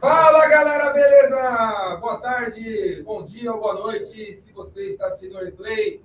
[0.00, 1.96] Fala galera, beleza?
[2.00, 4.34] Boa tarde, bom dia ou boa noite.
[4.34, 6.02] Se você está assistindo o replay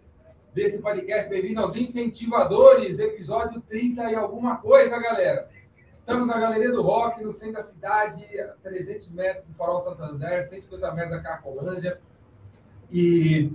[0.53, 5.47] desse podcast, bem-vindo aos Incentivadores, episódio 30 e alguma coisa, galera.
[5.93, 10.43] Estamos na Galeria do Rock, no centro da cidade, a 300 metros do Farol Santander,
[10.43, 12.01] 150 metros da Carcolândia.
[12.91, 13.53] E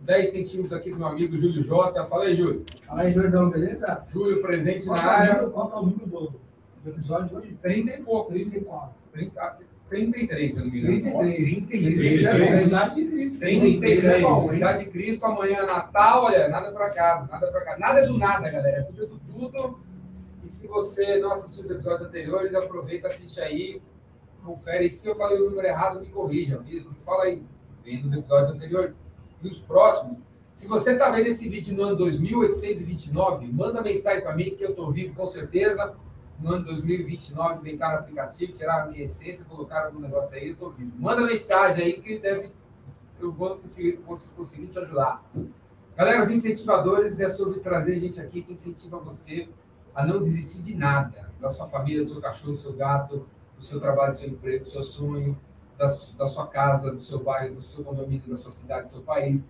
[0.00, 2.06] 10 centímetros aqui do meu amigo Júlio Jota.
[2.06, 2.64] Fala aí, Júlio.
[2.86, 4.02] Fala aí, Jordão, beleza?
[4.06, 5.50] Júlio presente Qual na é área.
[5.50, 6.43] Qual é o número do,
[6.84, 7.58] do episódio de hoje?
[7.62, 8.30] 30 e pouco.
[8.32, 8.94] 34.
[9.12, 11.18] 30, 33, se eu não me engano.
[11.18, 11.66] 33.
[11.66, 12.24] 33.
[12.24, 13.38] É a idade de Cristo.
[13.38, 14.58] 33, é bom, hein?
[14.58, 17.78] Idade de Cristo, amanhã é Natal, olha, nada pra casa, nada pra casa.
[17.78, 19.80] Nada é do nada, galera, é tudo do tudo.
[20.44, 23.80] E se você não assistiu os episódios anteriores, aproveita, assiste aí,
[24.44, 24.86] confere.
[24.86, 26.58] E se eu falei o número errado, me corrija.
[26.60, 27.42] me Fala aí,
[27.84, 28.94] vem nos episódios anteriores.
[29.42, 30.18] E os próximos.
[30.52, 34.70] Se você está vendo esse vídeo no ano 2829, manda mensagem para mim, que eu
[34.70, 35.94] estou vivo com certeza.
[36.40, 40.70] No ano 2029, inventaram aplicativo, tiraram a minha essência, colocaram algum negócio aí, eu estou
[40.72, 40.92] vivo.
[40.98, 42.52] Manda mensagem aí que deve
[43.20, 45.24] eu vou conseguir, cons- conseguir te ajudar.
[45.96, 49.48] Galera, os incentivadores é sobre trazer gente aqui que incentiva você
[49.94, 53.62] a não desistir de nada, da sua família, do seu cachorro, do seu gato, do
[53.64, 55.38] seu trabalho, do seu emprego, do seu sonho,
[55.78, 59.02] da, da sua casa, do seu bairro, do seu condomínio, da sua cidade, do seu
[59.02, 59.46] país.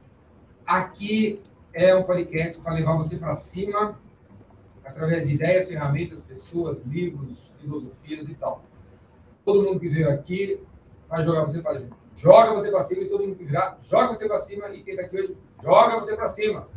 [0.66, 1.40] Aqui
[1.72, 3.98] é um podcast para levar você para cima,
[4.84, 8.62] através de ideias, ferramentas, pessoas, livros, filosofias e tal.
[9.44, 10.60] Todo mundo que veio aqui
[11.08, 11.82] vai jogar você para
[12.16, 14.96] joga você para cima e todo mundo que virar joga você para cima e quem
[14.96, 16.68] tá aqui hoje joga você para cima.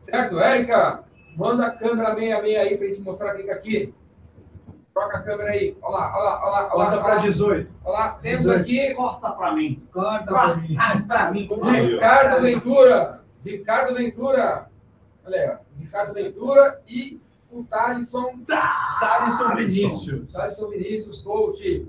[0.00, 1.04] Certo, Érica?
[1.36, 3.94] Manda a câmera 66 aí para gente mostrar quem tá aqui.
[4.92, 5.76] Troca a câmera aí.
[5.82, 6.60] Olha lá, olha lá, olha lá.
[6.60, 7.22] Olha Corta lá, para olha lá.
[7.22, 7.74] 18.
[7.84, 8.08] Olha lá.
[8.14, 8.60] Temos 18.
[8.60, 9.88] aqui Corta para mim.
[9.92, 10.76] Corta pra mim.
[10.76, 11.48] Corta para mim.
[11.86, 13.24] Ricardo Ventura.
[13.44, 14.70] Ricardo Ventura.
[15.24, 15.56] Olha aí, ó.
[15.78, 17.20] Ricardo Ventura e
[17.52, 20.32] o Thalisson Thalisson Vinícius.
[20.32, 21.86] Thaleson Vinícius, coach,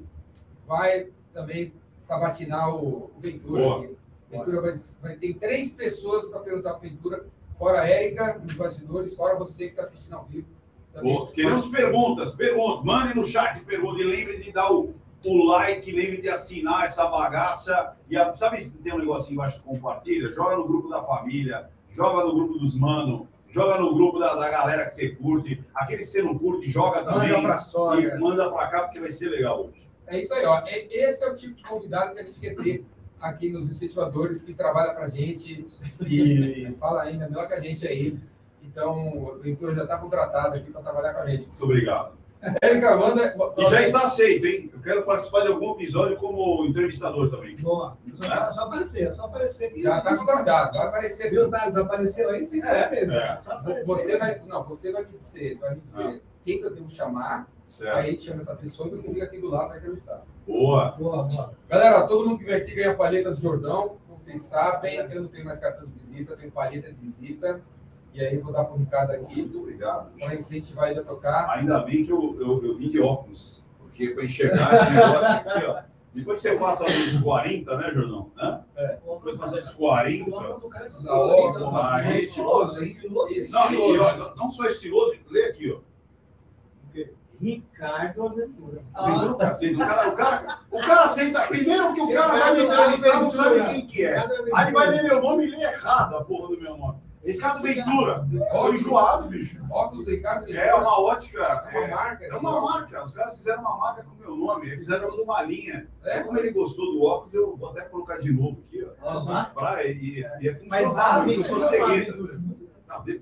[0.67, 3.61] vai também sabatinar o, o Ventura.
[3.63, 3.83] Boa.
[3.83, 3.95] aqui.
[4.29, 7.25] Ventura vai, vai ter três pessoas para perguntar para Ventura,
[7.57, 10.47] fora a Érica, nos bastidores, fora você que está assistindo ao vivo.
[10.93, 11.15] Também.
[11.15, 12.83] Pô, Queremos perguntas, perguntas.
[12.85, 14.93] Mande no chat perguntas e lembre de dar o,
[15.25, 17.95] o like, lembre de assinar essa bagaça.
[18.09, 20.31] E a- sabe se tem um negocinho embaixo que compartilha?
[20.31, 24.49] Joga no grupo da família, joga no grupo dos mano, joga no grupo da, da
[24.49, 25.63] galera que você curte.
[25.75, 27.29] Aquele que você não curte, joga também.
[27.31, 29.87] Manda pra e manda pra cá porque vai ser legal hoje.
[30.07, 30.61] É isso aí, ó.
[30.65, 32.85] E- Esse é o tipo de convidado que a gente quer ter
[33.19, 35.65] aqui nos incentivadores, que trabalha para a gente
[36.05, 38.17] e fala ainda melhor que a gente aí.
[38.63, 41.47] Então, o Ventura já está contratado aqui para trabalhar com a gente.
[41.47, 42.13] Muito obrigado.
[42.61, 43.35] Érica, manda.
[43.57, 44.71] E já está aceito, hein?
[44.73, 47.55] Eu quero participar de algum episódio como entrevistador também.
[47.57, 47.97] Boa.
[48.15, 49.71] Só, só aparecer, é só aparecer.
[49.77, 51.35] Já está contratado, vai aparecer aqui.
[51.35, 51.75] Viu, Thales?
[51.77, 53.13] Apareceu aí sem É, mesmo.
[53.13, 53.37] é.
[53.37, 53.85] Só aparecer.
[53.85, 57.41] Você vai, não, você vai me dizer, vai me dizer quem que eu devo chamar,
[57.41, 57.97] aí Certo.
[57.97, 60.23] a gente chama essa pessoa e você fica aqui do lado para entrevistar.
[60.47, 60.91] Boa.
[60.97, 61.53] Boa, boa.
[61.69, 65.27] Galera, todo mundo que vem aqui ganha palheta do Jordão, como vocês sabem, eu não
[65.29, 67.61] tenho mais cartão de visita, eu tenho palheta de visita,
[68.13, 70.11] e aí eu vou dar para o Ricardo aqui, Muito obrigado.
[70.19, 71.49] para incentivar ele a tocar.
[71.51, 75.65] Ainda bem que eu, eu, eu vim de óculos, porque para enxergar esse negócio aqui,
[75.65, 75.91] ó.
[76.13, 78.31] Depois que você passa dos 40, né, Jordão?
[78.37, 78.65] Hã?
[78.75, 80.29] Depois passa dos 40.
[80.29, 83.33] O óculos do cara é estiloso, mas é estiloso, é estiloso.
[83.33, 85.79] Esse- Não, e, ó, não só estiloso, lê aqui, ó.
[87.39, 88.83] Ricardo Aventura.
[89.03, 89.73] Ventura cacete.
[89.73, 91.47] O cara, o, cara, o cara senta.
[91.47, 94.17] Primeiro que o cara vai me entrevistar, não sabe quem que é.
[94.53, 96.99] Aí ele vai ler meu nome e lê errado a porra do meu nome.
[97.23, 98.27] Ricardo Ventura.
[98.51, 99.61] Ó, enjoado, bicho.
[99.69, 100.59] Óculos Ricardo Ventura.
[100.65, 101.43] É uma ótica.
[101.71, 102.25] É uma É, marca.
[102.25, 103.03] é uma marca.
[103.03, 104.67] Os caras fizeram uma marca com o meu nome.
[104.67, 105.87] Eles fizeram toda uma linha.
[106.03, 106.17] É?
[106.17, 109.07] É como ele gostou do óculos, eu vou até colocar de novo aqui, ó.
[109.07, 109.45] Aham.
[109.53, 113.03] Pra, e, e, é Mas a funcional, eu sou aventura é uma cegueta.
[113.05, 113.21] de-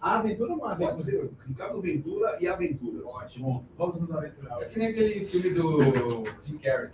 [0.00, 1.02] A aventura é uma pode aventura.
[1.04, 1.30] ser.
[1.48, 3.06] Ricardo Ventura e Aventura.
[3.06, 3.66] Ótimo.
[3.76, 4.60] Vamos nos aventurar.
[4.62, 6.90] É que nem aquele filme do Jim Carrey.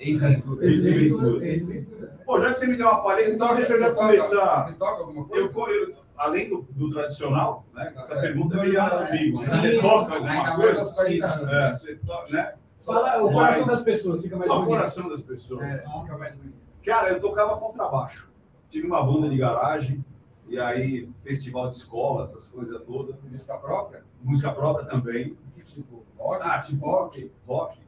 [0.00, 0.66] Ex-Ventura.
[0.66, 1.46] Esse Esse Ventura.
[1.48, 2.20] Esse Ventura.
[2.26, 4.66] Pô, já que você me deu uma palheta, então deixa eu já Você toca- começar.
[4.66, 5.44] Você toca alguma coisa?
[5.54, 7.92] Eu, eu- além do, do tradicional, né?
[7.96, 8.20] Essa É.
[8.20, 9.38] pergunta é meio amigo.
[9.38, 9.44] Né?
[9.46, 9.56] Sim.
[9.60, 10.94] Você toca alguma coisa?
[10.94, 11.48] 40 anos.
[11.52, 12.54] É, você toca, né?
[12.84, 14.68] Fala o Mas- coração das pessoas, fica mais O bonito.
[14.70, 15.62] coração das pessoas.
[15.62, 15.72] É,
[16.02, 16.56] fica mais bonito.
[16.84, 18.28] Cara, eu tocava contrabaixo.
[18.68, 20.02] Tive uma banda de garagem,
[20.48, 23.16] e aí festival de escola, essas coisas todas.
[23.22, 24.02] Música própria?
[24.22, 25.36] Música própria também.
[25.54, 26.04] Que tipo?
[26.18, 26.40] Rock?
[26.42, 27.78] Ah, tipo rock, rock.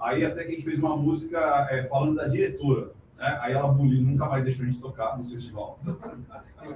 [0.00, 2.92] Aí até que a gente fez uma música é, falando da diretora.
[3.18, 3.38] Né?
[3.42, 5.78] Aí ela buliu, nunca mais deixou a gente tocar no festival.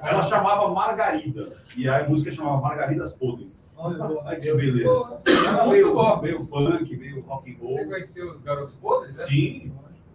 [0.02, 1.52] Ela chamava Margarida.
[1.76, 3.74] E aí a música chamava Margaridas Podres.
[3.76, 5.22] Olha, que beleza.
[5.26, 6.20] Era Muito meio, bom.
[6.22, 7.88] meio punk, meio rock and Você roll.
[7.88, 9.18] conheceu os Garotos Podres?
[9.18, 9.24] né?
[9.26, 9.72] Sim.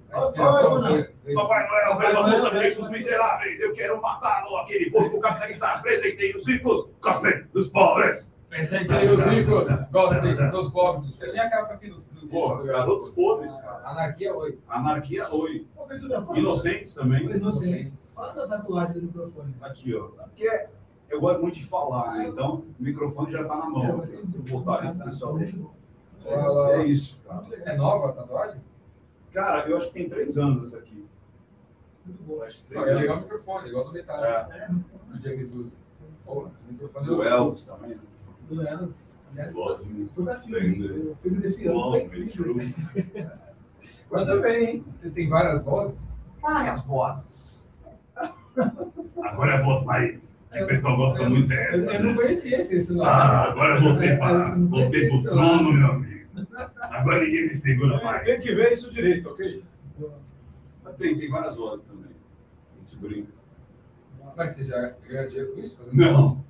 [0.10, 3.62] Veio- veio- Papai Noel, veio a Noel, puta veio- feito os miseráveis.
[3.62, 5.68] Eu quero matá-lo, aquele porco capitalista.
[5.68, 8.32] Apresentei os ricos, café dos pobres.
[8.48, 11.14] Apresentei os livros, gostei dos pobres.
[11.20, 12.07] Eu tinha a capa aqui do.
[12.30, 13.88] Pô, garotos podres, cara.
[13.90, 14.60] Anarquia, oi.
[14.68, 15.68] Anarquia, oi.
[16.36, 17.26] Inocentes também.
[17.30, 18.12] Inocentes.
[18.16, 19.56] Fala da tatuagem do microfone.
[19.62, 20.08] Aqui, ó.
[20.08, 20.68] Porque
[21.10, 22.28] eu gosto muito de falar, né?
[22.28, 24.04] Então, o microfone já tá na mão.
[24.04, 25.56] É, Vou botar ali pro pessoal ver.
[26.26, 27.46] É isso, cara.
[27.66, 28.62] É nova a tatuagem?
[29.32, 31.06] Cara, eu acho que tem três anos essa aqui.
[32.06, 32.42] Muito bom.
[32.44, 33.32] Acho que três é legal o anos.
[33.32, 34.26] microfone, igual do metal.
[34.26, 34.70] É.
[35.14, 35.72] Wood.
[36.26, 37.90] Pô, o microfone Elvis também.
[37.92, 38.00] né?
[38.50, 39.07] Do Elvis.
[39.32, 39.54] Aliás,
[40.16, 40.88] puta filme.
[41.12, 42.54] O filme desse ano Love foi incrível.
[42.54, 42.76] true.
[44.12, 44.86] Manda bem, hein?
[44.98, 46.00] Você tem várias vozes?
[46.42, 47.68] Várias vozes.
[49.24, 50.20] Agora é a voz mais.
[50.52, 51.94] que o pessoal gosta Eu- muito Eu, dessa.
[51.98, 52.16] eu não né?
[52.16, 53.10] conhecia esse, esse lado.
[53.10, 55.74] Ah, agora eu voltei, É, para, eu não voltei conhecia pro trono, lado.
[55.74, 56.18] meu amigo.
[56.82, 58.26] Agora ninguém me segura mais.
[58.26, 59.64] Tem que ver isso direito, ok?
[60.98, 62.12] Tem, tem várias vozes também.
[62.76, 63.32] A gente brinca.
[64.36, 65.78] Mas você já ganha dinheiro com isso?
[65.78, 66.46] Fazendo Não.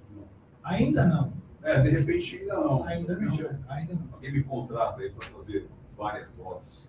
[0.63, 1.33] Ainda não.
[1.67, 2.83] É, de repente ainda não.
[2.83, 3.31] Ainda não.
[3.67, 4.13] Ainda não.
[4.13, 5.67] Alguém me contrata aí para fazer
[5.97, 6.87] várias vozes.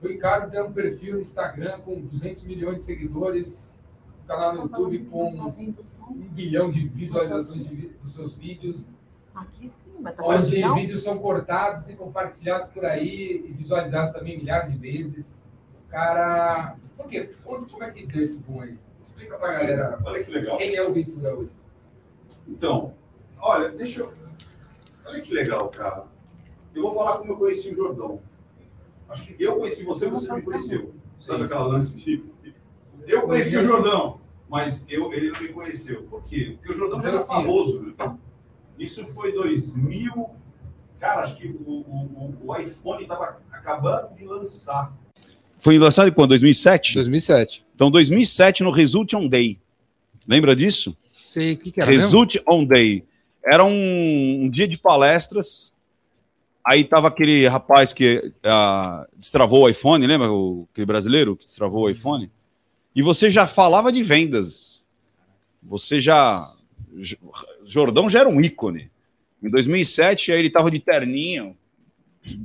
[0.00, 3.76] O Ricardo tem um perfil no Instagram com 200 milhões de seguidores,
[4.22, 8.90] um canal no YouTube com um bilhão de visualizações de dos seus vídeos,
[9.34, 14.12] Aqui sim, mas tá onde fazendo vídeos são cortados e compartilhados por aí e visualizados
[14.12, 15.40] também milhares de vezes.
[15.84, 16.76] O cara.
[16.96, 17.34] Por quê?
[17.42, 18.78] Como é que deu esse boom aí?
[19.00, 20.56] Explica pra galera Olha que legal.
[20.56, 21.50] quem é o Ventura hoje.
[22.46, 22.94] Então,
[23.44, 24.12] olha, deixa eu.
[25.06, 26.04] Olha que legal, cara.
[26.74, 28.20] Eu vou falar como eu conheci o Jordão.
[29.08, 30.94] Acho que eu conheci você, você me conheceu.
[31.20, 32.24] Sabe aquela lance de.
[33.06, 36.02] Eu conheci o Jordão, mas eu, ele não me conheceu.
[36.04, 36.56] Por quê?
[36.56, 37.34] Porque o Jordão já era Conhecia.
[37.36, 37.82] famoso.
[37.82, 38.16] né?
[38.78, 40.30] Isso foi 2000.
[40.98, 44.92] Cara, acho que o, o, o- iPhone estava acabando de lançar.
[45.58, 46.30] Foi lançado em quando?
[46.30, 46.94] 2007?
[46.94, 47.64] 2007.
[47.74, 49.60] Então, 2007 no Result on Day.
[50.26, 50.96] Lembra disso?
[51.22, 51.90] Sei, o que, que era?
[51.90, 52.02] mesmo?
[52.04, 53.04] Result on Day.
[53.44, 55.74] Era um, um dia de palestras.
[56.66, 60.32] Aí tava aquele rapaz que ah, destravou o iPhone, lembra?
[60.32, 62.30] O, aquele brasileiro que destravou o iPhone.
[62.96, 64.84] E você já falava de vendas.
[65.62, 66.50] Você já.
[67.66, 68.90] Jordão já era um ícone.
[69.42, 71.56] Em 2007, aí ele tava de terninho.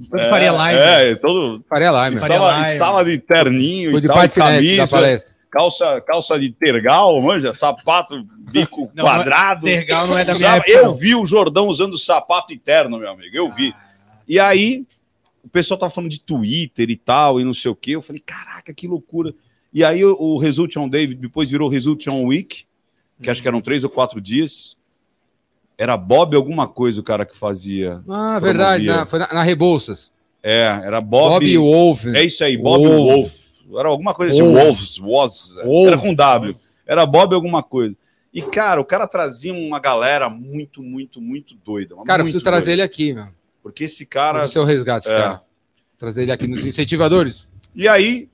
[0.09, 0.79] Quando faria live.
[0.81, 1.63] É, todo.
[1.69, 1.91] Faria.
[1.91, 2.71] Faria Estava, live.
[2.73, 5.35] estava de terninho Foi e de tal, patinete da camisa, palestra.
[5.51, 9.63] Calça, calça de tergal, manja, sapato, bico Não, quadrado.
[9.65, 10.71] Tergal não é da minha Usava- época.
[10.71, 10.93] eu não.
[10.95, 13.35] vi o Jordão usando sapato interno, meu amigo.
[13.35, 13.73] Eu vi.
[14.27, 14.85] E aí,
[15.43, 17.91] o pessoal tava falando de Twitter e tal, e não sei o quê.
[17.91, 19.33] Eu falei, caraca, que loucura.
[19.73, 22.65] E aí, o, o Result on Day depois virou Result on Week,
[23.21, 24.77] que acho que eram três ou quatro dias.
[25.77, 28.01] Era Bob alguma coisa o cara que fazia.
[28.09, 28.83] Ah, verdade.
[28.85, 28.95] Promovia.
[28.95, 30.11] na- foi na, na Rebouças.
[30.43, 31.33] É, era Bob.
[31.33, 32.05] Bob Wolf.
[32.07, 32.97] É isso aí, Bob Wolf.
[33.11, 33.38] Wolf.
[33.77, 34.41] Era alguma coisa assim.
[34.41, 35.87] Wolves, was, Wolf.
[35.87, 36.55] era com W.
[36.85, 37.95] Era Bob alguma coisa.
[38.33, 41.95] E, cara, o cara trazia uma galera muito, muito, muito doida.
[41.95, 42.73] Cara, eu muito preciso trazer doida.
[42.73, 43.27] ele aqui, meu.
[43.61, 44.45] Porque esse cara.
[44.45, 45.19] o seu resgate, esse É.
[45.21, 45.41] cara.
[45.97, 47.51] Trazer ele aqui nos incentivadores.
[47.75, 48.29] E aí,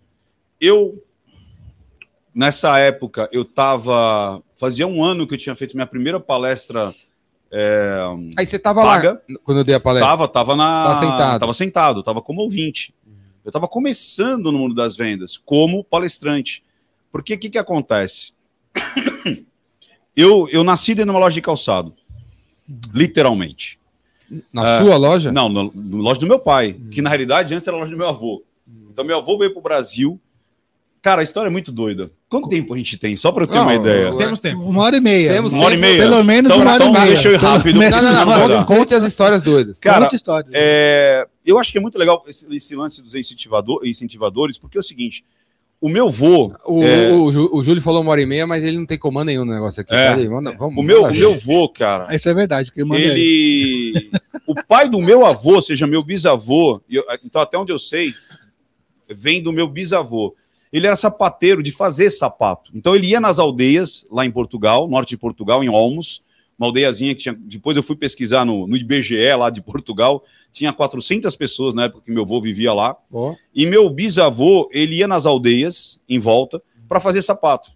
[0.59, 1.01] eu.
[2.33, 4.41] Nessa época, eu tava.
[4.55, 6.93] Fazia um ano que eu tinha feito minha primeira palestra
[8.37, 9.13] Aí você tava paga.
[9.29, 10.09] lá quando eu dei a palestra.
[10.09, 10.83] Tava, tava na.
[10.83, 11.39] Tava sentado.
[11.39, 12.93] Tava sentado, tava como ouvinte.
[13.45, 16.63] Eu tava começando no mundo das vendas, como palestrante.
[17.11, 18.33] Porque o que, que acontece?
[20.15, 21.93] Eu, eu nasci dentro de uma loja de calçado.
[22.93, 23.77] Literalmente.
[24.51, 24.81] Na É.
[24.81, 25.31] sua loja?
[25.31, 27.97] Não, na, na loja do meu pai, que na realidade antes era a loja do
[27.97, 28.43] meu avô.
[28.91, 30.19] Então meu avô veio pro Brasil.
[31.01, 32.09] Cara, a história é muito doida.
[32.27, 33.15] Quanto tempo a gente tem?
[33.15, 34.17] Só para eu ter Não, uma ideia.
[34.17, 34.63] Temos tempo.
[34.63, 35.33] Uma hora e meia.
[35.33, 35.99] Temos Uma hora e meia.
[35.99, 37.13] Pelo menos Então, uma hora e então meia.
[37.13, 37.79] deixa eu ir rápido.
[37.79, 39.79] Não, não, não, Não, não, não, não, conte as histórias doidas.
[39.79, 40.51] Cara, Conte histórias.
[40.55, 44.79] É, eu acho que é muito legal esse, esse lance dos incentivador, incentivadores, porque é
[44.79, 45.23] o seguinte:
[45.79, 47.11] o meu vô, O, É.
[47.11, 49.53] o, o Júlio falou uma hora e meia, mas ele não tem comando nenhum no
[49.53, 49.93] negócio aqui.
[49.93, 50.11] É.
[50.11, 52.87] Peraí, manda- vamos, o meu, manda o meu vô, cara, Isso é verdade, que eu
[52.87, 53.09] mandei.
[53.11, 53.93] aí.
[53.95, 54.11] ele.
[54.47, 58.13] o pai do meu avô, ou seja, meu bisavô, eu- então até onde eu sei,
[59.09, 60.35] vem do meu bisavô.
[60.73, 62.71] Ele era sapateiro de fazer sapato.
[62.73, 66.21] Então ele ia nas aldeias, lá em Portugal, norte de Portugal, em Olmos,
[66.57, 67.37] uma aldeiazinha que tinha.
[67.39, 70.23] Depois eu fui pesquisar no, no IBGE lá de Portugal,
[70.55, 72.95] tinha 400 pessoas na época que meu avô vivia lá.
[73.11, 77.71] Ó, E meu bisavô, ele ia nas aldeias em volta para fazer sapato.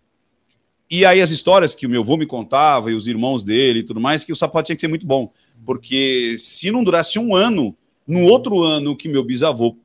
[0.90, 3.84] E aí as histórias que o meu avô me contava e os irmãos dele e
[3.84, 5.32] tudo mais, que o sapato tinha que ser muito bom.
[5.66, 7.76] Porque se não durasse um ano,
[8.08, 9.76] no outro ano que meu bisavô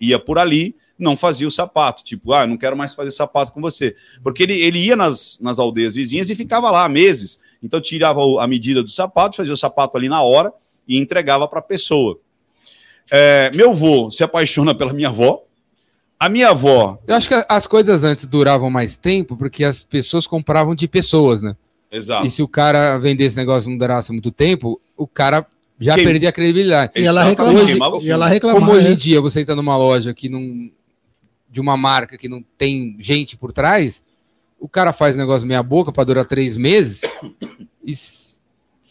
[0.00, 2.04] ia por ali, não fazia o sapato.
[2.04, 3.96] Tipo, ah, eu não quero mais fazer sapato com você.
[4.22, 7.40] Porque ele, ele ia nas, nas aldeias vizinhas e ficava lá meses.
[7.62, 10.52] Então tirava a medida do sapato, fazia o sapato ali na hora
[10.86, 12.20] e entregava para a pessoa.
[13.10, 15.42] É, meu avô se apaixona pela minha avó.
[16.18, 16.98] A minha avó.
[17.06, 21.42] Eu acho que as coisas antes duravam mais tempo porque as pessoas compravam de pessoas,
[21.42, 21.54] né?
[21.90, 22.26] Exato.
[22.26, 25.46] E se o cara vendesse negócio e não durasse muito tempo, o cara
[25.78, 26.10] já Queima.
[26.10, 26.92] perdia a credibilidade.
[26.96, 27.64] E ela reclamava.
[27.64, 28.08] E filme.
[28.08, 28.60] ela reclamava.
[28.60, 28.96] Como hoje em né?
[28.96, 30.70] dia você entra numa loja que não.
[31.50, 34.02] de uma marca que não tem gente por trás,
[34.58, 37.02] o cara faz negócio meia boca para durar três meses
[37.84, 37.94] e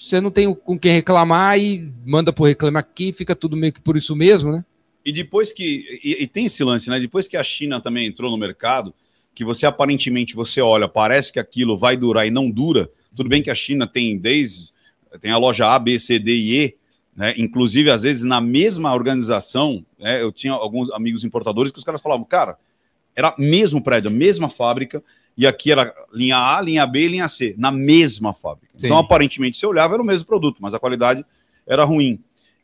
[0.05, 3.81] você não tem com quem reclamar e manda por reclame aqui, fica tudo meio que
[3.81, 4.63] por isso mesmo, né?
[5.03, 5.99] E depois que.
[6.03, 6.99] E, e tem esse lance, né?
[6.99, 8.93] Depois que a China também entrou no mercado,
[9.33, 12.89] que você aparentemente você olha, parece que aquilo vai durar e não dura.
[13.15, 14.73] Tudo bem que a China tem desde.
[15.21, 16.75] Tem a loja A, B, C, D e E,
[17.15, 17.33] né?
[17.37, 20.21] Inclusive, às vezes, na mesma organização, né?
[20.21, 22.57] eu tinha alguns amigos importadores que os caras falavam, cara,
[23.15, 25.03] era mesmo prédio, a mesma fábrica,
[25.37, 28.73] e aqui era linha A, linha B e linha C, na mesma fábrica.
[28.77, 28.87] Sim.
[28.87, 31.25] Então, aparentemente, você olhava, era o mesmo produto, mas a qualidade
[31.67, 32.19] era ruim.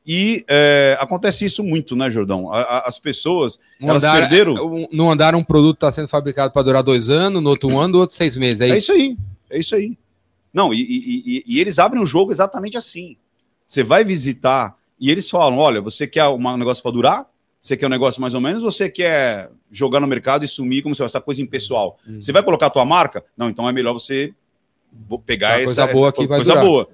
[0.06, 2.52] E é, acontece isso muito, né, Jordão?
[2.52, 4.54] A- a- as pessoas Elas andar, perderam?
[4.56, 7.80] um- no andar um produto está sendo fabricado para durar dois anos, no outro um
[7.80, 8.62] ano, no outro seis meses.
[8.62, 8.92] É, É isso.
[8.92, 9.18] isso aí,
[9.50, 9.98] é isso aí.
[10.54, 13.16] Não, e, e- e- e eles abrem o jogo exatamente assim.
[13.66, 17.26] Você vai visitar e eles falam: olha, você quer um negócio para durar?
[17.62, 18.64] Você quer um negócio mais ou menos?
[18.64, 22.00] Ou você quer jogar no mercado e sumir como se fosse essa coisa impessoal?
[22.08, 22.20] Hum.
[22.20, 23.24] Você vai colocar a tua marca?
[23.38, 24.34] Não, então é melhor você
[25.26, 26.66] pegar essa coisa boa essa que vai coisa durar.
[26.66, 26.90] boa.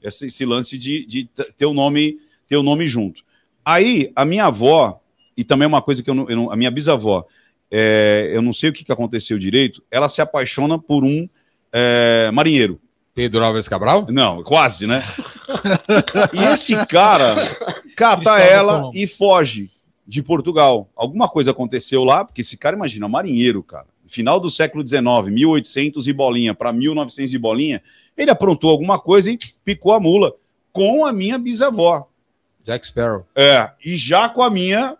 [0.00, 2.18] Esse, esse lance de, de ter o nome
[2.52, 3.22] ter o nome junto.
[3.64, 5.00] Aí, a minha avó,
[5.34, 7.24] e também uma coisa que eu não, eu não- a minha bisavó,
[7.70, 11.26] é, eu não sei o que, que aconteceu direito, ela se apaixona por um
[11.72, 12.78] é, marinheiro.
[13.14, 14.06] Pedro Álvares Cabral?
[14.10, 15.02] Não, quase, né?
[16.34, 17.34] e esse cara
[17.96, 18.98] cata Cristóvão ela Colombo.
[18.98, 19.70] e foge
[20.06, 20.90] de Portugal.
[20.96, 23.86] Alguma coisa aconteceu lá, porque esse cara, imagina, marinheiro, cara.
[24.06, 27.82] Final do século XIX, 1800 e bolinha para 1900 e bolinha,
[28.16, 30.34] ele aprontou alguma coisa e picou a mula
[30.72, 32.08] com a minha bisavó.
[32.64, 33.26] Jack Sparrow.
[33.34, 34.96] É, e já com a minha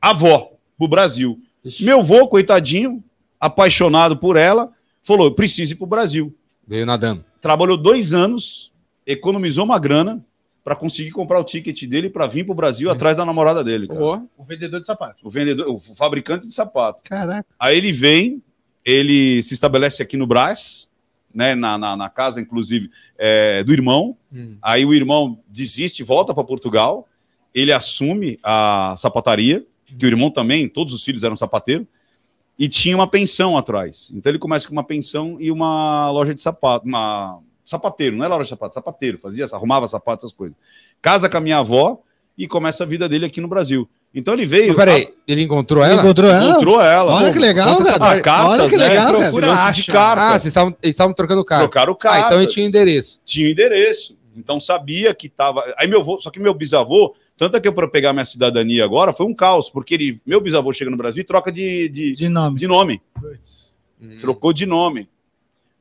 [0.00, 1.40] avó pro Brasil.
[1.64, 3.02] Ixi, Meu vô, coitadinho,
[3.40, 4.70] apaixonado por ela,
[5.02, 6.34] falou: eu preciso ir pro Brasil
[6.66, 7.24] Veio nadando.
[7.40, 8.70] trabalhou dois anos,
[9.06, 10.24] economizou uma grana
[10.64, 13.88] para conseguir comprar o ticket dele para vir para o Brasil atrás da namorada dele,
[13.88, 14.00] cara.
[14.36, 15.26] O vendedor de sapato.
[15.26, 17.00] O vendedor, o fabricante de sapato.
[17.04, 17.46] Caraca.
[17.58, 18.42] Aí ele vem,
[18.84, 20.88] ele se estabelece aqui no Brás,
[21.34, 24.16] né, na, na, na casa, inclusive, é, do irmão.
[24.32, 24.56] hum.
[24.62, 27.08] Aí o irmão desiste, volta para Portugal.
[27.54, 29.64] Ele assume a sapataria,
[29.98, 31.86] que o irmão também, todos os filhos eram sapateiros,
[32.58, 34.12] e tinha uma pensão atrás.
[34.14, 37.40] Então ele começa com uma pensão e uma loja de sapato, uma
[37.72, 40.56] sapateiro, não é de sapato, sapateiro, fazia, arrumava sapatos, essas coisas.
[41.00, 42.00] Casa com a minha avó
[42.38, 43.88] e começa a vida dele aqui no Brasil.
[44.14, 46.02] Então ele veio, Mas peraí, ele encontrou Ele ela?
[46.02, 46.50] encontrou ela?
[46.50, 47.12] encontrou ela.
[47.14, 47.94] Olha Pô, que legal, cara.
[48.12, 48.88] Ah, cartas, Olha que né?
[48.88, 49.24] legal, cara.
[49.26, 49.92] Esse lance de Acha.
[49.92, 50.22] carta.
[50.22, 51.64] Ah, vocês estavam eles estavam trocando carta.
[51.64, 52.26] Trocaram Ah, cartas.
[52.26, 53.20] então ele tinha endereço.
[53.24, 54.16] tinha endereço.
[54.36, 55.62] Então sabia que estava.
[55.78, 58.84] Aí meu avô, só que meu bisavô, tanto é que eu para pegar minha cidadania
[58.84, 62.12] agora foi um caos, porque ele, meu bisavô chega no Brasil e troca de, de,
[62.12, 62.58] De nome.
[62.58, 63.00] de nome,
[64.00, 64.16] Hum.
[64.20, 65.08] trocou de nome.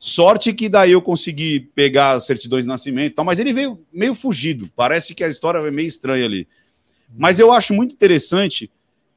[0.03, 3.79] Sorte que daí eu consegui pegar as certidões de nascimento, e tal, mas ele veio
[3.93, 4.67] meio fugido.
[4.75, 6.47] Parece que a história é meio estranha ali.
[7.15, 8.71] Mas eu acho muito interessante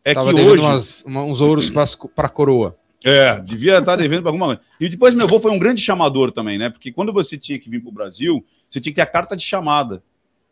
[0.04, 1.70] é Tava que hoje umas- uma- uns ouros
[2.14, 2.76] para coroa.
[3.02, 4.60] é, devia estar devendo para alguma coisa.
[4.78, 6.68] E depois meu avô foi um grande chamador também, né?
[6.68, 9.34] Porque quando você tinha que vir para o Brasil, você tinha que ter a carta
[9.34, 10.02] de chamada.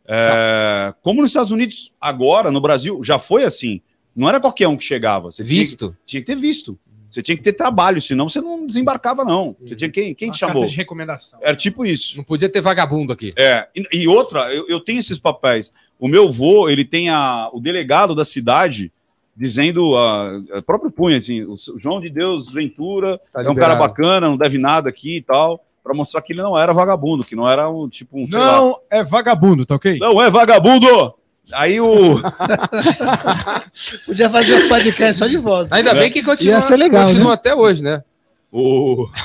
[0.07, 3.83] É, como nos Estados Unidos, agora, no Brasil, já foi assim.
[4.17, 5.31] Não era qualquer um que chegava.
[5.31, 5.97] Você tinha, Visto?
[6.07, 6.79] tinha que ter visto.
[7.13, 9.55] Você tinha que ter trabalho, senão você não desembarcava, não.
[9.61, 10.67] Você tinha quem, quem Uma te carta chamou?
[10.67, 11.39] de recomendação.
[11.43, 12.17] Era tipo isso.
[12.17, 13.35] Não podia ter vagabundo aqui.
[13.37, 15.75] É, e, e outra, eu, eu tenho esses papéis.
[16.01, 18.91] O meu vô, ele tem a, o delegado da cidade
[19.37, 23.75] dizendo, a, a próprio punho, assim, o João de Deus Ventura Tá é um cara
[23.75, 27.37] bacana, não deve nada aqui e tal, para mostrar que ele não era vagabundo, que
[27.37, 28.31] não era um tipo um.
[28.31, 28.57] sei lá.
[28.57, 29.99] Não é vagabundo, tá ok?
[29.99, 31.15] não é vagabundo!
[31.53, 32.21] Aí o.
[34.07, 35.71] Podia fazer um podcast só de voz.
[35.73, 35.95] Ainda É.
[35.95, 37.35] bem que continua, Ia ser legal, continua né?
[37.35, 38.03] até hoje, né?
[38.51, 39.09] o...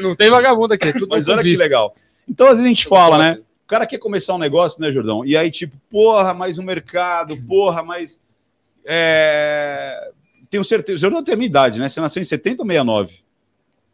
[0.00, 1.60] Não tem vagabundo aqui, é tudo Mas olha que visto.
[1.60, 1.94] legal.
[2.28, 3.38] Então, às vezes a gente fala, né?
[3.64, 5.24] O cara quer começar um negócio, né, Jordão?
[5.24, 8.22] E aí, tipo, porra, mais um mercado, porra, mais.
[8.84, 10.10] É...
[10.50, 10.96] Tenho certeza.
[10.96, 11.88] O Jordão tem a minha idade, né?
[11.88, 13.18] Você nasceu em 70 ou 69?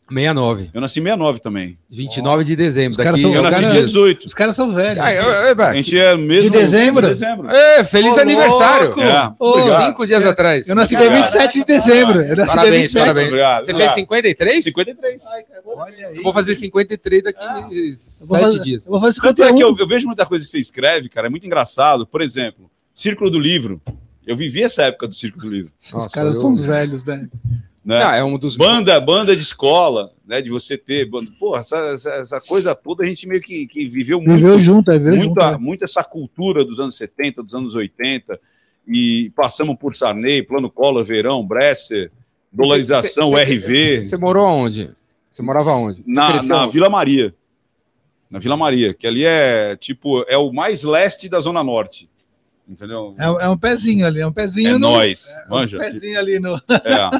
[0.08, 1.76] 69, Eu nasci em 69 também.
[1.90, 2.90] 29 de dezembro.
[2.92, 4.26] Os caras Daqui, são- Eu Os nasci cara- dia 18.
[4.26, 5.02] Os caras são velhos.
[5.04, 6.50] Ai, ai, ai, A gente é mesmo.
[6.50, 7.02] De dezembro?
[7.02, 7.48] De dezembro.
[7.50, 8.94] Ê, feliz Ô, aniversário!
[9.00, 9.32] É.
[9.38, 9.84] Ô.
[9.84, 10.68] Cinco dias atrás.
[10.68, 12.20] Eu nasci dia 27 de dezembro.
[12.22, 13.00] Eu nasci dia Parabéns, 27.
[13.00, 13.26] parabéns.
[13.28, 13.64] Obrigado.
[13.64, 14.64] Você fez 53?
[14.64, 15.22] 53.
[15.66, 16.16] Olha aí.
[16.16, 17.60] Eu vou fazer 53 daqui vou
[17.96, 18.84] sete fazer- dias.
[18.86, 19.68] Eu vou fazer Tanto é que 51.
[19.72, 22.06] eu, eu vejo muita coisa que você escreve, cara, é muito engraçado.
[22.06, 23.80] Por exemplo, Círculo do Livro.
[24.26, 25.72] Eu vivi essa época do Círculo do Livro.
[25.80, 27.28] Os Nossa, caras eu- são os velhos, né?
[27.86, 28.00] Né?
[28.00, 28.56] Não, é um dos.
[28.56, 30.42] Banda, banda de escola, né?
[30.42, 31.08] De você ter.
[31.08, 31.30] Banda...
[31.38, 34.34] Porra, essa, essa, essa coisa toda a gente meio que, que viveu muito.
[34.34, 35.26] Viveu junto, é, viveu junto.
[35.26, 35.56] muita, é.
[35.56, 38.40] muito essa cultura dos anos 70, dos anos 80,
[38.88, 42.10] e passamos por Sarney, Plano Collor, Verão, Bresser,
[42.52, 44.90] dolarização, Você- você- RV, Você morou onde?
[45.30, 46.02] Você morava onde?
[46.04, 46.66] Na, na?
[46.66, 47.32] Vila Maria.
[48.28, 52.10] Na Vila Maria, que ali é tipo, é o mais leste da Zona Norte.
[52.68, 53.14] Entendeu?
[53.18, 54.78] É, um- é um pezinho ali, é um pezinho É no.
[54.78, 55.78] nós, é um manja.
[55.78, 56.56] pezinho ali no.
[56.56, 57.10] É.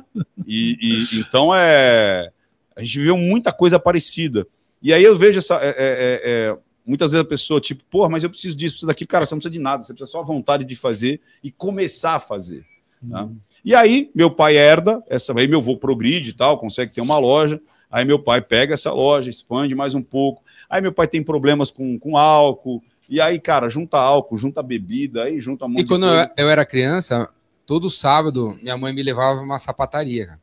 [0.47, 2.31] E, e- então é.
[2.75, 4.47] A gente viveu muita coisa parecida.
[4.83, 5.55] E aí eu vejo essa.
[5.62, 6.21] é, é, é,
[6.53, 9.09] é, muitas vezes a pessoa, tipo, pô, mas eu preciso disso, preciso daquilo.
[9.09, 12.15] Cara, você não precisa de nada, você precisa só a vontade de fazer e começar
[12.17, 12.65] a fazer.
[13.03, 13.29] né?
[13.65, 17.19] E aí, meu pai herda, essa aí meu avô progride e tal, consegue ter uma
[17.19, 17.61] loja.
[17.91, 20.43] Aí meu pai pega essa loja, expande mais um pouco.
[20.69, 22.83] Aí meu pai tem problemas com, com álcool.
[23.09, 26.33] E aí, cara, junta álcool, junta bebida, aí junta um monte E de quando coisa.
[26.37, 27.29] eu, eu era criança,
[27.65, 30.27] todo sábado minha mãe me levava uma sapataria.
[30.27, 30.41] cara.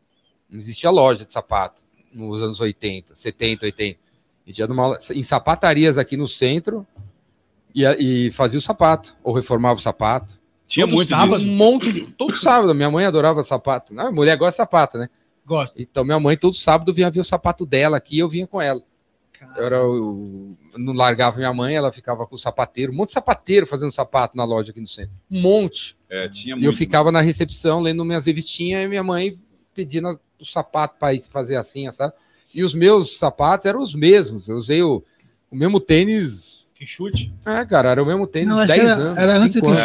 [0.49, 3.99] Não existia loja de sapato nos anos 80, 70, 80.
[4.45, 6.85] A gente ia numa, em sapatarias aqui no centro
[7.73, 7.83] e,
[8.27, 10.39] e fazia o sapato, ou reformava o sapato.
[10.67, 11.39] Tinha todo muito sábado?
[11.39, 11.49] disso.
[11.51, 12.07] Um monte de.
[12.11, 13.99] Todo sábado, minha mãe adorava sapato.
[13.99, 15.09] A mulher gosta de sapato, né?
[15.45, 15.81] Gosto.
[15.81, 18.61] Então minha mãe todo sábado vinha ver o sapato dela aqui e eu vinha com
[18.61, 18.81] ela.
[19.57, 23.13] Eu, era o- não largava minha mãe, ela ficava com o sapateiro, um monte de
[23.13, 25.11] sapateiro fazendo sapato na loja aqui no centro.
[25.29, 25.95] Um monte.
[26.09, 26.77] É, tinha E eu muito.
[26.77, 29.37] ficava na recepção lendo minhas revistinhas e minha mãe
[29.73, 32.13] pedindo o sapato para fazer assim, sabe?
[32.53, 34.47] E os meus sapatos eram os mesmos.
[34.47, 35.03] Eu usei o,
[35.49, 36.67] o mesmo tênis.
[36.75, 37.33] Que chute.
[37.45, 38.49] É, cara, era o mesmo tênis.
[38.49, 39.17] Não, acho 10 que era, anos.
[39.17, 39.79] era antes que era,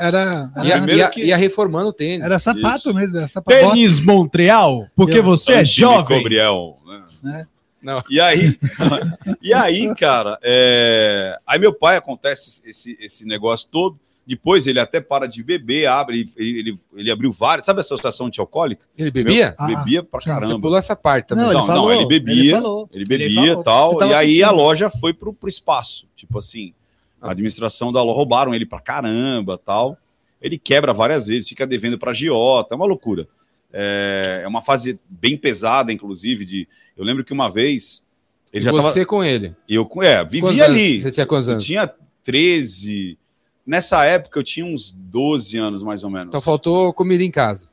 [0.00, 2.24] era, era, Ia, ia- que- ia reformando o tênis.
[2.24, 2.94] era sapato Isso.
[2.94, 3.58] mesmo, era sapato.
[3.58, 6.18] Tênis Montreal, porque Eu- você é jovem.
[6.18, 6.78] Gabriel,
[7.22, 7.40] né?
[7.40, 7.46] É.
[7.86, 8.02] Não.
[8.10, 8.58] E aí,
[9.40, 13.96] e aí, cara, é, aí meu pai acontece esse, esse negócio todo.
[14.26, 17.64] Depois ele até para de beber, abre, ele, ele, ele abriu várias.
[17.64, 18.84] Sabe a associação antialcoólica?
[18.98, 19.54] Ele bebia?
[19.56, 20.58] Ah, bebia pra Você caramba.
[20.58, 21.44] pulou essa parte também.
[21.44, 21.92] Não, Não, ele não, falou.
[21.92, 22.34] ele bebia.
[22.42, 22.90] Ele falou.
[22.92, 23.92] Ele bebia e tal.
[23.92, 26.08] Você E aí a loja foi pro, pro espaço.
[26.16, 26.74] Tipo assim,
[27.22, 29.96] a administração da loja roubaram ele pra caramba tal.
[30.42, 33.28] Ele quebra várias vezes, fica devendo pra Giota, é uma loucura.
[33.78, 36.44] É, é uma fase bem pesada, inclusive.
[36.46, 38.02] De, eu lembro que uma vez
[38.50, 39.06] ele E já você tava.
[39.06, 39.54] com ele.
[39.68, 41.00] Eu é, Quantos vivia anos ali.
[41.02, 41.64] Você tinha quantos Eu anos?
[41.64, 41.92] tinha
[42.24, 43.18] 13.
[43.66, 46.28] Nessa época eu tinha uns 12 anos, mais ou menos.
[46.28, 47.68] Então faltou comida em casa.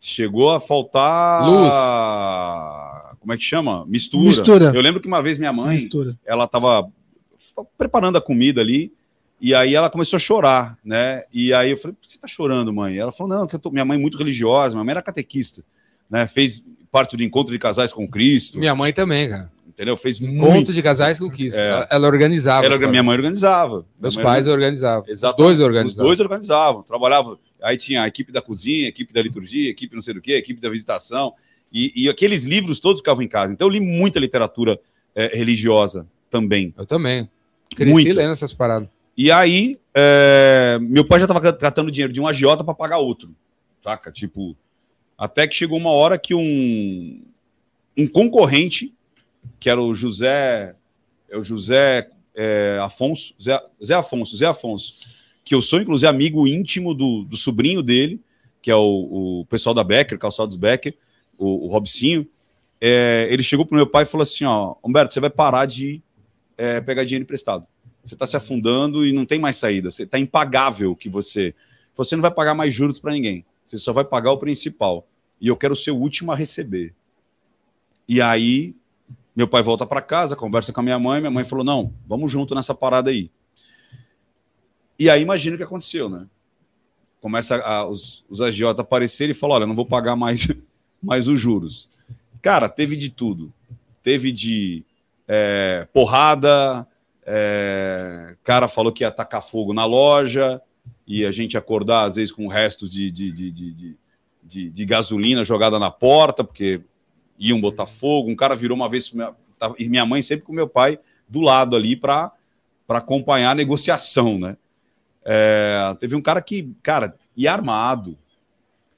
[0.00, 1.46] Chegou a faltar.
[1.48, 3.18] Luz.
[3.20, 3.84] Como é que chama?
[3.86, 4.24] Mistura.
[4.24, 4.72] Mistura.
[4.74, 6.16] Eu lembro que uma vez minha mãe, Mistura.
[6.24, 6.88] ela tava
[7.78, 8.92] preparando a comida ali,
[9.46, 11.24] e aí ela começou a chorar, né?
[11.32, 12.96] E aí eu falei, por que você tá chorando, mãe?
[12.96, 13.70] Ela falou, não, que eu tô...
[13.70, 15.62] minha mãe é muito religiosa, minha mãe era catequista,
[16.08, 16.26] né?
[16.26, 19.50] Fez parte do encontro de casais com Cristo, Minha mãe também, cara.
[19.68, 19.96] entendeu?
[19.96, 20.72] Fez Encontro muito.
[20.72, 21.56] de casais com Kiss.
[21.56, 21.68] É.
[21.68, 22.64] Ela, ela organizava.
[22.64, 23.84] Ela- os minha mãe organizava.
[24.00, 25.04] Meus mãe pais organizavam.
[25.06, 25.34] Exato.
[25.42, 26.06] Os dois Os organizavam.
[26.06, 27.38] dois organizavam, trabalhavam.
[27.62, 30.22] Aí tinha a equipe da cozinha, a equipe da liturgia, a equipe não sei do
[30.22, 31.34] que, a equipe da visitação.
[31.72, 33.52] E, e aqueles livros todos ficavam em casa.
[33.52, 34.78] Então eu li muita literatura
[35.14, 36.72] eh, religiosa também.
[36.78, 37.28] Eu também.
[37.74, 38.14] Cresci Muito.
[38.14, 38.88] lendo essas paradas.
[39.16, 43.34] E aí, eh, meu pai já estava catando dinheiro de um agiota para pagar outro.
[43.82, 44.10] Saca?
[44.10, 44.56] Tipo,
[45.16, 47.22] até que chegou uma hora que um,
[47.96, 48.92] um concorrente,
[49.60, 50.74] que era o José,
[51.28, 54.96] é o José eh, Afonso, Zé, Zé Afonso, Zé Afonso,
[55.44, 58.20] que eu sou, inclusive, amigo íntimo do, do sobrinho dele,
[58.60, 60.96] que é o, o pessoal da Becker, Calçados Becker,
[61.38, 62.26] o, o Robicinho.
[62.80, 66.02] Eh, ele chegou pro meu pai e falou assim: Ó, Humberto, você vai parar de
[66.58, 67.66] eh, pegar dinheiro emprestado.
[68.04, 69.90] Você está se afundando e não tem mais saída.
[69.90, 71.54] Você está impagável que você.
[71.96, 73.44] Você não vai pagar mais juros para ninguém.
[73.64, 75.06] Você só vai pagar o principal.
[75.40, 76.94] E eu quero ser o último a receber.
[78.06, 78.74] E aí,
[79.34, 81.20] meu pai volta para casa, conversa com a minha mãe.
[81.20, 83.30] Minha mãe falou: não, vamos junto nessa parada aí.
[84.98, 86.26] E aí, imagina o que aconteceu, né?
[87.20, 90.46] Começa a- os, os agiota aparecerem e falam: olha, não vou pagar mais,
[91.02, 91.88] mais os juros.
[92.42, 93.52] Cara, teve de tudo.
[94.02, 94.84] Teve de
[95.26, 96.86] é, porrada,
[97.26, 100.60] é, cara falou que ia tacar fogo na loja
[101.06, 103.50] e a gente acordar, às vezes, com restos de, de, de,
[104.42, 106.82] de, de, gasolina jogada na porta, porque
[107.38, 108.30] iam botar fogo.
[108.30, 109.12] Um cara virou uma vez,
[109.58, 112.32] tava- e minha mãe sempre com meu pai do lado ali para
[112.88, 114.56] acompanhar a negociação, né?
[115.24, 118.18] É, teve um cara que, cara, ia armado.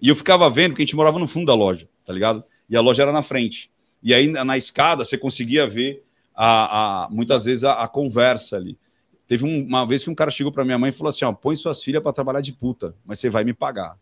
[0.01, 2.45] E eu ficava vendo, porque a gente morava no fundo da loja, tá ligado?
[2.69, 3.71] E a loja era na frente.
[4.03, 6.05] E aí, na escada, você conseguia ver
[6.37, 8.79] a, a- muitas vezes a, a conversa ali.
[9.27, 11.33] Teve um- uma vez que um cara chegou para minha mãe e falou assim: ó,
[11.33, 13.97] põe suas filhas para trabalhar de puta, mas você vai me pagar.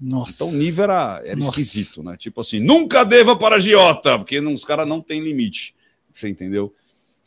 [0.00, 0.32] Nossa.
[0.34, 1.50] Então o nível era, era Nossa.
[1.50, 2.16] esquisito, né?
[2.16, 5.74] Tipo assim, nunca deva para Giota, porque não- os caras não têm limite.
[6.12, 6.74] Você entendeu?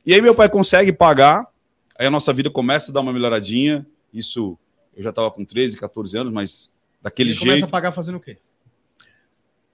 [0.05, 1.45] E aí meu pai consegue pagar,
[1.97, 3.85] aí a nossa vida começa a dar uma melhoradinha.
[4.13, 4.57] Isso,
[4.95, 7.47] eu já estava com 13, 14 anos, mas daquele Ele jeito.
[7.49, 8.37] começa a pagar fazendo o quê?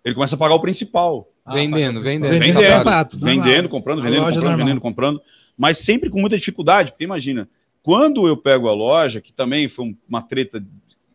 [0.04, 1.30] Ele começa a pagar o principal.
[1.46, 2.32] Ah, vendendo, paga- vendendo.
[2.32, 3.46] Vendendo, Vendendo, sapato, normal.
[3.46, 4.58] vendendo, comprando, vendendo, comprando, normal.
[4.58, 5.22] vendendo, comprando.
[5.58, 7.48] Mas sempre com muita dificuldade, porque imagina,
[7.82, 10.66] quando eu pego a loja, que também foi um- uma treta,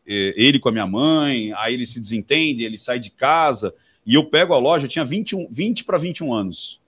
[0.06, 3.74] eh, ele com a minha mãe, aí ele se desentende, ele sai de casa,
[4.06, 6.80] e eu pego a loja, eu tinha 21, 20 para 21 anos.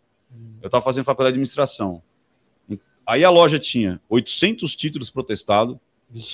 [0.62, 2.02] Eu estava fazendo faculdade de administração.
[3.06, 5.76] Aí a loja tinha 800 títulos protestados.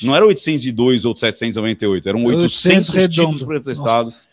[0.03, 3.11] Não era 802 ou 798, eram 800, 800 redondo.
[3.31, 4.13] títulos protestados.
[4.13, 4.26] Nossa.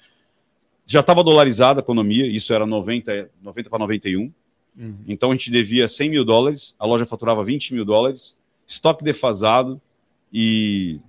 [0.85, 4.31] Já estava dolarizada a economia, isso era 90, 90 para 91.
[4.77, 4.95] Uhum.
[5.07, 8.35] Então a gente devia 100 mil dólares, a loja faturava 20 mil dólares,
[8.67, 9.79] estoque defasado
[10.31, 10.99] e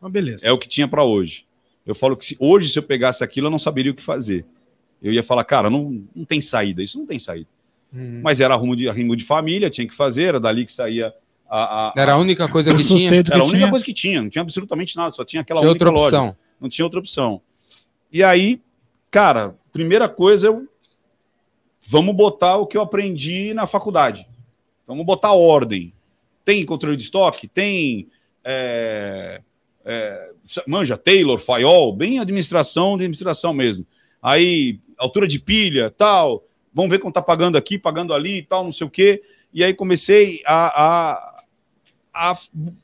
[0.00, 0.46] Mas beleza.
[0.46, 1.44] é o que tinha para hoje.
[1.84, 4.44] Eu falo que se, hoje, se eu pegasse aquilo, eu não saberia o que fazer.
[5.02, 7.48] Eu ia falar, cara, não, não tem saída, isso não tem saída.
[7.92, 8.20] Uhum.
[8.22, 11.12] Mas era arrumo de, arrumo de família, tinha que fazer, era dali que saía
[11.48, 11.88] a.
[11.88, 13.10] a- Era a única coisa que tinha.
[13.14, 13.70] era a única tinha.
[13.70, 16.16] coisa que tinha, não tinha absolutamente nada, só tinha aquela Tinha única outra loja.
[16.22, 16.36] opção.
[16.60, 17.42] Não tinha outra opção.
[18.10, 18.60] E aí,
[19.14, 20.68] cara, primeira coisa eu.
[21.86, 24.26] Vamos botar o que eu aprendi na faculdade.
[24.88, 25.92] Vamos botar ordem.
[26.44, 27.46] Tem controle de estoque?
[27.46, 28.08] Tem.
[28.42, 29.40] é,
[29.84, 30.30] é,
[30.66, 33.86] manja, Taylor, Fayol, bem administração de administração mesmo.
[34.20, 36.44] Aí, altura de pilha, tal.
[36.72, 39.22] Vamos ver quanto tá pagando aqui, pagando ali e tal, não sei o quê.
[39.52, 41.44] E aí comecei a, a,
[42.12, 42.38] a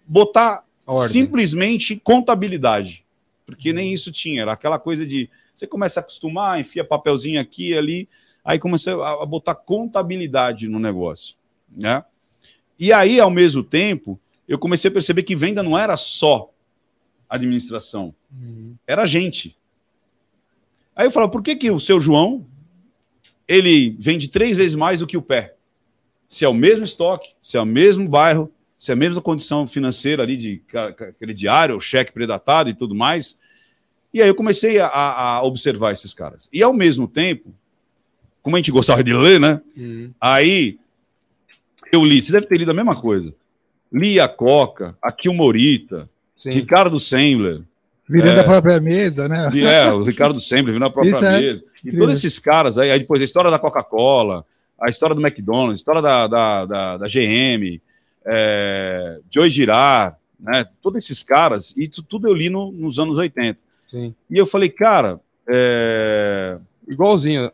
[0.07, 1.09] botar Ordem.
[1.09, 3.05] simplesmente contabilidade.
[3.45, 5.29] Porque nem isso tinha, era aquela coisa de
[5.61, 8.09] você começa a acostumar, enfia papelzinho aqui e ali,
[8.43, 11.37] aí começa a, botar contabilidade no negócio,
[11.71, 12.03] né?
[12.79, 14.19] E aí, ao mesmo tempo,
[14.49, 16.51] eu comecei a perceber que venda não era só
[17.29, 18.75] administração, Uhum.
[18.87, 19.57] era gente.
[20.97, 22.47] Aí eu falava, por que, que o seu João
[23.47, 25.57] ele vende três vezes mais do que o pé?
[26.27, 29.67] Se é o mesmo estoque, se é o mesmo bairro, se é a mesma condição
[29.67, 30.63] financeira ali de
[31.19, 33.39] crediário, ou cheque predatado e tudo mais.
[34.13, 36.49] E aí eu comecei a, a observar esses caras.
[36.53, 37.55] E ao mesmo tempo,
[38.43, 39.61] como a gente gostava de ler, né?
[39.77, 40.11] Uhum.
[40.21, 40.79] Aí
[41.93, 43.35] eu li, você deve ter lido a mesma coisa.
[43.93, 46.51] Li a Coca, aqui o Morita, Sim.
[46.51, 47.63] Ricardo Sembler,
[48.09, 48.41] Virando É.
[48.41, 49.49] a própria mesa, né?
[49.63, 51.65] é, o Ricardo sempre vindo na própria Isso é mesa.
[51.65, 52.01] E incrível.
[52.01, 54.45] todos esses caras aí, aí depois a história da Coca-Cola,
[54.81, 57.81] a história do McDonald's, a história da, da, da, da GM,
[58.27, 60.67] é, Joey Girard, né?
[60.83, 63.61] Todos esses caras, e isso tudo eu li no- nos anos 80.
[63.91, 64.15] Sim.
[64.31, 66.57] E eu falei, cara, é,
[66.89, 67.51] Igualzinho.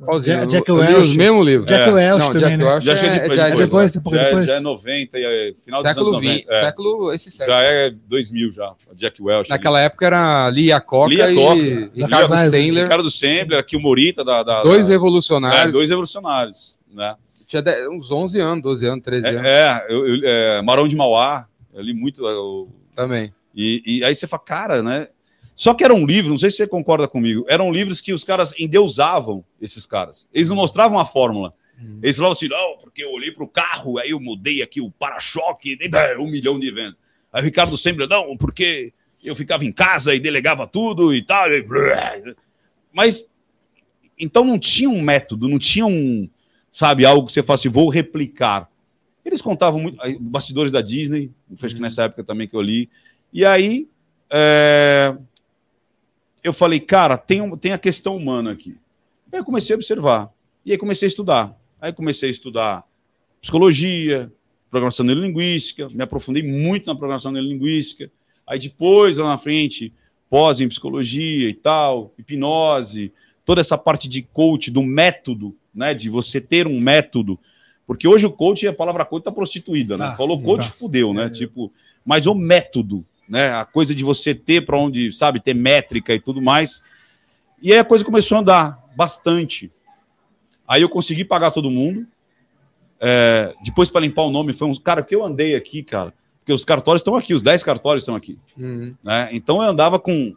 [0.00, 0.36] Igualzinho.
[0.40, 0.96] Jack- Jack Eu Welch.
[1.00, 1.66] os mesmos livros.
[1.68, 1.92] Jack É.
[1.92, 2.64] Welch Não, também, Jack né?
[2.64, 4.46] Welch já é, depois, já é depois, depois, já, é- depois.
[4.46, 6.34] já é 90, e é final dos século anos 90.
[6.36, 6.60] 20, é.
[6.64, 7.46] século, esse século.
[7.56, 9.48] Já é 2000 já, Jack Welch.
[9.50, 11.54] Naquela época era Lia Coca Lia e Coca.
[11.94, 14.42] Ricardo Lia- Sandler, Ricardo Sembler, aqui o Morita da...
[14.42, 15.72] da dois da, é, revolucionários.
[15.72, 17.14] dois revolucionários, né?
[17.46, 20.96] Tinha uns 11 anos, 12 anos, 13 anos É, é, eu, eu- é, Marão de
[20.96, 22.26] Mauá, eu li muito.
[22.26, 23.32] é, o- também.
[23.54, 25.08] e, e aí você fala, cara, né?
[25.54, 28.24] Só que era um livro, não sei se você concorda comigo, eram livros que os
[28.24, 30.28] caras endeusavam esses caras.
[30.32, 31.54] Eles não mostravam a fórmula.
[31.80, 32.00] Uhum.
[32.02, 34.90] Eles falavam assim, não, porque eu olhei para o carro, aí eu mudei aqui o
[34.90, 35.78] para-choque,
[36.18, 36.96] um milhão de vendas.
[37.32, 41.50] Aí o Ricardo sempre, não, porque eu ficava em casa e delegava tudo e tal.
[41.52, 41.64] e.
[42.92, 43.28] Mas,
[44.18, 46.28] então não tinha um método, não tinha um,
[46.72, 48.68] sabe, algo que você assim, vou replicar.
[49.24, 51.30] Eles contavam muito, bastidores da Disney,
[51.62, 52.90] acho que nessa época também que eu li.
[53.32, 53.88] E aí,
[54.30, 55.16] é,
[56.44, 58.76] eu falei, cara, tem, um- tem a questão humana aqui.
[59.32, 60.30] Aí eu comecei a observar.
[60.64, 61.58] E aí comecei a estudar.
[61.80, 62.84] Aí comecei a estudar
[63.40, 64.32] psicologia,
[64.70, 68.10] programação neurolinguística, me aprofundei muito na programação neurolinguística.
[68.46, 69.92] Aí depois, lá na frente,
[70.30, 73.12] pós em psicologia e tal, hipnose,
[73.44, 77.38] toda essa parte de coach, do método, né, de você ter um método.
[77.86, 80.06] Porque hoje o coach, a palavra coach está prostituída, né?
[80.10, 80.70] Tá, Falou coach, tá.
[80.72, 81.26] fudeu, né?
[81.26, 81.30] É.
[81.30, 81.70] Tipo,
[82.04, 83.52] mas o método, né?
[83.52, 86.82] A coisa de você ter para onde, sabe, ter métrica e tudo mais.
[87.62, 89.70] E aí a coisa começou a andar bastante.
[90.66, 92.06] Aí eu consegui pagar todo mundo.
[93.00, 94.78] É, depois, para limpar o nome, foi uns.
[94.78, 96.12] Cara, que eu andei aqui, cara.
[96.38, 98.38] Porque os cartórios estão aqui, os 10 cartórios estão aqui.
[98.56, 98.94] Uhum.
[99.02, 99.30] Né?
[99.32, 100.34] Então eu andava com,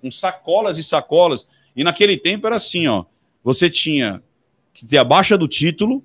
[0.00, 1.48] com sacolas e sacolas.
[1.76, 3.04] E naquele tempo era assim: ó.
[3.42, 4.22] Você tinha
[4.72, 6.02] que ter a baixa do título,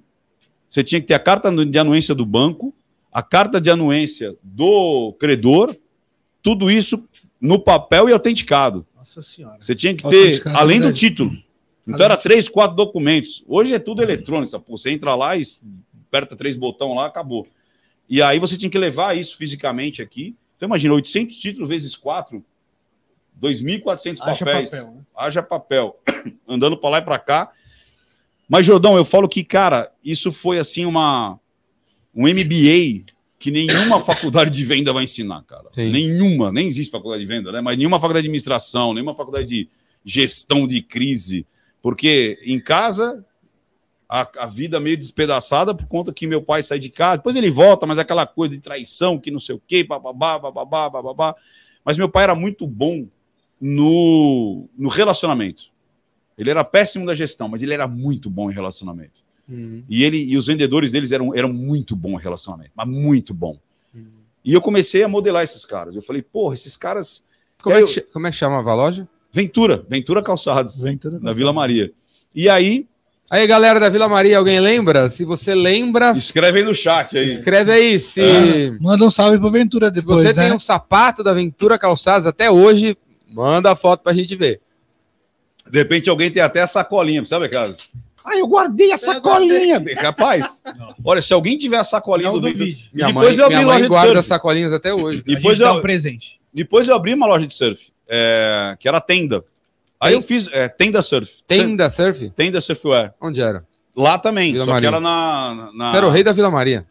[0.69, 2.75] você tinha que ter a carta de anuência do banco,
[3.11, 5.75] a carta de anuência do credor,
[6.41, 7.03] tudo isso
[7.39, 8.85] no papel e autenticado.
[8.95, 9.57] Nossa senhora.
[9.59, 10.99] Você tinha que ter, além do verdade.
[10.99, 11.31] título.
[11.87, 13.43] Então era três, quatro documentos.
[13.47, 14.51] Hoje é tudo eletrônico.
[14.59, 14.77] porra.
[14.77, 15.41] Você entra lá e
[16.07, 17.47] aperta três botões lá, acabou.
[18.07, 20.35] E aí você tinha que levar isso fisicamente aqui.
[20.55, 22.43] Então imagina, 800 títulos vezes quatro,
[23.41, 24.69] 2.400 Acha papéis.
[24.69, 25.01] papel, né?
[25.15, 25.99] Haja papel.
[26.47, 27.51] Andando para lá e para cá.
[28.47, 31.39] Mas, Jordão, eu falo que, cara, isso foi assim uma
[32.13, 33.05] um MBA
[33.39, 35.69] que nenhuma faculdade de venda vai ensinar, cara.
[35.73, 35.89] Sim.
[35.89, 37.61] Nenhuma, nem existe faculdade de venda, né?
[37.61, 39.69] Mas nenhuma faculdade de administração, nenhuma faculdade de
[40.03, 41.47] gestão de crise.
[41.81, 43.25] Porque em casa,
[44.07, 47.49] a, a vida meio despedaçada por conta que meu pai sai de casa, depois ele
[47.49, 51.35] volta, mas aquela coisa de traição, que não sei o quê, bababá, bababá, bababá.
[51.85, 53.07] Mas meu pai era muito bom
[53.59, 55.71] no, no relacionamento.
[56.37, 59.21] Ele era péssimo da gestão, mas ele era muito bom em relacionamento.
[59.49, 59.83] Hum.
[59.89, 63.57] E ele e os vendedores deles eram, eram muito bom relacionamento, mas muito bom.
[63.95, 64.05] Hum.
[64.45, 65.95] E eu comecei a modelar esses caras.
[65.95, 67.23] Eu falei, porra, esses caras.
[67.61, 69.07] Como, é Eu- que, como é que chamava a loja?
[69.31, 71.91] Ventura, Ventura Calçados, Ventura na Vila Maria.
[72.33, 72.87] E aí,
[73.31, 75.07] Aí, galera da Vila Maria, alguém lembra?
[75.07, 77.27] Se você lembra, escreve aí no chat aí.
[77.27, 77.99] escreve aí.
[77.99, 80.45] Se, Manda um salve pro Ventura se depois, você né?
[80.47, 82.97] tem um sapato da Ventura Calçados até hoje,
[83.31, 84.59] manda a foto pra gente ver.
[85.69, 87.91] De repente alguém tem até a sacolinha, sabe aquelas?
[88.31, 89.81] Ah, eu guardei a sacolinha.
[90.01, 90.61] Rapaz,
[91.03, 92.89] olha, se alguém tiver a sacolinha Não do duvide.
[92.93, 94.27] Minha depois mãe, eu abri minha loja mãe de guarda surf.
[94.27, 95.23] sacolinhas até hoje.
[95.25, 96.39] Depois dá eu, um presente.
[96.53, 99.43] depois eu abri uma loja de surf, é, que era tenda.
[99.99, 100.17] Aí Tem?
[100.19, 101.43] eu fiz é, tenda surf.
[101.47, 102.29] Tenda Surf?
[102.31, 103.13] Tenda surfwear.
[103.19, 103.65] Onde era?
[103.95, 104.89] Lá também, Vila só Maria.
[104.89, 105.91] que era na, na...
[105.91, 106.85] Você era o rei da Vila Maria.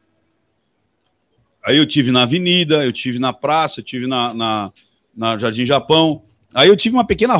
[1.65, 4.73] Aí eu tive na Avenida, eu tive na Praça, eu tive na, na,
[5.17, 6.23] na Jardim Japão.
[6.55, 7.35] Aí eu tive uma pequena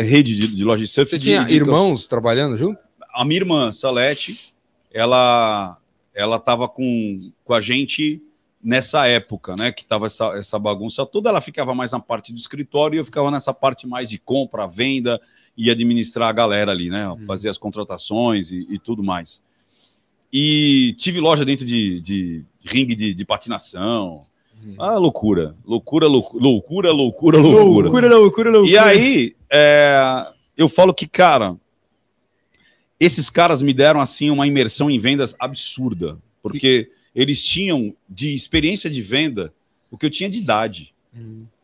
[0.00, 1.10] rede de, de loja de surf.
[1.10, 2.78] Você de- tinha de- irmãos trabalhando junto?
[3.14, 4.54] A minha irmã, Salete,
[4.92, 5.76] ela
[6.14, 8.22] ela estava com, com a gente
[8.62, 9.72] nessa época, né?
[9.72, 11.30] Que tava essa, essa bagunça toda.
[11.30, 14.66] Ela ficava mais na parte do escritório e eu ficava nessa parte mais de compra,
[14.66, 15.20] venda
[15.56, 17.04] e administrar a galera ali, né?
[17.26, 19.42] Fazer as contratações e, e tudo mais.
[20.32, 24.26] E tive loja dentro de, de ringue de, de patinação.
[24.78, 25.56] Ah, loucura.
[25.64, 27.88] Loucura, loucura, loucura, loucura, loucura.
[27.88, 28.72] Loucura, loucura, loucura.
[28.72, 31.56] E aí, é, eu falo que, cara,
[33.00, 36.18] esses caras me deram, assim, uma imersão em vendas absurda.
[36.42, 39.52] Porque eles tinham de experiência de venda
[39.90, 40.94] o que eu tinha de idade.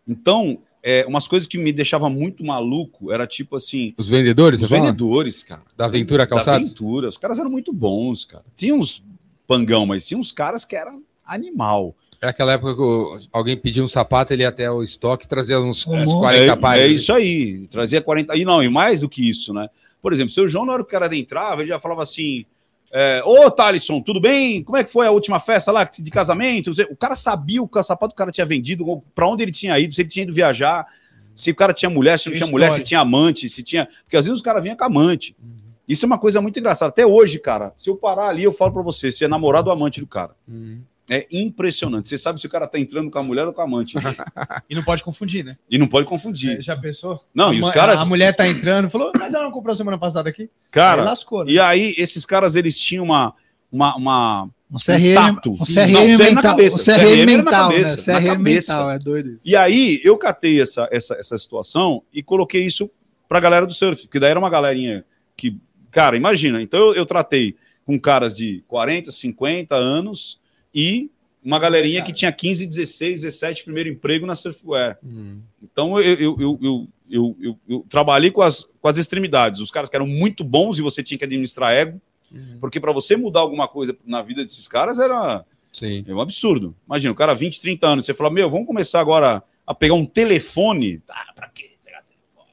[0.08, 4.68] Então, é, umas coisas que me deixava muito maluco era tipo assim, Os vendedores, os
[4.68, 4.86] você fala?
[4.86, 5.62] vendedores, cara.
[5.76, 6.68] Da Aventura Da Calçados?
[6.68, 7.08] Aventura.
[7.08, 8.44] Os caras eram muito bons, cara.
[8.56, 9.02] Tinha uns
[9.46, 11.94] pangão, mas tinha uns caras que eram animal.
[12.20, 15.60] É aquela época que alguém pediu um sapato, ele ia até o estoque e trazia
[15.60, 16.20] uns, uns Uhum.
[16.20, 16.82] 40 é, pares.
[16.84, 17.66] é isso aí.
[17.68, 18.36] Trazia 40.
[18.36, 19.68] E não, e mais do que isso, né?
[20.00, 22.44] Por exemplo, seu João, na hora que o cara entrava, ele já falava assim:
[22.92, 24.62] é, Ô, Thalisson, tudo bem?
[24.62, 26.70] Como é que foi a última festa lá de casamento?
[26.90, 29.52] O cara sabia o que o sapato que o cara tinha vendido, para onde ele
[29.52, 30.86] tinha ido, se ele tinha ido viajar,
[31.34, 33.86] se o cara tinha mulher, se não Tinha mulher, se tinha amante, se tinha.
[34.04, 35.36] Porque às vezes os caras vinham com amante.
[35.42, 35.56] Uhum.
[35.86, 36.88] Isso é uma coisa muito engraçada.
[36.88, 39.72] Até hoje, cara, se eu parar ali, eu falo para você, se é namorado ou
[39.74, 40.34] amante do cara.
[40.48, 40.82] Uhum.
[41.08, 42.08] É impressionante.
[42.08, 43.94] Você sabe se o cara tá entrando com a mulher ou com a amante.
[44.68, 45.56] E não pode confundir, né?
[45.70, 46.58] e não pode confundir.
[46.58, 47.24] É, Já pensou?
[47.34, 48.00] Não, a e os caras.
[48.00, 50.50] A mulher tá entrando, falou, mas ela não comprou semana passada aqui?
[50.70, 51.52] Cara, Aí lascou, né?
[51.52, 53.32] E aí, esses caras, eles tinham uma.
[53.70, 55.52] uma, uma Um CRM, tato.
[55.52, 56.42] um Não, CRM CRM na mental.
[56.42, 56.76] cabeça.
[56.80, 57.74] Um CRM CRM mental, né?
[57.76, 59.48] cabeça, na CRM mental, é doido isso.
[59.48, 62.90] e aí, eu catei essa, essa, essa situação e coloquei isso
[63.28, 65.04] pra galera do surf, porque daí era uma galerinha
[65.36, 65.56] que.
[65.92, 66.60] Cara, imagina.
[66.60, 70.40] Então, eu, eu tratei com caras de 40, 50 anos
[70.76, 71.10] e
[71.42, 74.98] uma galerinha que tinha 15, 16, 17 primeiro emprego na surfwear.
[75.02, 75.40] Uhum.
[75.62, 79.60] Então eu, eu, eu, eu, trabalhei com as, com as extremidades.
[79.60, 82.58] Os caras que eram muito bons e você tinha que administrar ego, Uhum.
[82.60, 86.04] porque para você mudar alguma coisa na vida desses caras era Sim.
[86.08, 86.74] é um absurdo.
[86.84, 90.04] Imagina, o cara 20, 30 anos, você fala, meu, vamos começar agora a pegar um
[90.04, 91.00] telefone.
[91.08, 91.76] Ah, pra quê?
[91.84, 92.50] Pegar telefone?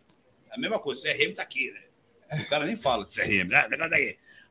[0.52, 2.40] É a mesma coisa, CRM tá aqui, né?
[2.44, 3.68] O cara nem fala CRM, né?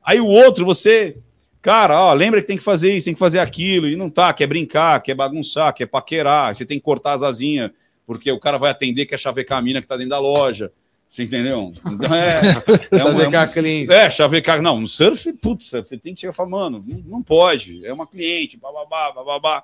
[0.04, 1.16] Aí o outro, você,
[1.62, 4.33] cara, ó, lembra que tem que fazer isso, tem que fazer aquilo, e não tá,
[4.33, 7.70] quer brincar, quer bagunçar, quer paquerar, você tem que cortar as asinhas,
[8.05, 10.72] porque o cara vai atender, quer chavecar a mina que tá dentro da loja.
[11.09, 11.75] Você entendeu?
[11.87, 12.40] Então é.
[12.90, 13.92] é a cliente.
[13.92, 14.62] é, chavecar.
[14.62, 17.92] Não, no surf, putz, você tem que chegar e falar, mano, não, não pode, é
[17.92, 19.62] uma cliente, bababá, bababá.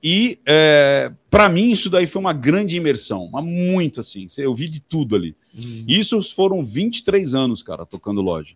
[0.00, 4.68] E é, para mim isso daí foi uma grande imersão, mas muito assim, eu vi
[4.68, 5.34] de tudo ali.
[5.52, 5.84] Uhum.
[5.88, 8.54] Isso foram 23 anos, cara, tocando loja.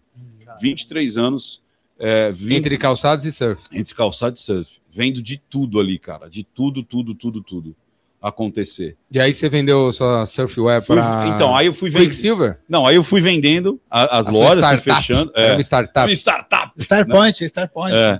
[0.61, 1.64] 23 anos
[1.99, 3.63] é, vindo- Entre calçados e surf.
[3.73, 7.77] entre calçado e surf, vendo de tudo ali, cara, de tudo, tudo, tudo, tudo
[8.21, 8.97] acontecer.
[9.11, 11.29] E aí você vendeu sua surfwear para.
[11.35, 12.09] então, aí eu fui vendendo.
[12.09, 12.59] Quicksilver?
[12.69, 14.83] Não, aí eu fui vendendo a- as A lojas, fui startup.
[14.97, 15.33] fechando.
[15.37, 16.09] Era É, uma startup.
[16.09, 16.83] uma startup.
[16.83, 17.95] Star Point, Star Point.
[17.97, 18.19] É.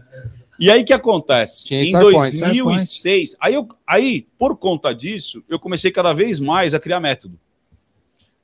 [0.61, 1.65] E aí o que acontece?
[1.65, 2.39] Tinha em Star Point.
[2.39, 7.41] 2006, aí, eu, aí, por conta disso, eu comecei cada vez mais a criar método.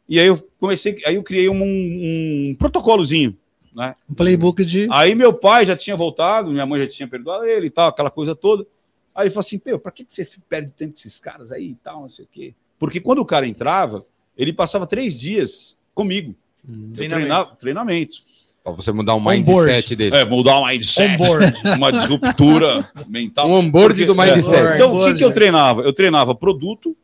[0.08, 3.36] E aí eu comecei, aí eu criei um, um protocolozinho,
[3.74, 3.94] né?
[4.10, 4.88] Um playbook de.
[4.90, 8.10] Aí meu pai já tinha voltado, minha mãe já tinha perdoado ele e tal, aquela
[8.10, 8.66] coisa toda.
[9.14, 11.70] Aí ele falou assim: Pô, pra que que você perde tempo com esses caras aí
[11.70, 12.54] e tal, não sei o quê?
[12.78, 14.04] Porque quando o cara entrava,
[14.36, 16.34] ele passava três dias comigo.
[16.66, 17.08] Eu Treinamento.
[17.08, 18.30] treinava, treinamento.
[18.62, 19.44] Pra você mudar o Onboard.
[19.46, 20.16] mindset dele.
[20.16, 21.54] É, mudar o mindset, Onboard.
[21.76, 23.48] uma disruptura mental.
[23.48, 24.54] Um onboard Porque- do mindset.
[24.72, 24.74] É.
[24.74, 25.80] Então, o que, que eu treinava?
[25.82, 26.94] Eu treinava produto,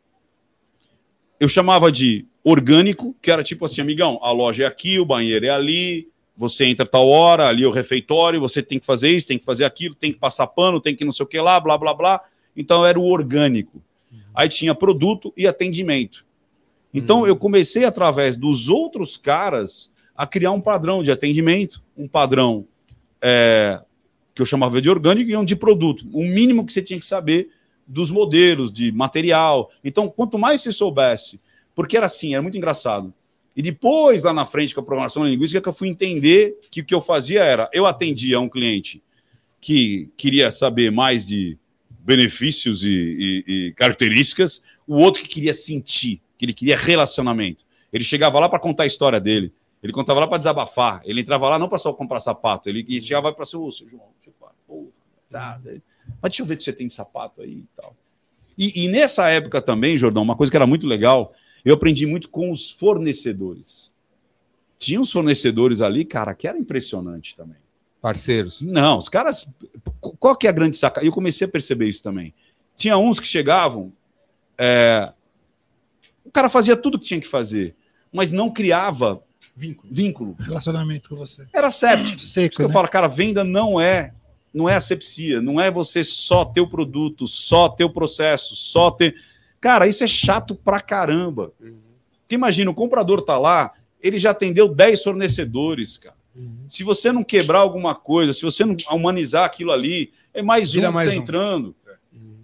[1.40, 5.46] eu chamava de orgânico, que era tipo assim, amigão, a loja é aqui, o banheiro
[5.46, 9.26] é ali, você entra tal hora, ali é o refeitório, você tem que fazer isso,
[9.26, 11.58] tem que fazer aquilo, tem que passar pano, tem que não sei o que lá,
[11.58, 12.20] blá, blá, blá.
[12.54, 13.82] Então, era o orgânico.
[14.34, 16.26] Aí tinha produto e atendimento.
[16.92, 22.66] Então, eu comecei, através dos outros caras, a criar um padrão de atendimento, um padrão
[23.20, 23.80] é,
[24.34, 26.06] que eu chamava de orgânico e um de produto.
[26.12, 27.50] O mínimo que você tinha que saber
[27.86, 29.70] dos modelos, de material.
[29.84, 31.40] Então, quanto mais você soubesse,
[31.74, 33.12] porque era assim, era muito engraçado.
[33.56, 36.84] E depois, lá na frente, com a programação linguística, que eu fui entender que o
[36.84, 39.02] que eu fazia era, eu atendia um cliente
[39.60, 41.56] que queria saber mais de
[41.88, 47.64] benefícios e, e- e características, o outro que queria sentir, que ele queria relacionamento.
[47.92, 51.48] Ele chegava lá para contar a história dele, ele contava lá para desabafar, ele entrava
[51.48, 54.30] lá não para só comprar sapato, ele chegava para ser, ô, seu João, deixa
[54.68, 54.92] eu
[55.30, 55.60] tá,
[56.22, 57.96] mas deixa eu ver o que você tem de sapato aí e tal.
[58.56, 61.32] E, e nessa época também, Jordão, uma coisa que era muito legal,
[61.66, 63.92] eu aprendi muito com os fornecedores.
[64.78, 67.56] Tinha uns fornecedores ali, cara, que era impressionante também.
[68.00, 68.60] Parceiros.
[68.62, 69.52] Não, os caras.
[70.00, 71.04] Qual que é a grande saca?
[71.04, 72.32] Eu comecei a perceber isso também.
[72.76, 73.92] Tinha uns que chegavam.
[74.56, 75.12] é,
[76.24, 77.74] O cara fazia tudo que tinha que fazer,
[78.12, 79.22] mas não criava
[79.56, 79.88] Vínculo.
[79.90, 80.36] vínculo.
[80.38, 81.46] Relacionamento com você.
[81.52, 82.20] Era séptico.
[82.20, 82.72] Seco, que eu né?
[82.72, 84.12] falo, cara, venda não é.
[84.54, 88.90] Não é asepsia, não é você só ter o produto, só ter o processo, só
[88.90, 89.14] ter.
[89.66, 91.52] Cara, isso é chato pra caramba.
[92.20, 96.14] Porque imagina, o comprador tá lá, ele já atendeu 10 fornecedores, cara.
[96.68, 100.88] Se você não quebrar alguma coisa, se você não humanizar aquilo ali, é mais Vira
[100.88, 101.22] um mais que tá um.
[101.24, 101.76] entrando.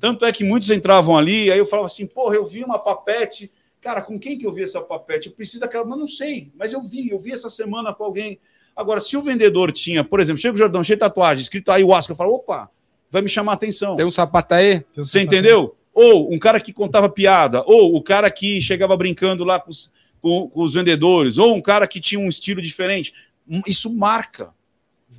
[0.00, 3.52] Tanto é que muitos entravam ali, aí eu falava assim, porra, eu vi uma papete.
[3.80, 5.28] Cara, com quem que eu vi essa papete?
[5.28, 8.40] Eu preciso daquela, mas não sei, mas eu vi, eu vi essa semana com alguém.
[8.74, 12.14] Agora, se o vendedor tinha, por exemplo, chega o Jordão, cheio de tatuagem, escrito ayahuasca,
[12.14, 12.68] eu falo, opa,
[13.08, 13.94] vai me chamar a atenção.
[13.94, 14.85] Tem um sapato aí?
[14.96, 15.76] Você entendeu?
[15.94, 19.92] Ou um cara que contava piada, ou o cara que chegava brincando lá com os,
[20.20, 23.12] com- com os vendedores, ou um cara que tinha um estilo diferente.
[23.48, 24.50] Hum, Isso marca.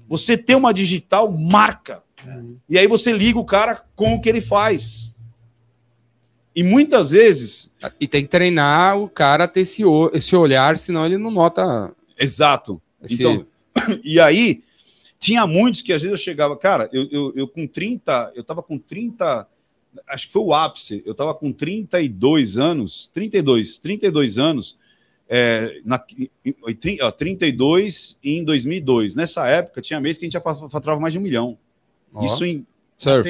[0.08, 2.02] Você ter uma digital marca.
[2.70, 5.14] E aí você liga o cara com o que ele faz.
[6.56, 9.82] E muitas vezes, E tem que treinar o cara a ter esse,
[10.14, 11.94] esse olhar, senão ele não nota.
[12.18, 12.82] exato.
[13.02, 13.16] Esse...
[13.16, 13.46] Então,
[14.04, 14.64] e aí,
[15.20, 18.62] tinha muitos que às vezes eu chegava, cara, eu, eu, eu com 30, eu tava
[18.62, 19.48] com 30,
[20.08, 24.78] acho que foi o ápice, eu tava com 32 anos, 32, 32 anos,
[25.30, 26.04] é, na,
[26.46, 29.16] em- ó, 32 em 2002.
[29.16, 31.58] Nessa época, tinha mês que a gente já fa- faturava mais de um milhão.
[32.14, 32.66] Ó, Isso em,
[32.98, 33.24] surf.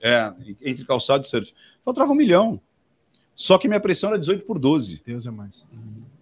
[0.00, 1.52] É, entre calçado e surf.
[1.84, 2.60] Faturava um milhão.
[3.34, 5.02] Só que minha pressão era 18 por 12.
[5.04, 5.64] Deus é mais.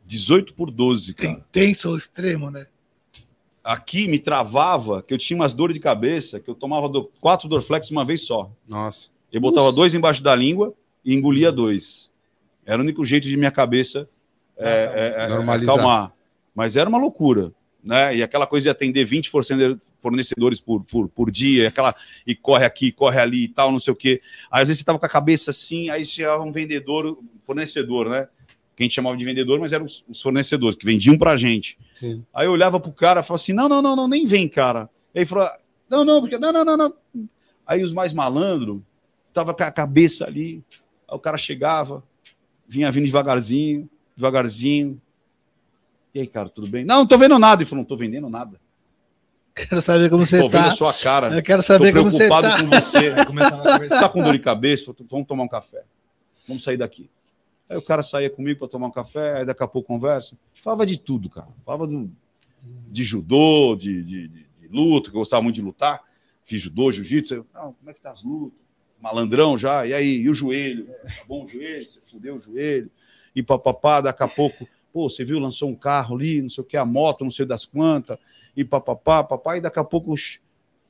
[0.07, 1.35] 18 por 12, cara.
[1.35, 2.66] Tem, tenso ao extremo, né?
[3.62, 7.46] aqui me travava, que eu tinha umas dores de cabeça, que eu tomava do- quatro
[7.48, 8.50] Dorflex de uma vez só.
[8.66, 9.11] Nossa.
[9.33, 12.12] Eu botava dois embaixo da língua e engolia dois.
[12.64, 14.09] Era o único jeito de minha cabeça
[14.57, 15.75] é, é, é, Normalizar.
[15.75, 16.12] acalmar.
[16.55, 17.53] Mas era uma loucura.
[17.83, 18.16] Né?
[18.16, 21.95] E aquela coisa de atender 20 fornece- fornecedores por, por, por dia, e aquela,
[22.27, 24.21] e corre aqui, corre ali e tal, não sei o quê.
[24.51, 28.29] Aí, às vezes você tava com a cabeça assim, aí chegava um vendedor, fornecedor, né?
[28.77, 31.79] Que a gente chamava de vendedor, mas eram os, os fornecedores que vendiam pra gente.
[31.95, 32.23] Sim.
[32.35, 34.83] Aí eu olhava pro cara e falava assim: não, não, não, não, nem vem, cara.
[35.14, 35.49] Aí ele falou:
[35.88, 36.95] não, não, porque não, não, não, não.
[37.66, 38.81] Aí os mais malandros
[39.33, 40.62] tava com a cabeça ali.
[41.09, 42.03] Aí o cara chegava,
[42.69, 45.01] vinha vindo devagarzinho, devagarzinho.
[46.14, 46.85] E aí, cara, tudo bem?
[46.85, 47.62] Não, não tô vendo nada.
[47.62, 48.61] Ele falou: não tô vendendo nada.
[49.55, 50.77] Quero saber como você tô vendo a tá.
[50.77, 51.37] sua cara.
[51.37, 52.59] Eu quero saber como você preocupado tá.
[52.61, 53.88] com você.
[53.88, 54.95] Tá com dor de cabeça?
[55.11, 55.83] Vamos tomar um café.
[56.47, 57.11] Vamos sair daqui.
[57.69, 60.37] Aí o cara saía comigo para tomar um café, aí daqui a pouco conversa.
[60.62, 61.49] Falava de tudo, cara.
[61.64, 62.11] Falava do-
[62.88, 66.01] de judô, de, de- de- de luta, que eu gostava muito de lutar.
[66.45, 67.35] Fiz judô, jiu-jitsu.
[67.35, 68.59] Eu, Não, como é que tá as lutas?
[69.00, 69.86] Malandrão já.
[69.86, 70.86] E aí, e o joelho?
[70.86, 71.84] Tá bom o joelho?
[71.90, 72.90] Você fudeu o joelho?
[73.34, 76.66] E papapá, daqui a pouco, pô, você viu, lançou um carro ali, não sei o
[76.66, 78.18] que, a moto, não sei das quantas,
[78.56, 80.14] e papapá, papai, e daqui a pouco.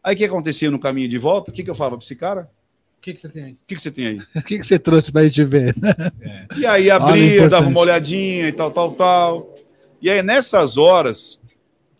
[0.02, 1.50] Aí o que acontecia no caminho de volta?
[1.50, 2.50] O que, que eu falava para esse cara?
[2.98, 3.52] O que, que você tem aí?
[3.52, 4.18] O que, que você tem aí?
[4.36, 5.74] O que, que você trouxe pra gente ver?
[6.56, 9.54] E aí abria, dava uma olhadinha e tal, tal, tal.
[10.02, 11.38] E aí nessas horas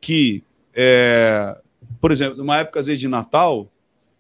[0.01, 0.43] que,
[0.75, 1.57] é,
[2.01, 3.71] por exemplo, numa época às vezes de Natal,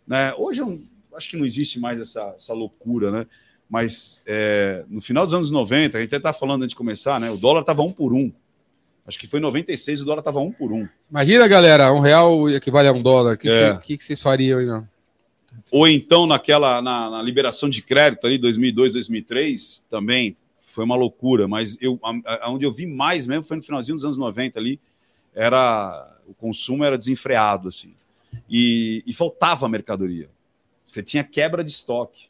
[0.06, 0.34] né?
[0.36, 3.26] Hoje eu não- acho que não existe mais essa, essa loucura, né?
[3.68, 7.20] Mas é, no final dos anos 90, a gente até tá falando antes de começar,
[7.20, 7.30] né?
[7.30, 8.32] O dólar tava um por um.
[9.06, 10.88] Acho que foi em 96, o dólar tava um por um.
[11.10, 13.34] Imagina, galera, um real equivale a um dólar.
[13.34, 13.76] O que, É.
[13.78, 14.86] que que vocês fariam aí, não?
[15.72, 21.48] Ou então naquela na, na liberação de crédito ali 2002, 2003 também foi uma loucura,
[21.48, 24.58] mas eu a- a- onde eu vi mais mesmo foi no finalzinho dos anos 90
[24.60, 24.78] ali,
[25.34, 27.94] era o consumo era desenfreado assim.
[28.48, 30.28] E, e faltava mercadoria.
[30.90, 32.28] Você tinha quebra de estoque.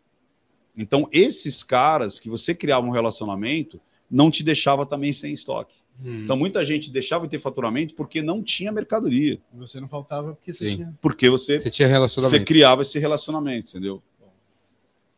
[0.76, 3.80] Então esses caras que você criava um relacionamento
[4.10, 5.76] não te deixava também sem estoque.
[6.02, 10.32] Então muita gente deixava de ter faturamento porque não tinha mercadoria, E Você não faltava
[10.34, 10.76] porque você Sim.
[10.76, 10.98] tinha.
[11.00, 12.44] porque você Você tinha você relacionamento.
[12.46, 14.02] criava esse relacionamento, entendeu?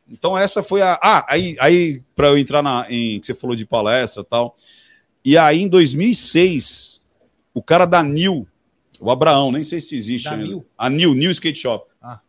[0.08, 0.98] Então essa foi a.
[1.02, 4.56] Ah, aí, aí para eu entrar na em que você falou de palestra e tal.
[5.24, 7.00] E aí em 2006,
[7.54, 8.46] o cara da Nil,
[9.00, 10.44] O Abraão, nem sei se existe Da ainda.
[10.46, 10.66] Nil?
[10.76, 11.88] A New, New Skate Shop.
[12.02, 12.20] Ah.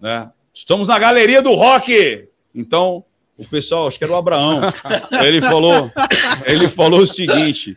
[0.00, 0.30] Né?
[0.56, 2.30] Estamos na galeria do rock!
[2.54, 3.04] Então,
[3.36, 4.62] o pessoal, acho que era o Abraão,
[5.22, 5.90] ele falou,
[6.46, 7.76] ele falou o seguinte: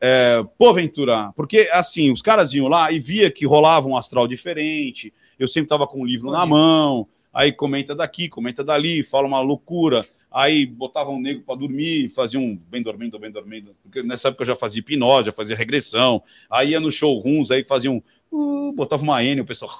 [0.00, 4.28] é, pô, Ventura, porque assim, os caras iam lá e via que rolava um astral
[4.28, 5.12] diferente.
[5.40, 9.40] Eu sempre tava com um livro na mão, aí comenta daqui, comenta dali, fala uma
[9.40, 10.06] loucura.
[10.30, 13.74] Aí botava um negro para dormir, fazia um bem dormindo, bem dormindo.
[13.82, 16.22] Porque nessa época eu já fazia hipnose, já fazia regressão.
[16.48, 18.00] Aí ia no showrooms, aí fazia um.
[18.30, 19.72] uh, botava uma N, o pessoal.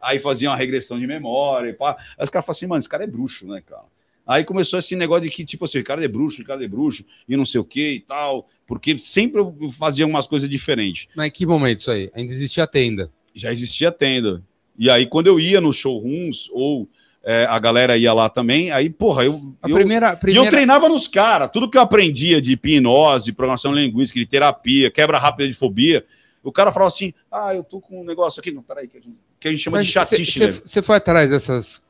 [0.00, 1.70] Aí fazia uma regressão de memória.
[1.70, 1.96] E pá.
[2.18, 3.84] Aí os caras falaram assim, mano, esse cara é bruxo, né, cara?
[4.26, 6.68] Aí começou esse negócio de que, tipo assim, o cara é bruxo, o cara é
[6.68, 8.48] bruxo, e não sei o que e tal.
[8.66, 11.08] Porque sempre eu fazia umas coisas diferentes.
[11.16, 12.10] Mas que momento isso aí?
[12.14, 13.10] Ainda existia tenda.
[13.34, 14.42] Já existia tenda.
[14.78, 16.88] E aí, quando eu ia nos showrooms, ou
[17.22, 19.54] é, a galera ia lá também, aí, porra, eu.
[19.60, 20.46] A eu- primeira, e primeira...
[20.46, 21.50] eu treinava nos caras.
[21.52, 26.04] Tudo que eu aprendia de hipnose, programação linguística, de terapia, quebra rápida de fobia,
[26.42, 28.50] o cara falava assim: ah, eu tô com um negócio aqui.
[28.50, 30.60] Não, peraí, que a gente, que a gente chama de chatice.
[30.64, 31.82] Você foi atrás dessas,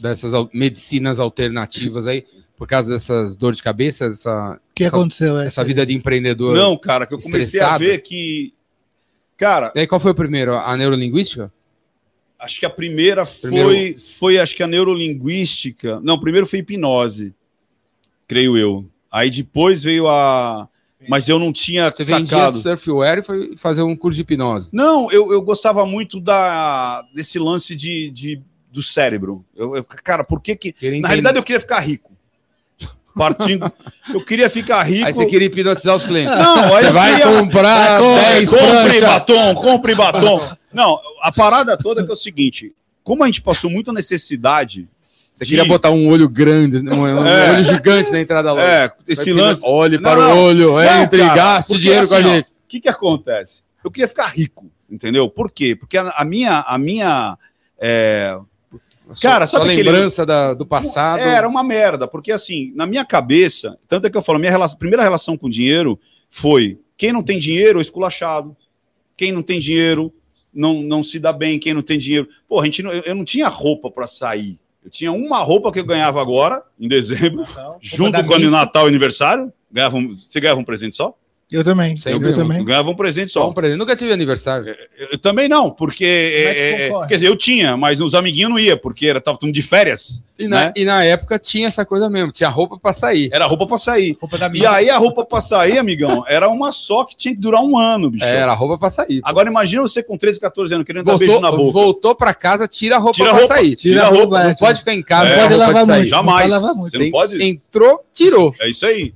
[0.00, 2.24] dessas medicinas alternativas aí,
[2.56, 5.38] por causa dessas dor de cabeça, essa, O que essa, aconteceu?
[5.38, 6.54] é, essa vida de empreendedor?
[6.54, 7.84] Não, cara, que eu comecei a Estressado.
[7.84, 8.52] ver que.
[9.36, 10.54] Cara, E aí, qual foi o primeiro?
[10.56, 11.52] A neurolinguística?
[12.38, 16.00] acho que a primeira Primeiro- foi, foi, acho que a neurolinguística.
[16.00, 17.32] Não, primeiro foi hipnose,
[18.26, 18.84] creio eu.
[19.10, 20.68] Aí depois veio a.
[21.08, 22.58] Mas eu não tinha Você sacado.
[22.60, 24.68] surfware e foi fazer um curso de hipnose.
[24.72, 28.40] Não, eu, eu gostava muito da, desse lance de, de-
[28.70, 29.44] do cérebro.
[29.56, 30.72] Eu, eu- cara, por que que.
[30.72, 31.08] Queria Na entender.
[31.08, 32.12] realidade, eu queria ficar rico.
[33.14, 33.70] Partindo.
[34.12, 35.06] eu queria ficar rico.
[35.06, 36.34] Aí você queria hipnotizar os clientes.
[36.34, 40.48] Não, aí Você vai queria- comprar Vai, 10 compre batom, compre batom.
[40.72, 42.72] Não, a parada toda é que é o seguinte:
[43.04, 44.88] como a gente passou muita necessidade.
[45.32, 47.52] Você queria de- botar um olho grande, um, um É.
[47.54, 48.66] olho gigante na entrada da loja.
[48.66, 49.62] É, esse Vai lance.
[49.64, 50.38] Olhe Não, para não.
[50.38, 52.48] o olho, Não, entre cara, gaste dinheiro com a assim, gente.
[52.50, 53.62] O que que acontece?
[53.82, 55.28] Eu queria ficar rico, entendeu?
[55.30, 55.74] Por quê?
[55.74, 57.36] Porque a, a minha, a minha,
[57.80, 58.36] é,
[59.20, 61.20] Cara, sua aquele- lembrança da- do passado.
[61.20, 64.78] era uma merda, porque assim, na minha cabeça, tanto é que eu falo, minha relação,
[64.78, 65.98] primeira relação com dinheiro
[66.30, 68.56] foi quem não tem dinheiro é esculachado,
[69.16, 70.12] quem não tem dinheiro
[70.54, 72.28] não, não se dá bem, quem não tem dinheiro.
[72.48, 74.58] Pô, a gente não, eu, eu não tinha roupa para sair.
[74.84, 78.50] Eu tinha uma roupa que eu ganhava agora, em dezembro, Natal, junto com o.
[78.50, 79.52] Natal e aniversário.
[79.70, 81.16] Ganhava um- você ganhava um presente só?
[81.52, 81.96] Eu também.
[81.96, 82.58] Sempre eu também.
[82.58, 83.78] Eu ganhava um presente Só um presente.
[83.78, 84.66] Nunca tive aniversário.
[84.98, 86.04] Eu, eu também não, porque.
[86.04, 89.20] É que é, é, quer dizer, eu tinha, mas os amiguinhos não ia, porque era,
[89.20, 90.22] tava tudo de férias.
[90.38, 90.72] E na, né?
[90.74, 93.28] e na época tinha essa coisa mesmo, tinha roupa pra sair.
[93.32, 94.16] Era roupa para sair.
[94.20, 94.70] Roupa da E missa.
[94.70, 98.10] aí a roupa pra sair, amigão, era uma só que tinha que durar um ano,
[98.10, 98.24] bicho.
[98.24, 99.20] Era roupa pra sair.
[99.22, 101.72] Agora imagina você com 13, 14 anos querendo dar Voltou, beijo na boca.
[101.72, 103.76] voltou pra casa, tira a roupa Tira a pra roupa, sair.
[103.76, 106.08] Tira a roupa, é, Não tira- pode ficar em casa É, pode roupa lavar muito.
[106.08, 106.26] Jamais.
[106.26, 106.90] Não pode lavar muito.
[106.90, 107.42] Você não pode.
[107.44, 108.54] Entrou, tirou.
[108.60, 109.14] É isso aí.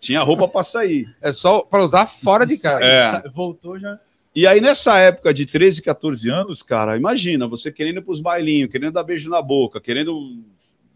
[0.00, 1.06] Tinha roupa pra sair.
[1.20, 2.84] É só pra usar fora de casa.
[2.84, 3.28] É.
[3.30, 3.98] Voltou já.
[4.34, 8.70] E aí, nessa época de 13, 14 anos, cara, imagina, você querendo ir pros bailinhos,
[8.70, 10.38] querendo dar beijo na boca, querendo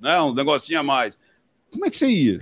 [0.00, 1.18] né, um negocinho a mais.
[1.70, 2.38] Como é que você ia?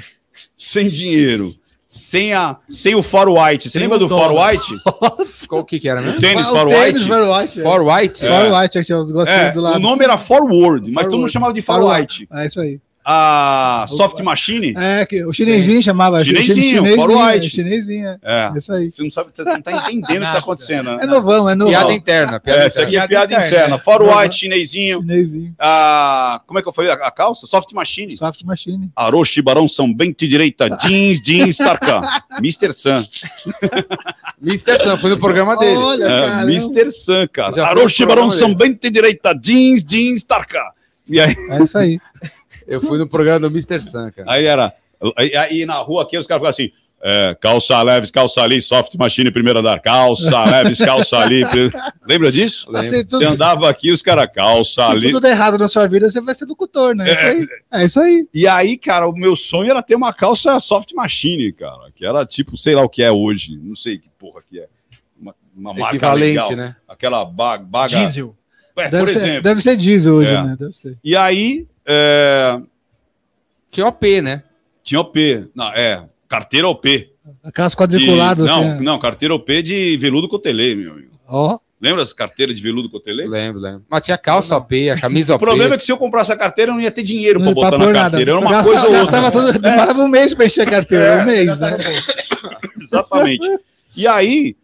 [0.57, 1.55] Sem dinheiro,
[1.87, 3.65] sem, a, sem o Far White.
[3.69, 4.33] Você Sem lembra o do Far.
[4.35, 4.75] White?
[5.49, 6.21] Qual que que era O mesmo?
[6.21, 7.07] tênis Far o tênis White?
[7.07, 7.61] For White.
[7.61, 7.63] é.
[7.63, 8.27] For White?
[8.27, 8.29] É.
[8.51, 9.77] For White, os É, do lado.
[9.77, 11.33] o nome era Forward, mas todo mundo Forward.
[11.33, 12.29] chamava de Far Far White.
[12.31, 12.79] É isso aí.
[13.13, 14.73] A Soft Machine?
[14.77, 16.23] É, que o chinesinho chamava.
[16.23, 17.51] Chinesinho, chinesinho, For White.
[17.51, 18.19] chinesinho, é.
[18.23, 18.51] É.
[18.55, 18.91] É isso aí.
[18.91, 21.07] Você não sabe, você não tá entendendo o que tá acontecendo, É né?
[21.07, 21.73] novão, é novão.
[21.73, 22.39] Piada interna.
[22.39, 23.05] Piada É, isso aqui interna.
[23.05, 23.77] é piada interna.
[23.77, 24.05] interna.
[24.07, 24.19] Uhum.
[24.21, 25.01] White, chinesinho.
[25.01, 25.55] Chinesinho.
[25.59, 26.91] A, como é que eu falei?
[26.93, 27.47] A, calça?
[27.49, 28.17] Soft Machine.
[28.17, 28.91] Soft Machine.
[28.95, 32.03] Aroshi, Barão, São Bento e Direita, jeans, jeans, Tarkan.
[32.39, 32.73] Mr.
[32.73, 33.05] Sam.
[34.41, 34.79] Mr.
[34.79, 35.77] Sam, foi no programa dele.
[35.77, 36.43] Olha, É, cara.
[36.43, 36.91] Mr.
[36.91, 37.67] Sam, cara.
[37.67, 38.55] Aroshi, Barão, São.
[38.55, 40.59] Bento e Direita, jeans, jeans, Tarkan.
[41.09, 41.99] E aí, É isso aí.
[42.71, 43.81] Eu fui no programa do Mr.
[43.81, 44.31] Sam, cara.
[44.33, 44.73] aí era.
[45.17, 46.71] Aí, aí na rua aqui os caras ficavam assim.
[47.03, 51.43] é, calça leves, calça ali, soft machine, primeiro andar, calça leves, calça ali.
[52.07, 52.69] Lembra disso?
[52.77, 55.07] Assim, Você tudo, andava aqui, os caras, calça se ali.
[55.07, 57.09] tudo der errado na sua vida, você vai ser locutor, né?
[57.09, 57.49] É isso aí.
[57.73, 58.29] É isso aí.
[58.35, 61.91] E aí, cara, o meu sonho era ter uma calça soft machine, cara.
[61.95, 63.59] Que era tipo, sei lá o que é hoje.
[63.63, 64.67] Não sei que porra que é.
[65.19, 66.57] Uma, uma marca Equivalente, legal.
[66.57, 66.77] né?
[66.87, 67.97] Aquela ba- baga.
[67.97, 68.37] Diesel.
[68.77, 69.43] É, por Deve ser, exemplo.
[69.43, 70.43] deve ser diesel hoje, É.
[70.43, 70.57] né?
[70.59, 70.97] Deve ser.
[71.05, 72.61] E aí, é,
[73.71, 74.43] Tinha OP, né?
[74.83, 75.49] tinha OP.
[75.55, 77.11] Não, é, carteira OP.
[77.45, 78.85] Aquelas De- quadriculadas não, assim.
[78.85, 81.11] não, carteira OP de veludo cotelê, meu amigo.
[81.29, 83.27] Ó, Lembra as carteiras de veludo cotelê?
[83.27, 83.83] Lembro, lembro.
[83.89, 85.45] Mas tinha calça OP, a camisa O OP.
[85.47, 87.55] problema é que se eu comprasse a carteira, eu não ia ter dinheiro pra não
[87.55, 88.01] botar na pôr nada.
[88.11, 88.31] carteira.
[88.33, 89.21] Era uma Gastava- coisa ou outra.
[89.21, 91.05] Gastava tudo, demorava um mês pra encher a carteira.
[91.07, 91.77] É, um mês, né?
[92.81, 93.47] Exatamente.
[93.97, 94.57] E aí,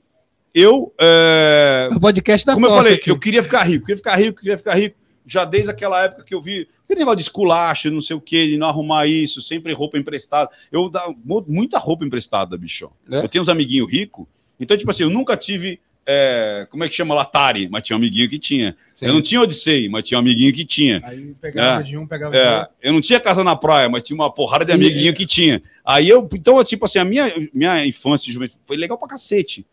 [0.54, 0.94] eu.
[1.00, 3.10] é, O podcast da Como eu falei, aqui.
[3.10, 4.96] eu queria ficar rico, queria ficar rico, queria ficar rico.
[5.26, 8.46] Já desde aquela época que eu vi aquele negócio de esculacho, não sei o que,
[8.46, 10.48] de não arrumar isso, sempre roupa emprestada.
[10.70, 12.90] Eu dava mu- muita roupa emprestada, bicho.
[13.10, 13.18] É?
[13.18, 14.24] Eu tenho uns amiguinhos ricos,
[14.60, 17.20] então, tipo assim, eu nunca tive é, como é que chama?
[17.20, 18.76] Atari, mas tinha um amiguinho que tinha.
[18.94, 19.06] Sim.
[19.06, 21.00] Eu não tinha Odyssey, mas tinha um amiguinho que tinha.
[21.04, 21.82] Aí pegava É.
[21.82, 22.74] de um, pegava de É, outro.
[22.80, 25.60] eu não tinha casa na praia, mas tinha uma porrada de amiguinho que tinha.
[25.84, 29.66] Aí eu, então, tipo assim, a minha, minha infância e juventude foi legal pra cacete.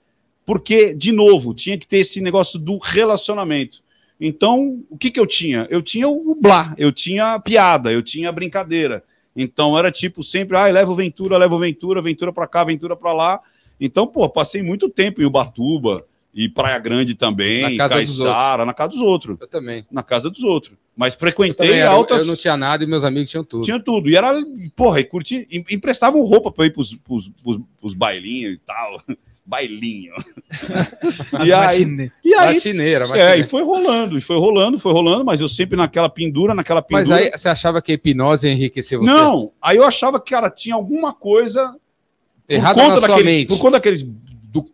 [0.44, 3.84] Porque, de novo, tinha que ter esse negócio do relacionamento.
[4.20, 5.68] Então, o que que eu tinha?
[5.70, 9.04] Eu tinha o blá, eu tinha a piada, eu tinha a brincadeira.
[9.36, 12.96] Então, era tipo sempre, ai, leva o Ventura, leva o Ventura, Ventura pra cá, Ventura
[12.96, 13.42] pra lá.
[13.80, 18.74] Então, pô, passei muito tempo em Ubatuba e Praia Grande também, Na casa Caiçara, na
[18.74, 19.38] casa dos outros.
[19.42, 19.86] Eu também.
[19.92, 20.74] Na casa dos outros.
[20.96, 22.22] Mas Eu, frequentei também era- altas.
[22.22, 23.66] eu não tinha nada e meus amigos tinham tudo.
[23.66, 24.10] Tinha tudo.
[24.10, 24.32] E era,
[24.76, 25.48] porra, e curti.
[25.70, 29.02] Emprestavam roupa pra ir pros, pros, pros, pros bailinhos e tal.
[29.46, 30.14] Bailinho.
[31.34, 33.38] As e aí, e aí Matineira, é, matineira.
[33.38, 37.04] e foi rolando, e foi rolando, foi rolando, mas eu sempre naquela pendura, naquela Mas
[37.04, 37.24] pendura.
[37.26, 39.06] aí você achava que a hipnose ia enriquecer você?
[39.12, 41.76] Não, aí eu achava que, cara, tinha alguma coisa
[42.48, 43.48] Errado por conta sua daqueles, mente.
[43.48, 44.66] por conta daqueles do,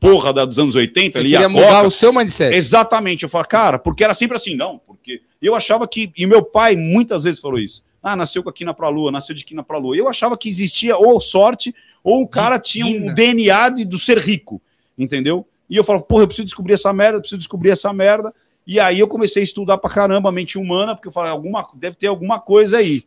[0.00, 1.86] porra da, dos anos 80 Você ali, queria a mudar Coca.
[1.88, 2.54] o seu mindset.
[2.56, 3.22] Exatamente.
[3.22, 6.74] Eu falo, cara, porque era sempre assim, não, porque eu achava que, e meu pai
[6.76, 7.84] muitas vezes falou isso.
[8.02, 9.96] Ah, nasceu com a quina pra lua, nasceu de quina pra lua.
[9.96, 11.74] Eu achava que existia ou sorte,
[12.06, 13.12] ou o cara tinha um.
[13.12, 14.62] DNA de, do ser rico,
[14.96, 15.44] entendeu?
[15.68, 18.32] E eu falo, porra, eu preciso descobrir essa merda, eu preciso descobrir essa merda.
[18.64, 21.66] E aí eu comecei a estudar pra caramba a mente humana, porque eu falei, alguma,
[21.74, 23.02] deve ter alguma coisa aí.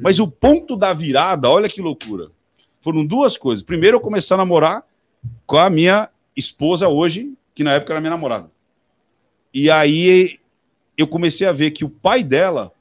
[0.00, 2.32] Mas o ponto da virada, olha que loucura.
[2.80, 3.62] Foram duas coisas.
[3.62, 4.84] Primeiro, eu comecei a namorar
[5.46, 8.50] com a minha esposa hoje, que na época era minha namorada.
[9.54, 10.38] E aí
[10.98, 12.72] eu comecei a ver que o pai dela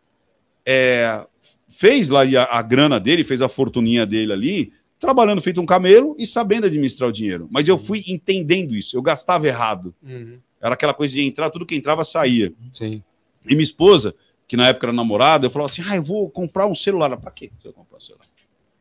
[0.65, 1.23] é,
[1.67, 6.15] fez lá a, a grana dele, fez a fortuninha dele ali, trabalhando feito um camelo
[6.19, 7.47] e sabendo administrar o dinheiro.
[7.49, 9.95] Mas eu fui entendendo isso, eu gastava errado.
[10.03, 12.51] Uhum, Era aquela coisa de entrar, tudo que entrava saía.
[12.73, 13.01] Sim.
[13.45, 14.13] E minha esposa,
[14.47, 17.15] que na época era namorada, eu falava assim: ah, eu vou comprar um celular.
[17.17, 18.25] Pra quê você comprar um celular?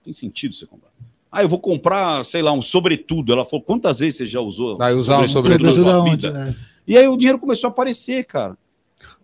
[0.04, 0.90] Tem sentido você comprar.
[1.30, 3.32] Ah, eu vou comprar, sei lá, um sobretudo.
[3.32, 4.76] Ela falou: quantas vezes você já usou?
[4.76, 6.26] Vai usar um sobretudo na Sobretudo sua aonde?
[6.26, 6.56] vida?
[6.58, 6.68] É.
[6.86, 8.56] E aí o dinheiro começou a aparecer, cara.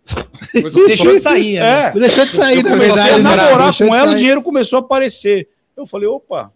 [0.53, 1.87] Deixou de sair, né?
[1.87, 1.91] É.
[1.91, 3.09] Deixou de sair, Eu na verdade.
[3.09, 3.23] a né?
[3.23, 5.49] namorar com ela, o dinheiro começou a aparecer.
[5.75, 6.53] Eu falei, opa,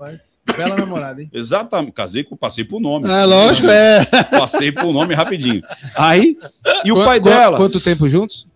[0.00, 1.28] Rapaz, bela namorada, hein?
[1.30, 1.92] exatamente.
[1.92, 3.06] Casei com, passei por nome.
[3.06, 4.02] É, lógico, é.
[4.32, 5.60] Passei por nome rapidinho.
[5.94, 6.38] Aí,
[6.86, 7.56] e o Qu- pai qu- dela?
[7.58, 8.46] Quanto tempo juntos?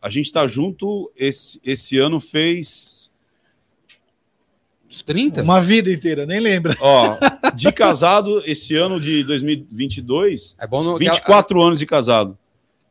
[0.00, 3.12] A gente tá junto, esse, esse ano fez.
[4.88, 5.42] Uns 30?
[5.42, 6.76] Uma vida inteira, nem lembra.
[6.80, 7.16] Ó,
[7.56, 12.38] de casado, esse ano de 2022, É bom no, 24 anos de casado.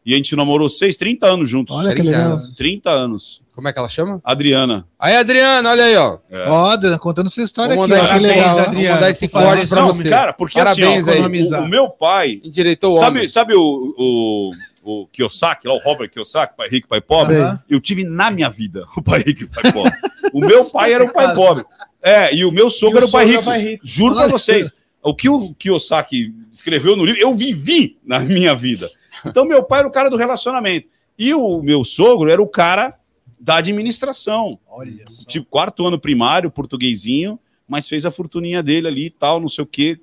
[0.06, 1.74] E a gente namorou 6, 30 anos juntos.
[1.74, 2.32] Olha que 30 legal.
[2.32, 2.54] anos.
[2.56, 3.43] 30 anos.
[3.54, 4.20] Como é que ela chama?
[4.24, 4.88] Adriana.
[4.98, 6.18] Aí, Adriana, olha aí, ó.
[6.30, 6.50] É.
[6.50, 8.60] Ó, Adriana, contando sua história aqui, mandar ó, que esse legal.
[8.60, 8.88] Adriana.
[8.88, 10.10] Vamos dar esse Vou corte pra você.
[10.10, 12.42] cara, porque Parabéns assim, ó, o, o meu pai.
[12.44, 13.28] Endireitou o Sabe, homem.
[13.28, 14.52] sabe o, o,
[14.84, 17.36] o Kiyosaki, lá, o Robert Kiyosaki, pai rico, pai pobre?
[17.70, 19.94] Eu tive na minha vida o pai rico e o pai pobre.
[20.34, 21.64] O meu pai era o pai pobre.
[22.02, 23.44] É, e o meu sogro era o pai é rico.
[23.44, 23.86] pai rico.
[23.86, 24.72] Juro pra vocês.
[25.04, 28.90] O que o Kiyosaki escreveu no livro, eu vivi na minha vida.
[29.26, 30.88] Então, meu pai era o cara do relacionamento.
[31.20, 32.96] E o meu sogro era o cara
[33.44, 34.58] da administração.
[34.70, 35.26] Olha só.
[35.28, 37.38] Tipo, quarto ano primário, portuguesinho,
[37.68, 40.00] mas fez a fortuninha dele ali e tal, não sei o quê,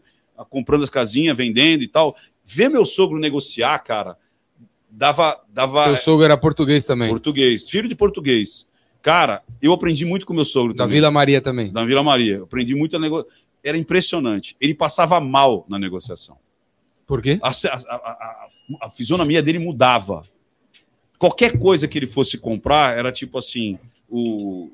[0.51, 2.15] comprando as casinhas, vendendo e tal.
[2.45, 4.19] Ver meu sogro negociar, cara,
[4.91, 7.09] dava, dava Seu sogro era português também.
[7.09, 8.69] português, filho de português.
[9.01, 11.73] Cara, eu aprendi muito com meu sogro Da também, Vila Maria também.
[11.73, 12.37] da Vila Maria.
[12.37, 13.33] Eu aprendi muito a negociar.
[13.65, 14.55] Era impressionante.
[14.61, 16.37] Ele passava mal na negociação.
[17.07, 17.39] Por quê?
[17.43, 17.53] A, a-
[17.89, 20.23] a- a- a fisionomia dele mudava.
[21.21, 24.71] Qualquer coisa que ele fosse comprar era tipo assim: o,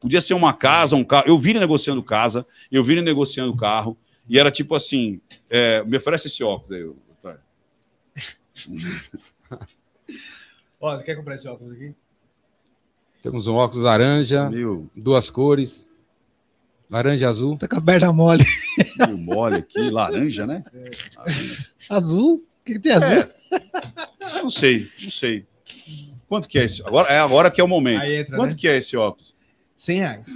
[0.00, 1.28] podia ser uma casa, um carro.
[1.28, 3.96] Eu vi ele negociando casa, eu vi ele negociando carro,
[4.28, 6.82] e era tipo assim: é, me oferece esse óculos aí.
[6.82, 7.40] Otávio.
[10.80, 11.94] Ó, você quer comprar esse óculos aqui?
[13.22, 15.86] Temos um óculos laranja, Meu, duas cores.
[16.90, 17.56] Laranja e azul.
[17.56, 18.44] Tá com a perna mole.
[18.98, 20.64] meio mole aqui, laranja, né?
[21.88, 22.44] Azul?
[22.60, 23.18] O que, tem azul?
[23.18, 24.42] É.
[24.42, 25.46] Não sei, não sei.
[26.28, 26.82] Quanto que é esse?
[26.86, 28.02] Agora, é agora que é o momento.
[28.02, 28.56] Aí entra, Quanto né?
[28.58, 29.34] que é esse óculos?
[29.76, 30.26] 100 reais.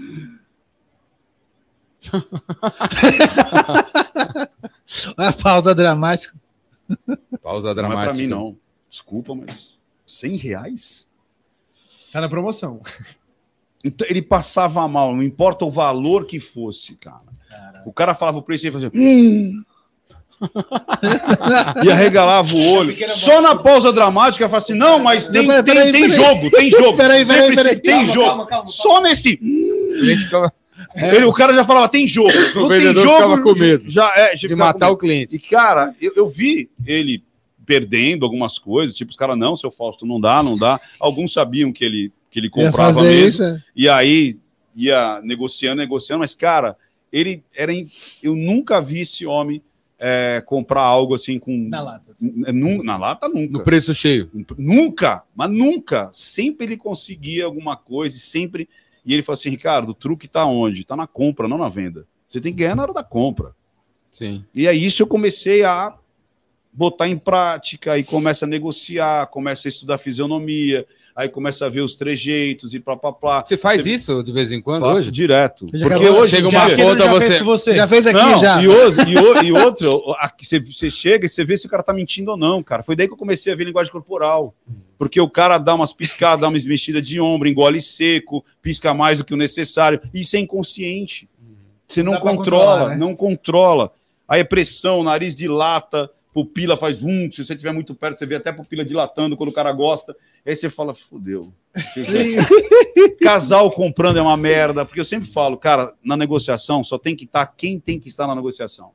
[5.16, 6.34] Olha a pausa dramática.
[7.42, 8.12] Pausa Não é dramática.
[8.12, 8.56] pra mim, não.
[8.88, 11.10] Desculpa, mas 100 reais?
[12.12, 12.80] Tá na promoção.
[13.82, 17.22] Então, ele passava mal, não importa o valor que fosse, cara.
[17.84, 18.90] O cara falava o preço e ele fazia.
[18.94, 19.62] Hum.
[21.84, 22.96] E arregalava o olho.
[23.12, 26.16] Só na pausa dramática, fala assim: não, mas tem, Não, tem, peraí, tem peraí.
[26.16, 26.96] jogo, tem jogo.
[26.96, 27.76] Peraí, peraí, peraí.
[27.76, 28.26] Tem Calma, jogo.
[28.26, 29.38] calma, calma, Só nesse.
[30.24, 30.52] Ficava
[30.96, 32.32] Ele, o cara já falava: tem jogo.
[32.54, 33.00] Não tem jogo.
[33.00, 35.34] ficava com medo Já é, de matar o cliente.
[35.34, 37.22] E, cara, eu, eu vi ele
[37.66, 40.78] perdendo algumas coisas, tipo, os caras, não, seu Fausto, não dá, não dá.
[41.00, 43.28] Alguns sabiam que ele, que ele Ia comprava fazer mesmo.
[43.28, 43.42] isso.
[43.42, 43.62] é.
[43.74, 44.36] E aí
[44.76, 46.76] ia negociando, negociando, mas, cara,
[47.12, 47.72] ele era.
[48.22, 49.62] Eu nunca vi esse homem
[49.98, 51.56] é, comprar algo assim com.
[51.68, 52.14] Na lata.
[52.20, 53.52] Nu- Na lata nunca.
[53.58, 54.30] No preço cheio.
[54.58, 56.10] Nunca, mas nunca.
[56.12, 58.68] Sempre ele conseguia alguma coisa, e sempre.
[59.06, 60.84] E ele falou assim: Ricardo, o truque tá onde?
[60.84, 62.06] Tá na compra, não na venda.
[62.28, 63.52] Você tem que ganhar na hora da compra.
[64.12, 64.44] Sim.
[64.54, 65.94] E aí isso eu comecei a
[66.72, 70.84] botar em prática, aí começa a negociar, começa a estudar fisionomia,
[71.14, 73.42] aí começa a ver os trejeitos e plá, plá, plá.
[73.46, 75.10] Você faz isso de vez em quando Faço hoje?
[75.10, 75.66] direto.
[75.70, 76.22] Você já Porque acabou?
[76.22, 77.76] hoje Chega uma conta, você- você.
[77.76, 78.62] Já fez aqui, Não, já.
[78.62, 81.70] E, outro, e, o- e outro, aqui você, você chega e você vê se o
[81.70, 82.82] cara tá mentindo ou não, cara.
[82.82, 84.54] Foi daí que eu comecei a ver linguagem corporal.
[84.98, 89.18] Porque o cara dá umas piscadas, dá umas mexidas de ombro, engole seco, pisca mais
[89.18, 90.00] do que o necessário.
[90.14, 91.28] Isso é inconsciente.
[91.86, 92.96] Você não pra controla, né?
[92.96, 93.92] não controla.
[94.26, 97.30] Aí é pressão, nariz dilata, pupila faz um.
[97.30, 100.14] Se você estiver muito perto, você vê até a pupila dilatando quando o cara gosta.
[100.44, 101.54] Aí você fala, fodeu.
[103.22, 107.24] Casal comprando é uma merda, porque eu sempre falo, cara, na negociação só tem que
[107.24, 108.90] estar quem tem que estar na negociação.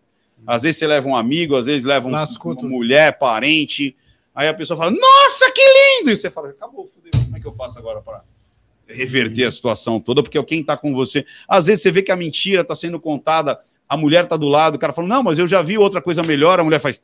[0.45, 3.95] Às vezes você leva um amigo, às vezes leva um, uma mulher, parente.
[4.35, 6.11] Aí a pessoa fala, nossa, que lindo!
[6.11, 7.11] E você fala, acabou, fodeu.
[7.23, 8.23] Como é que eu faço agora para
[8.85, 10.21] reverter a situação toda?
[10.21, 11.25] Porque é quem tá com você.
[11.47, 14.75] Às vezes você vê que a mentira tá sendo contada, a mulher tá do lado,
[14.75, 17.01] o cara fala, não, mas eu já vi outra coisa melhor, a mulher faz,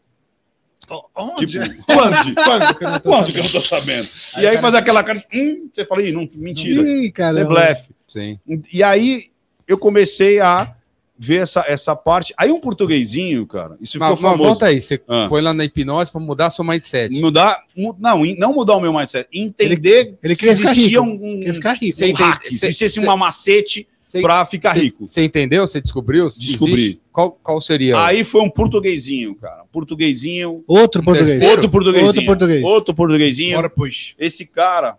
[1.15, 1.47] Onde?
[1.47, 2.35] tipo, Quando?
[2.35, 3.43] Quando quanto que eu sabendo?
[3.43, 4.07] não tô sabendo?
[4.35, 6.81] Aí e aí cara- faz aquela cara, hum, você fala, ih, não, mentira.
[6.87, 7.33] Ih, cara.
[7.33, 7.89] Você é blefe.
[8.07, 8.39] Sim.
[8.71, 9.23] E aí
[9.67, 10.75] eu comecei a
[11.17, 12.33] ver essa, essa parte.
[12.37, 14.49] Aí um portuguesinho, cara, isso ficou Mas, mas famoso.
[14.49, 15.25] volta aí, você Ah.
[15.29, 17.19] foi lá na hipnose para mudar seu mindset.
[17.19, 21.11] Mudar, mu- não, não mudar o meu mindset, entender ele se queria ficar existia rico.
[21.11, 22.03] um, um, Quer ficar rico.
[22.05, 23.87] Um hack, se existisse cê- uma macete Cê-
[24.21, 25.07] para ficar cê- rico.
[25.07, 25.67] Você entendeu?
[25.67, 26.27] Você descobriu?
[26.27, 26.73] Descobri.
[26.73, 27.01] Existe?
[27.11, 28.03] Qual, qual seria?
[28.03, 29.63] Aí foi um portuguesinho, cara.
[29.71, 31.31] Portuguesinho, Outro português.
[31.39, 31.53] terceiro?
[31.53, 32.07] outro portuguesinho.
[32.07, 32.63] Outro português.
[32.63, 33.55] Outro portuguesinho.
[33.55, 34.15] Bora, pois.
[34.19, 34.97] esse cara,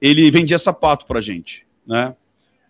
[0.00, 2.14] ele vendia sapato pra gente, né?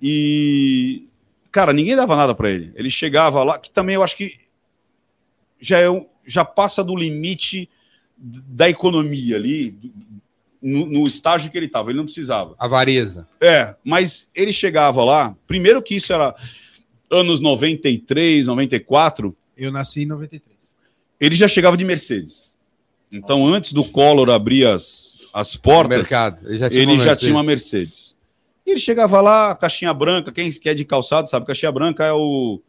[0.02, 1.04] E,
[1.52, 2.72] cara, ninguém dava nada pra ele.
[2.74, 4.34] Ele chegava lá, que também eu acho que
[5.60, 7.68] já, é já passa do limite
[8.18, 9.74] da economia ali,
[10.62, 11.90] no, no estágio que ele estava.
[11.90, 12.54] Ele não precisava.
[12.58, 13.26] Avareza.
[13.40, 16.34] É, mas ele chegava lá, primeiro que isso era
[17.10, 20.58] anos 93, 94, Eu nasci em 93.
[21.18, 22.56] ele já chegava de Mercedes.
[23.12, 26.48] Então, antes do Collor abrir as, as portas, mercado.
[26.48, 27.20] Ele já tinha ele uma já Mercedes.
[27.20, 28.16] tinha uma Mercedes.
[28.64, 32.62] E ele chegava lá, caixinha branca, quem quer de calçado sabe, caixinha branca é, o,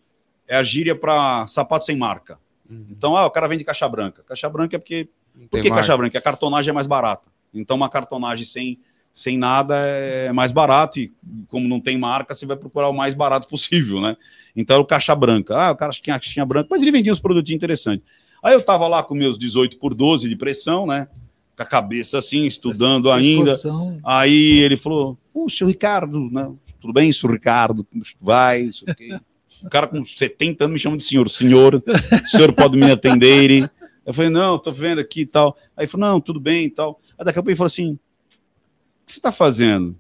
[0.48, 2.40] é a gíria para sapato sem marca.
[2.68, 2.88] Uhum.
[2.90, 4.24] Então, ah, o cara vende caixa branca.
[4.24, 5.08] Caixa branca é porque.
[5.36, 5.82] Não Por que marca.
[5.84, 6.18] caixa branca?
[6.18, 7.31] A cartonagem é mais barata.
[7.54, 8.80] Então, uma cartonagem sem,
[9.14, 11.00] sem nada é mais barato.
[11.00, 11.12] E
[11.48, 14.16] como não tem marca, você vai procurar o mais barato possível, né?
[14.56, 15.56] Então, era o caixa branca.
[15.58, 18.06] Ah, o cara tinha caixinha branca, mas ele vendia uns produtinhos interessantes.
[18.44, 21.08] Aí eu tava lá com meus 18 por 12 de pressão, né?
[21.56, 23.60] Com a cabeça assim, estudando ainda.
[24.04, 26.52] Aí ele falou: Ô, seu Ricardo, né?
[26.82, 27.84] tudo bem, seu Ricardo?
[27.84, 28.62] Como vai?
[28.62, 29.16] Isso aqui.
[29.64, 31.30] O cara com 70 anos me chama de senhor.
[31.30, 33.70] Senhor, o senhor pode me atender?
[34.06, 35.58] Eu falei: Não, tô vendo aqui e tal.
[35.76, 37.00] Aí falou: Não, tudo bem e tal.
[37.18, 39.96] Aí daqui a pouco ele falou assim: O que você tá fazendo?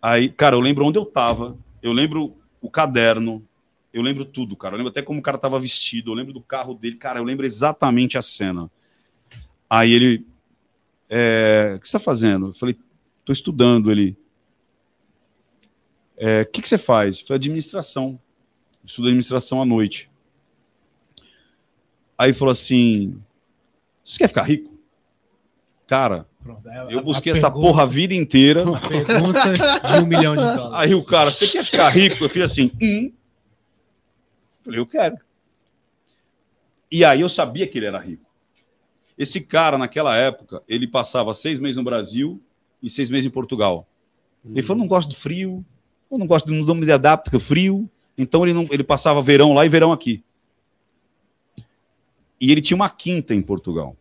[0.00, 3.46] Aí, cara, eu lembro onde eu tava, eu lembro o caderno,
[3.92, 4.74] eu lembro tudo, cara.
[4.74, 7.24] Eu lembro até como o cara tava vestido, eu lembro do carro dele, cara, eu
[7.24, 8.70] lembro exatamente a cena.
[9.68, 10.26] Aí ele,
[11.08, 12.48] é, o que você está fazendo?
[12.48, 12.76] Eu falei,
[13.20, 13.90] estou estudando.
[13.90, 14.16] Ele,
[16.16, 17.20] "É, o que, que você faz?
[17.20, 18.20] Falei, administração.
[18.84, 20.08] Estudo administração à noite.
[22.18, 23.20] Aí falou assim,
[24.04, 24.74] você quer ficar rico?
[25.86, 28.62] Cara, Pronto, a- eu busquei essa pergunta- porra a vida inteira.
[28.62, 30.74] A pergunta de um milhão de dólares.
[30.74, 32.24] Aí o cara, você quer ficar rico?
[32.24, 33.12] Eu fiz assim, hum.
[34.64, 35.16] Falei, eu quero.
[36.90, 38.24] E aí eu sabia que ele era rico.
[39.18, 42.40] Esse cara, naquela época, ele passava seis meses no Brasil
[42.82, 43.86] e seis meses em Portugal.
[44.44, 45.64] Ele falou, não gosto de frio,
[46.10, 47.88] eu não gosto de não me adapto com frio.
[48.16, 50.22] Então ele, não, ele passava verão lá e verão aqui.
[52.40, 53.96] E ele tinha uma quinta em Portugal.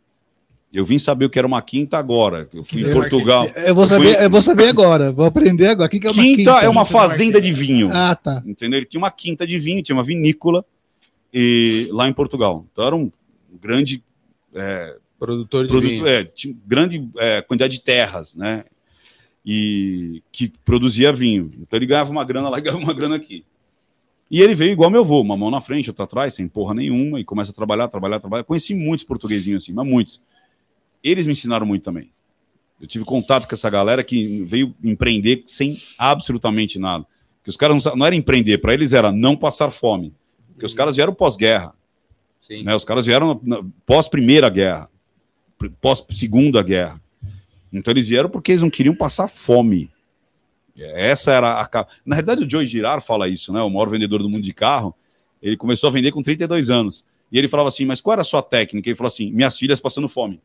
[0.74, 2.50] Eu vim saber o que era uma quinta agora.
[2.54, 3.48] Eu fui em Quinta Portugal.
[3.56, 5.10] Eu vou saber, eu vou saber agora.
[5.10, 5.88] Vou aprender agora.
[5.88, 6.66] O que, que é uma Quinta, quinta?
[6.66, 7.90] é uma fazenda de vinho.
[7.94, 8.44] Ah, tá.
[8.46, 8.80] entendeu?
[8.80, 10.66] Ele tinha uma quinta de vinho, tinha uma vinícola
[11.34, 12.66] e, lá em Portugal.
[12.72, 13.10] Então era um
[13.62, 14.04] grande,
[14.54, 16.08] é, Produtor de produto, vinho.
[16.08, 18.66] é, tinha grande é, quantidade de terras, né?
[19.46, 21.54] E que produzia vinho.
[21.62, 23.46] Então ele ganhava uma grana lá e ganhava uma grana aqui.
[24.36, 27.22] E ele veio igual meu avô, uma mão na frente, outra atrás, sem porra nenhuma,
[27.22, 28.44] e começa a trabalhar, trabalhar, trabalhar.
[28.44, 30.22] Conheci muitos portuguesinhos assim, mas muitos.
[31.02, 32.12] Eles me ensinaram muito também.
[32.82, 37.06] Eu tive contato com essa galera que veio empreender sem absolutamente nada.
[37.46, 40.14] Que os caras não, não era empreender, para eles era não passar fome.
[40.52, 41.74] Porque os caras vieram pós-guerra.
[42.62, 42.76] Né?
[42.76, 43.40] Os caras vieram
[43.86, 44.90] pós-primeira guerra,
[45.80, 47.02] pós-segunda guerra.
[47.72, 49.90] Então eles vieram porque eles não queriam passar fome.
[50.78, 51.88] Essa era a.
[52.06, 53.62] Na verdade, o Joe Girard fala isso, né?
[53.62, 54.96] O maior vendedor do mundo de carro.
[55.42, 57.06] Ele começou a vender com 32 anos.
[57.32, 58.90] E ele falava assim, mas qual era a sua técnica?
[58.90, 60.42] Ele falou assim, minhas filhas passando fome.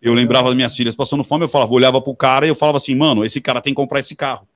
[0.00, 2.78] Eu lembrava das minhas filhas passando fome, eu falava, olhava pro cara e eu falava
[2.78, 4.48] assim, mano, esse cara tem que comprar esse carro.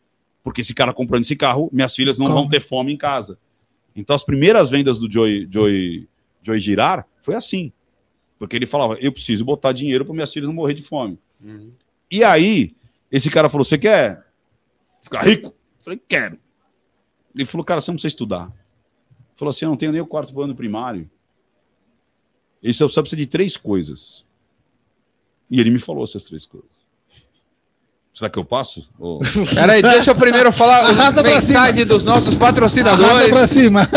[0.43, 2.39] Porque esse cara comprando esse carro, minhas filhas não Como?
[2.39, 3.39] vão ter fome em casa.
[3.95, 6.09] Então as primeiras vendas do Joey, Joey,
[6.43, 7.73] Joey Girar foi assim.
[8.39, 11.19] Porque ele falava, eu preciso botar dinheiro para minhas filhas não morrer de fome.
[12.11, 12.75] E aí,
[13.11, 14.24] esse cara falou: Você quer
[15.05, 15.49] ficar rico?
[15.49, 16.39] Eu falei: Quero.
[17.35, 18.45] Ele falou: Cara, você não precisa estudar.
[18.47, 21.09] Ele falou assim: Eu não tenho nem o quarto ano primário.
[22.63, 24.25] Isso eu só preciso de três coisas.
[25.51, 26.71] E ele me falou essas três coisas.
[28.15, 28.89] Será que eu passo?
[28.99, 29.21] Ô,
[29.55, 33.31] Peraí, deixa eu primeiro falar a Arrasta mensagem dos nossos Arrasta patrocinadores.
[33.31, 33.89] pra cima.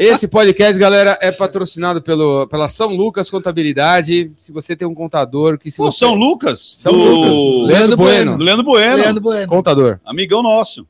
[0.00, 4.32] Esse podcast, galera, é patrocinado pelo, pela São Lucas Contabilidade.
[4.38, 5.98] Se você tem um contador que se Pô, você...
[5.98, 6.58] São Lucas?
[6.58, 7.04] São do...
[7.04, 7.68] Lucas.
[7.68, 8.38] Leandro Bueno.
[8.38, 8.96] Do Leandro Bueno.
[8.96, 9.46] Leandro Bueno.
[9.46, 10.00] Contador.
[10.02, 10.88] Amigão nosso.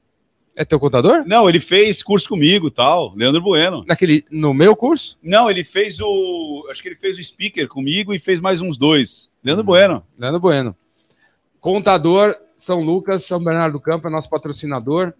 [0.55, 1.25] É teu contador?
[1.27, 3.13] Não, ele fez curso comigo e tal.
[3.17, 3.85] Leandro Bueno.
[3.85, 5.19] Naquele, no meu curso?
[5.21, 6.69] Não, ele fez o.
[6.71, 9.29] Acho que ele fez o speaker comigo e fez mais uns dois.
[9.43, 10.05] Leandro Bueno.
[10.17, 10.77] Leandro Bueno.
[11.59, 15.13] Contador, São Lucas, São Bernardo do Campo, é nosso patrocinador.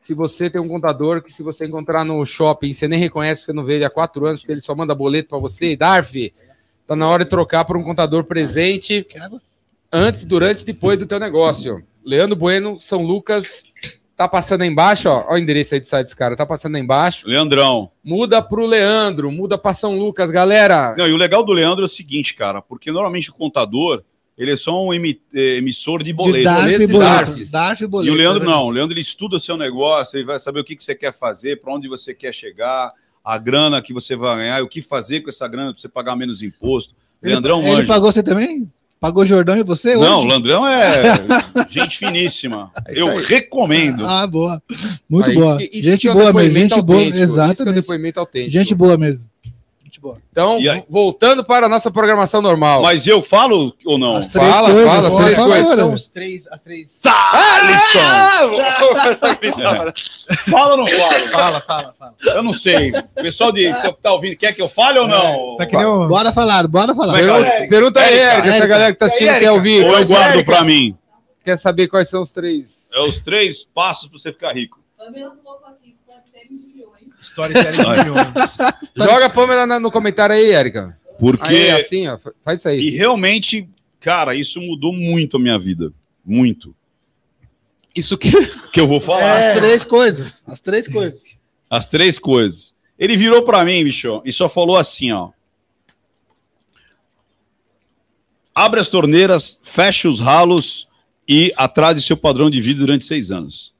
[0.00, 3.52] Se você tem um contador que se você encontrar no shopping, você nem reconhece, porque
[3.52, 6.32] não vê ele há quatro anos, porque ele só manda boleto para você, Darf,
[6.86, 9.06] tá na hora de trocar por um contador presente
[9.92, 11.84] antes, durante e depois do teu negócio.
[12.02, 13.62] Leandro Bueno, São Lucas,
[14.16, 15.26] tá passando aí embaixo, ó.
[15.28, 17.28] Ó o endereço aí do site desse cara, tá passando aí embaixo.
[17.28, 17.90] Leandrão.
[18.02, 20.94] Muda pro Leandro, muda pra São Lucas, galera.
[20.96, 24.02] Não, e o legal do Leandro é o seguinte, cara, porque normalmente o contador,
[24.40, 26.44] ele é só um emi- eh, emissor de De boleto.
[26.44, 27.50] Darf boletos e e boleto.
[27.52, 28.12] Darf e E boleto.
[28.12, 30.64] o Leandro é não, o Leandro ele estuda o seu negócio, ele vai saber o
[30.64, 32.92] que, que você quer fazer, para onde você quer chegar,
[33.24, 35.88] a grana que você vai ganhar, e o que fazer com essa grana para você
[35.88, 36.94] pagar menos imposto.
[37.22, 37.86] Ele- Leandrão Ele manja.
[37.86, 38.66] pagou você também?
[38.98, 40.28] Pagou Jordão e você Não, o hoje?
[40.28, 41.02] Landrão é
[41.70, 42.70] gente finíssima.
[42.86, 43.24] É Eu aí.
[43.24, 44.06] recomendo.
[44.06, 44.62] Ah, boa.
[45.08, 45.56] Muito Aí, boa.
[45.62, 46.52] isso- isso gente que é o boa mesmo.
[46.52, 46.80] Gente boa.
[46.80, 47.74] autêntico, Isso que é Exatamente.
[47.76, 48.50] depoimento autêntico.
[48.52, 49.30] Gente boa mesmo.
[50.00, 50.18] Gente boa.
[50.32, 50.84] Então, aí?
[50.88, 52.82] voltando para a nossa programação normal.
[52.82, 54.16] Mas eu falo ou não?
[54.16, 54.86] As três Fala, coisas.
[54.88, 55.54] fala, as fala três agora.
[55.54, 55.76] coisas.
[55.76, 57.02] São os três, as três.
[59.40, 59.92] Gritar.
[60.50, 61.18] Fala ou não falo?
[61.28, 62.14] Fala, fala, fala.
[62.34, 62.92] Eu não sei.
[62.92, 65.56] O pessoal de, que tá ouvindo quer que eu fale ou não?
[65.56, 66.08] Tá que nem o...
[66.08, 67.12] Bora falar, bora falar.
[67.12, 67.68] Vai, Pergunta, Érica.
[67.68, 68.48] pergunta aí, Érica.
[68.48, 69.84] Essa galera que tá assistindo quer ouvir.
[69.84, 70.96] Ou eu guardo pra mim?
[71.44, 72.86] Quer saber quais são os três?
[72.92, 74.78] É os três passos para você ficar rico.
[74.96, 77.09] Pamela colocou aqui, storytelling de milhões.
[77.20, 78.56] Storytelling de milhões.
[78.96, 80.98] Joga a Pâmela na- no comentário aí, Érica.
[81.18, 82.80] Porque Aí, assim, ó, fa- faz isso aí.
[82.80, 83.68] E realmente,
[84.00, 85.92] cara, isso mudou muito a minha vida.
[86.24, 86.74] Muito.
[87.94, 88.30] Isso que,
[88.72, 89.38] que eu vou falar.
[89.50, 90.42] As três coisas.
[90.46, 91.22] As três coisas.
[91.68, 92.74] As três coisas.
[92.98, 95.30] Ele virou pra mim, bicho, e só falou assim, ó.
[98.54, 100.88] Abre as torneiras, fecha os ralos
[101.26, 103.72] e atrase seu padrão de vida durante seis anos.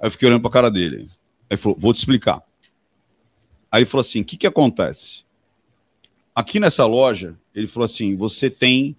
[0.00, 1.08] Aí eu fiquei olhando pra cara dele.
[1.48, 2.42] Ele falou, vou te explicar.
[3.70, 5.24] Aí ele falou assim, o que que acontece?
[6.34, 8.96] Aqui nessa loja, ele falou assim, você tem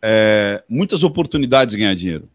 [0.00, 2.28] é, muitas oportunidades de ganhar dinheiro.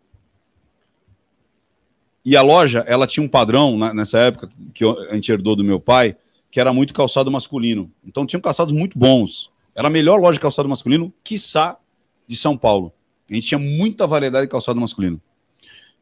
[2.24, 5.64] E a loja, ela tinha um padrão né, nessa época que a gente herdou do
[5.64, 6.16] meu pai,
[6.52, 7.92] que era muito calçado masculino.
[8.06, 9.52] Então tinham calçados muito bons.
[9.74, 11.78] Era a melhor loja de calçado masculino, quiçá,
[12.28, 12.94] de São Paulo.
[13.30, 15.20] A gente tinha muita variedade de calçado masculino.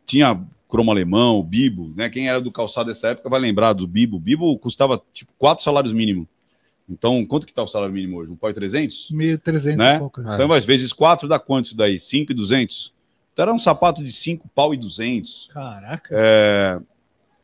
[0.05, 2.09] Tinha cromo alemão, bibo, né?
[2.09, 4.19] Quem era do calçado dessa época vai lembrar do bibo.
[4.19, 6.27] Bibo custava tipo quatro salários mínimos.
[6.87, 8.31] Então, quanto que tá o salário mínimo hoje?
[8.31, 9.09] Um pau e 300?
[9.11, 9.95] 1.300 Né?
[9.95, 10.21] e pouco.
[10.21, 11.99] Então, às vezes, quatro dá quanto isso daí?
[11.99, 12.93] 5 e 200?
[13.33, 16.09] Então, era um sapato de 5 pau e 200 Caraca.
[16.11, 16.79] é,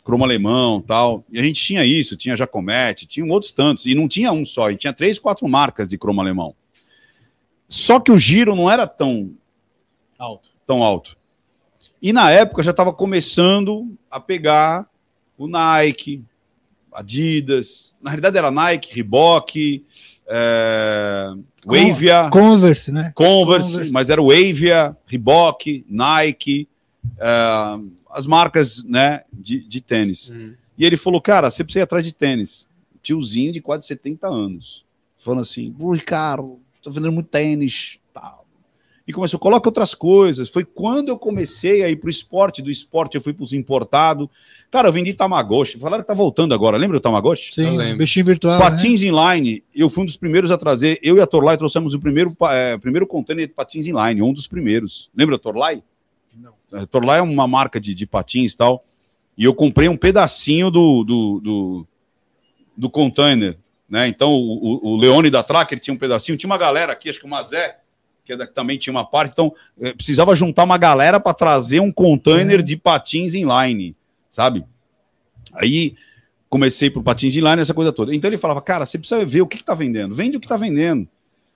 [0.03, 1.23] cromo alemão tal.
[1.32, 3.86] E a gente tinha isso, tinha Jacomete, tinha outros tantos.
[3.86, 6.55] E não tinha um só, a gente tinha três, quatro marcas de cromo alemão.
[7.67, 9.32] Só que o giro não era tão,
[10.17, 10.49] Alto.
[10.65, 11.15] tão alto.
[12.05, 14.87] E na época já estava começando a pegar
[15.35, 16.23] o Nike,
[16.93, 17.95] Adidas.
[17.99, 19.83] Na realidade era Nike, Reebok,
[20.27, 21.33] é,
[21.65, 22.29] Wavia.
[22.29, 23.11] Converse, né?
[23.15, 23.91] Converse, Converse.
[23.91, 26.69] mas era o Avia, Reebok, Nike,
[27.17, 27.75] eh,
[28.11, 30.31] as marcas né, de, de tênis.
[30.77, 32.69] E ele falou, cara, você precisa ir atrás de tênis.
[33.01, 34.85] Tiozinho de quase 70 anos.
[35.17, 37.97] Falando assim, ui, caro, tô vendendo muito tênis.
[39.07, 40.49] E começou, coloca outras coisas.
[40.49, 42.59] Foi quando eu comecei a ir pro esporte.
[42.61, 44.27] Do esporte eu fui pros importados.
[44.71, 45.77] Cara, eu vendi Tamagotchi.
[45.77, 46.75] Falaram que tá voltando agora.
[46.75, 47.53] Lembra do Tamagotchi?
[47.53, 47.97] Sim, Eu lembro.
[47.99, 48.57] bichinho virtual.
[48.57, 48.65] né?
[48.69, 50.99] Patins inline, eu fui um dos primeiros a trazer.
[51.03, 54.47] Eu e a Torlai trouxemos o primeiro, é, primeiro container de patins inline, um dos
[54.47, 55.11] primeiros.
[55.15, 55.83] Lembra a Torlai?
[56.35, 56.53] Não.
[56.73, 58.83] A Torlai é uma marca de, de patins e tal.
[59.37, 61.87] E eu comprei um pedacinho do, do, do,
[62.75, 63.55] do container.
[63.87, 64.07] Né?
[64.07, 66.35] Então, o, o- o Leone da Tracker tinha um pedacinho.
[66.39, 67.77] Tinha uma galera aqui, acho que o Mazé,
[68.26, 69.32] que é também tinha uma parte.
[69.32, 72.63] Então, eh, precisava juntar uma galera para trazer um container É.
[72.63, 73.95] de patins inline,
[74.32, 74.65] sabe?
[75.53, 75.95] Aí
[76.49, 78.13] comecei por patins inline, essa coisa toda.
[78.15, 80.15] Então ele falava, cara, você precisa ver o que está vendendo.
[80.15, 81.07] Vende o que está vendendo.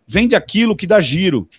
[0.07, 1.49] Vende aquilo que dá giro.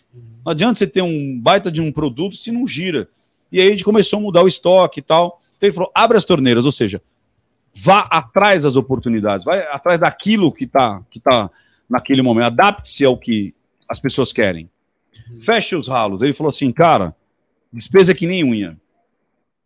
[0.45, 3.09] Não adianta você ter um baita de um produto se não gira.
[3.51, 5.41] E aí a gente começou a mudar o estoque e tal.
[5.57, 7.03] Então ele falou, abre as torneiras, ou seja,
[7.75, 11.51] vá atrás das oportunidades, vai atrás daquilo que está que tá
[11.89, 12.47] naquele momento.
[12.47, 13.55] Adapte-se ao que
[13.89, 14.71] as pessoas querem.
[15.41, 16.23] Feche os ralos.
[16.23, 17.15] Ele falou assim, cara,
[17.73, 18.77] despesa é que nem unha.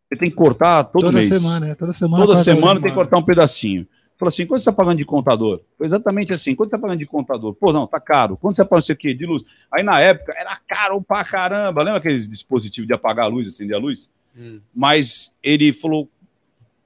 [0.08, 1.28] Você tem que cortar todo Toda mês.
[1.28, 1.74] semana, é.
[1.74, 2.24] Toda semana.
[2.24, 2.80] Toda semana assim.
[2.82, 3.86] tem que cortar um pedacinho.
[4.16, 5.60] Falou assim: quanto você está pagando de contador?
[5.76, 7.52] Foi exatamente assim: quanto você está pagando de contador?
[7.54, 8.36] Pô, não, tá caro.
[8.36, 9.12] Quanto você paga não sei o quê?
[9.14, 9.42] De luz.
[9.72, 11.82] Aí na época era caro pra caramba.
[11.82, 14.12] Lembra aqueles dispositivos de apagar a luz, acender a luz?
[14.38, 14.60] Hum.
[14.72, 16.08] Mas ele falou: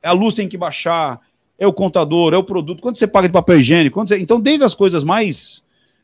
[0.03, 1.21] a luz tem que baixar,
[1.59, 2.81] é o contador, é o produto.
[2.81, 3.95] Quanto você paga de papel higiênico?
[3.95, 5.63] Quanto você- Então, desde as coisas mais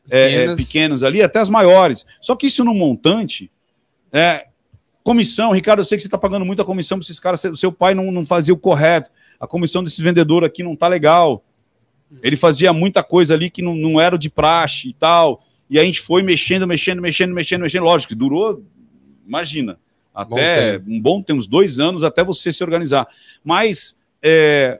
[0.09, 1.03] é, é, Pequenas.
[1.03, 2.05] ali até as maiores.
[2.21, 3.51] Só que isso no montante,
[4.11, 4.47] é,
[5.03, 7.71] comissão, Ricardo, eu sei que você está pagando muita comissão para esses caras, o seu
[7.71, 11.43] pai não, não fazia o correto, a comissão desse vendedor aqui não tá legal.
[12.23, 15.43] Ele fazia muita coisa ali que não, não era de praxe e tal.
[15.69, 17.83] E a gente foi mexendo, mexendo, mexendo, mexendo, mexendo.
[17.83, 18.63] Lógico que durou,
[19.25, 19.79] imagina,
[20.13, 23.07] até um bom tempo, uns dois anos até você se organizar.
[23.43, 24.79] Mas é,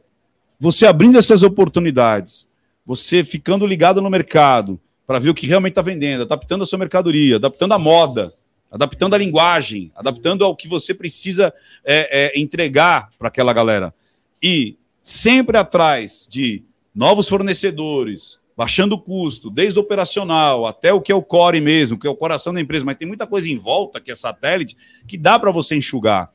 [0.60, 2.50] você abrindo essas oportunidades,
[2.86, 6.80] você ficando ligado no mercado para ver o que realmente está vendendo, adaptando a sua
[6.80, 8.34] mercadoria, adaptando a moda,
[8.72, 11.54] adaptando a linguagem, adaptando ao que você precisa
[11.84, 13.94] é, é, entregar para aquela galera.
[14.42, 21.12] E sempre atrás de novos fornecedores, baixando o custo, desde o operacional até o que
[21.12, 23.58] é o core mesmo, que é o coração da empresa, mas tem muita coisa em
[23.58, 24.76] volta que é satélite
[25.08, 26.32] que dá para você enxugar.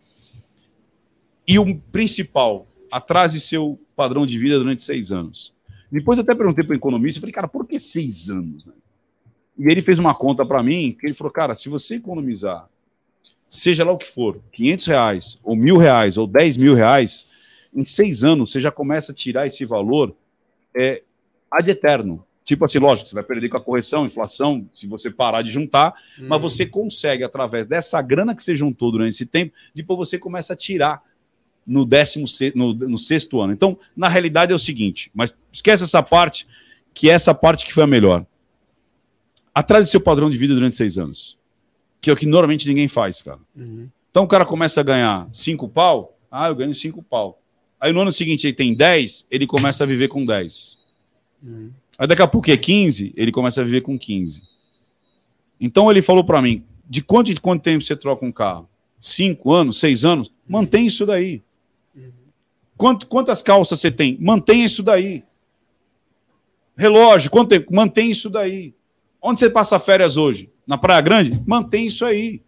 [1.47, 5.55] E o principal, atrase seu padrão de vida durante seis anos.
[5.91, 8.65] Depois eu até perguntei para o economista, eu falei, cara, por que seis anos?
[8.65, 8.73] né?
[9.59, 12.69] E ele fez uma conta para mim, que ele falou, cara, se você economizar,
[13.49, 17.27] seja lá o que for, 500 reais, ou mil reais, ou 10 mil reais,
[17.75, 20.15] em seis anos você já começa a tirar esse valor
[20.75, 21.03] é,
[21.51, 22.25] ad eterno.
[22.45, 25.95] Tipo assim, lógico, você vai perder com a correção, inflação, se você parar de juntar,
[26.19, 30.53] mas você consegue, através dessa grana que você juntou durante esse tempo, depois você começa
[30.53, 31.03] a tirar
[31.71, 33.53] no décimo no, no sexto ano.
[33.53, 36.45] Então, na realidade é o seguinte, mas esquece essa parte,
[36.93, 38.27] que é essa parte que foi a melhor.
[39.55, 41.39] Atrás do seu padrão de vida durante seis anos.
[42.01, 43.39] Que é o que normalmente ninguém faz, cara.
[43.55, 43.89] Uhum.
[44.11, 47.41] Então o cara começa a ganhar cinco pau, ah, eu ganho cinco pau.
[47.81, 50.77] Aí no ano seguinte ele tem 10, ele começa a viver com 10.
[51.43, 51.71] Uhum.
[51.97, 54.43] Aí daqui a pouco é 15, ele começa a viver com 15.
[55.61, 58.69] Então ele falou para mim, de quanto de quanto tempo você troca um carro?
[59.01, 60.33] Cinco anos, seis anos?
[60.49, 61.43] Mantém isso daí.
[62.81, 64.17] Quanto, quantas calças você tem?
[64.19, 65.23] Mantém isso daí.
[66.75, 67.75] Relógio, quanto tempo?
[67.75, 68.75] Mantém isso daí.
[69.21, 70.51] Onde você passa férias hoje?
[70.67, 71.39] Na Praia Grande?
[71.47, 72.41] Mantém isso aí.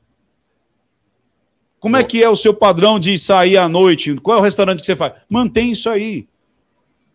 [1.79, 4.15] Como é que é o seu padrão de sair à noite?
[4.23, 5.13] Qual é o restaurante que você faz?
[5.29, 6.27] Mantém isso aí.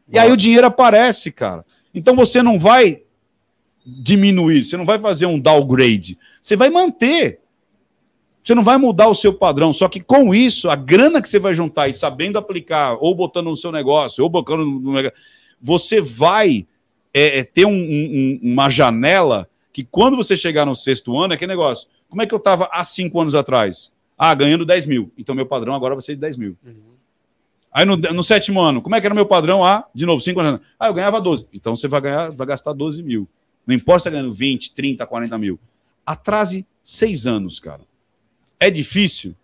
[0.07, 1.65] E aí o dinheiro aparece, cara.
[1.95, 3.01] Então você não vai
[3.83, 6.19] diminuir, você não vai fazer um downgrade.
[6.39, 7.39] Você vai manter.
[8.47, 9.73] Você não vai mudar o seu padrão.
[9.73, 13.47] Só que com isso, a grana que você vai juntar e sabendo aplicar, ou botando
[13.47, 15.17] no seu negócio, ou botando no negócio,
[15.61, 16.65] você vai
[17.13, 21.33] é, é, ter um- um- um- uma janela que quando você chegar no sexto ano,
[21.33, 21.89] é aquele negócio.
[22.07, 23.91] Como é que eu estava há cinco anos atrás?
[24.17, 25.11] Ah, ganhando 10 mil.
[25.17, 26.55] Então meu padrão agora vai ser de 10 mil.
[27.69, 29.61] Aí no, no sétimo ano, como é que era meu padrão?
[29.65, 30.61] Ah, de novo, 5 anos.
[30.79, 31.45] Ah, eu ganhava 12.
[31.51, 33.27] Então você vai, ganhar, vai gastar 12 mil.
[33.65, 35.59] Não importa se você tá ganhando 20, 30, 40 mil.
[36.05, 37.81] Atrase seis anos, cara.
[38.59, 39.35] É difícil.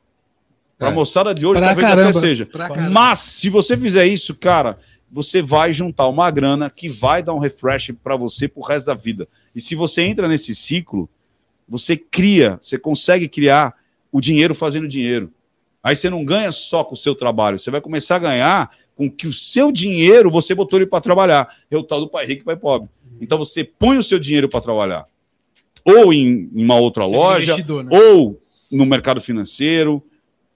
[0.77, 0.93] Para a É.
[0.93, 2.09] moçada de hoje, Pra talvez caramba.
[2.09, 2.47] até seja.
[2.91, 4.77] Mas se você fizer isso, cara,
[5.11, 8.93] você vai juntar uma grana que vai dar um refresh para você pro resto da
[8.95, 9.27] vida.
[9.55, 11.07] E se você entra nesse ciclo,
[11.69, 13.73] você cria, você consegue criar
[14.11, 15.31] o dinheiro fazendo dinheiro.
[15.81, 19.09] Aí você não ganha só com o seu trabalho, você vai começar a ganhar com
[19.09, 21.47] que o seu dinheiro você botou ele para trabalhar.
[21.69, 22.89] É o tal do pai rico e pai pobre.
[23.21, 25.05] Então você põe o seu dinheiro para trabalhar.
[25.85, 27.89] Ou em, em uma outra Você vira loja, né?
[27.91, 28.41] ou
[28.75, 30.03] no mercado financeiro,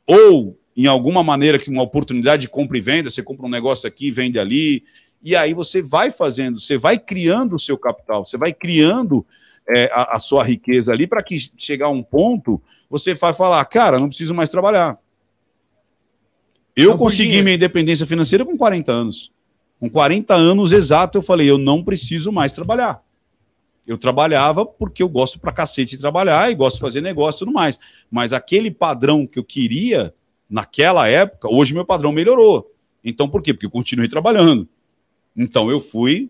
[0.05, 3.87] ou em alguma maneira que uma oportunidade de compra e venda, você compra um negócio
[3.87, 4.83] aqui, vende ali,
[5.23, 9.25] e aí você vai fazendo, você vai criando o seu capital, você vai criando
[9.67, 13.63] é, a, a sua riqueza ali para que chegar a um ponto você vai falar,
[13.65, 14.97] cara, não preciso mais trabalhar.
[16.75, 17.43] Eu Não consegui dinheiro.
[17.43, 19.31] minha independência financeira com 40 anos.
[19.79, 23.01] Com 40 anos exato, eu falei, eu não preciso mais trabalhar.
[23.87, 27.39] Eu trabalhava porque eu gosto pra cacete de trabalhar e gosto de fazer negócio e
[27.39, 27.79] tudo mais.
[28.11, 30.13] Mas aquele padrão que eu queria
[30.49, 32.69] naquela época, hoje meu padrão melhorou.
[33.01, 33.53] Então por quê?
[33.53, 34.67] Porque eu continuei trabalhando.
[35.35, 36.29] Então eu fui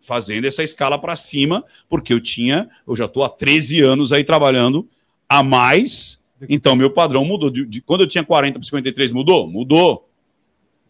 [0.00, 4.24] fazendo essa escala para cima, porque eu tinha, eu já estou há 13 anos aí
[4.24, 4.88] trabalhando
[5.28, 6.18] a mais.
[6.48, 7.50] Então meu padrão mudou.
[7.50, 9.46] De, de- quando eu tinha 40 para 53, mudou?
[9.46, 10.08] Mudou.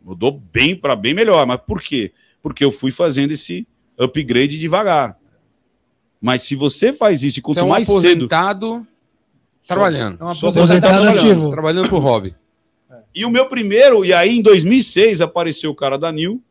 [0.01, 1.45] Mudou bem para bem melhor.
[1.47, 2.13] Mas por quê?
[2.41, 3.67] Porque eu fui fazendo esse
[3.99, 5.19] upgrade devagar.
[6.27, 7.99] Mas se você faz isso e quanto é um mais cedo.
[7.99, 8.85] aposentado
[9.65, 10.19] trabalhando.
[10.21, 11.19] É uma Sou Aposentado trabalhando.
[11.21, 11.51] ativo.
[11.53, 12.35] Trabalhando por hobby.
[13.15, 16.43] E o meu primeiro, e aí em 2006 apareceu o cara da Nil,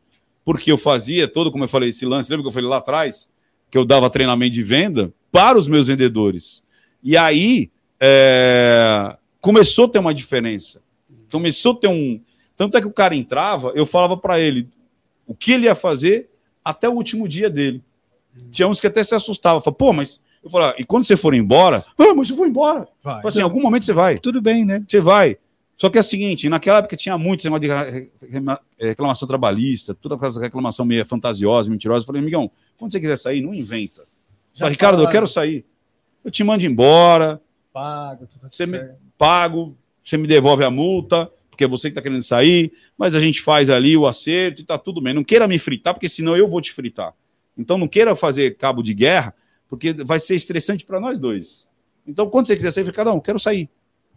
[0.46, 3.30] porque eu fazia todo, como eu falei, esse lance, lembra que eu falei lá atrás?
[3.70, 6.64] Que eu dava treinamento de venda para os meus vendedores.
[7.02, 7.70] E aí
[8.00, 10.80] é, começou a ter uma diferença.
[11.30, 12.18] Começou a ter um.
[12.56, 14.70] Tanto é que o cara entrava, eu falava para ele
[15.26, 16.30] o que ele ia fazer
[16.64, 17.84] até o último dia dele.
[18.50, 19.60] Tinha uns que até se assustavam.
[19.60, 20.22] Falavam, pô, mas.
[20.42, 21.84] Eu falava, e quando você for embora?
[21.98, 22.86] Ah, mas eu vou embora.
[23.02, 23.16] Vai.
[23.16, 24.16] Falei assim, em algum momento você vai.
[24.18, 24.84] Tudo bem, né?
[24.86, 25.36] Você vai.
[25.76, 29.92] Só que é o seguinte, naquela época tinha muito esse negócio de re- reclamação trabalhista,
[29.94, 32.02] toda essa reclamação meio fantasiosa, mentirosa.
[32.02, 34.02] Eu falei, amigão, quando você quiser sair, não inventa.
[34.54, 35.66] Já Fala, Ricardo, eu quero sair.
[36.24, 37.40] Eu te mando embora,
[37.72, 38.96] Pago, tudo Você me- certo.
[39.18, 43.20] pago, você me devolve a multa, porque é você que está querendo sair, mas a
[43.20, 45.12] gente faz ali o acerto e tá tudo bem.
[45.12, 47.12] Não queira me fritar, porque senão eu vou te fritar.
[47.56, 49.34] Então não queira fazer cabo de guerra,
[49.68, 51.68] porque vai ser estressante para nós dois.
[52.06, 53.68] Então, quando você quiser sair, fica, não, quero sair.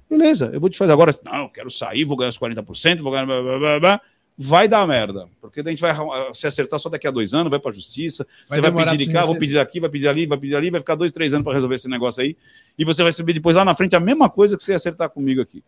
[0.10, 1.14] Beleza, eu vou te fazer agora.
[1.24, 3.26] Não, eu quero sair, vou ganhar os 40%, vou ganhar.
[3.26, 4.02] blá, blá, blá, blá.
[4.42, 5.28] Vai dar merda.
[5.42, 7.74] Porque a gente vai ah, se acertar só daqui a dois anos, vai para a
[7.74, 10.38] justiça, Vai você vai pedir de cá, vou você- pedir aqui, vai pedir ali, vai
[10.38, 12.38] pedir ali, vai ficar dois, três anos para resolver esse negócio aí.
[12.78, 15.10] E você vai saber depois lá na frente a mesma coisa que você ia acertar
[15.10, 15.62] comigo aqui.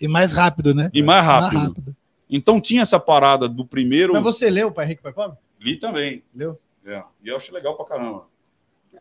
[0.00, 0.90] E mais rápido, né?
[0.92, 1.60] E mais Mais rápido.
[1.68, 1.96] rápido.
[2.28, 4.12] Então tinha essa parada do primeiro.
[4.14, 5.36] Mas você leu Pai Rico, Pai Pobre?
[5.60, 6.22] Li também.
[6.34, 6.58] Leu?
[6.86, 7.02] É.
[7.24, 8.24] E eu acho legal pra caramba.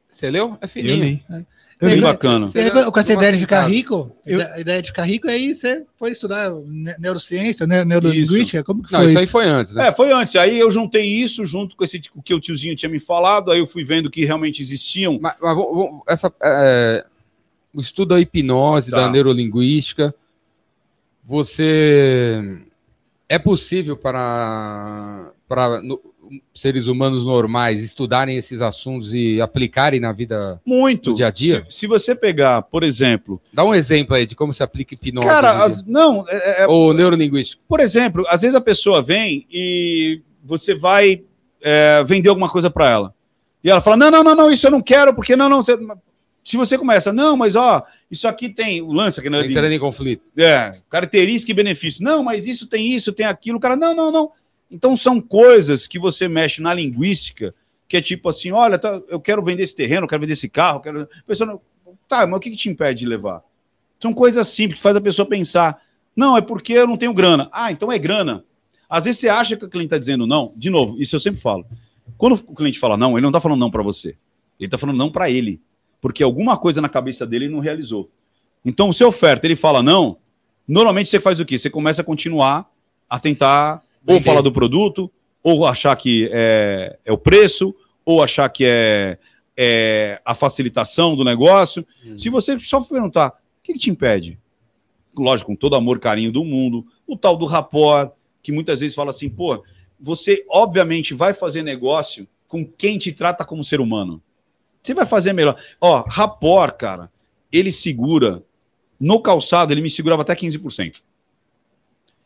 [0.10, 0.58] Você leu?
[0.62, 1.20] É fininho.
[1.82, 2.02] Eu Bem li.
[2.02, 2.50] bacana.
[2.54, 5.54] E aí, com essa ideia de ficar rico, Eu- a ideia de ficar rico, aí
[5.54, 7.84] você foi estudar ne- neurociência, né?
[7.84, 9.88] neurolinguística, como que Não, foi isso aí foi antes, né?
[9.88, 10.36] É, foi antes.
[10.36, 13.52] Aí eu juntei isso junto com esse o que o tiozinho tinha me falado.
[13.52, 15.20] Aí eu fui vendo que realmente existiam.
[15.22, 15.58] Mas, mas
[16.08, 17.06] essa, é,
[17.74, 18.98] o estudo da hipnose, Tá.
[18.98, 20.14] da neurolinguística,
[21.26, 22.60] você
[23.28, 26.02] é possível para, para no-
[26.54, 30.60] seres humanos normais estudarem esses assuntos e aplicarem na vida?
[30.66, 31.12] Muito.
[31.12, 31.66] No dia a dia?
[31.70, 33.42] Se, se você pegar, por exemplo.
[33.52, 35.28] Dá um exemplo aí de como se aplica hipnose.
[35.28, 36.26] Cara, as- não.
[36.28, 37.62] é- é- Ou neurolinguística.
[37.68, 41.22] por exemplo, às vezes a pessoa vem e você vai
[41.62, 43.14] é, vender alguma coisa para ela.
[43.64, 45.64] E ela fala: não, não, não, não, isso eu não quero, porque não, não.
[45.64, 45.78] você-
[46.44, 49.42] Se você começa, não, mas ó, isso aqui tem o lance aqui, né?
[49.42, 50.24] de- Entrando em conflito.
[50.38, 52.04] É, característica e benefício.
[52.04, 53.58] Não, mas isso tem isso, tem aquilo.
[53.58, 54.32] O cara, não, não, não.
[54.74, 57.54] Então são coisas que você mexe na linguística,
[57.88, 60.50] que é tipo assim: olha, tá, eu quero vender esse terreno, eu quero vender esse
[60.50, 61.04] carro, quero.
[61.04, 61.62] A pessoa,
[62.08, 63.44] tá, mas o que, que te impede de levar?
[64.02, 65.80] São coisas simples que faz a pessoa pensar.
[66.16, 67.50] Não, é porque eu não tenho grana.
[67.52, 68.44] Ah, então é grana.
[68.90, 70.52] Às vezes você acha que o cliente está dizendo não.
[70.58, 71.66] De novo, isso eu sempre falo.
[72.18, 74.10] Quando o cliente fala não, ele não está falando não para você.
[74.60, 75.62] Ele está falando não para ele.
[76.02, 78.10] Porque alguma coisa na cabeça dele ele não realizou.
[78.66, 80.18] Então, se oferta, ele fala não,
[80.68, 81.58] normalmente você faz o quê?
[81.58, 82.70] Você começa a continuar
[83.10, 87.76] a tentar ou falar do produto, ou achar que é, é o preço,
[88.06, 89.18] ou achar que é,
[89.56, 91.86] é a facilitação do negócio.
[92.18, 94.40] Se você só perguntar, o que, que te impede?
[95.18, 99.12] Lógico, com todo amor, carinho do mundo, o tal do rapport, que muitas vezes fala
[99.12, 99.64] assim, pô,
[100.00, 104.22] você obviamente vai fazer negócio com quem te trata como ser humano.
[104.82, 105.56] Você vai fazer melhor.
[105.80, 107.10] Ó, rapport, cara,
[107.52, 108.44] ele segura.
[109.00, 111.02] No calçado, ele me segurava até 15%.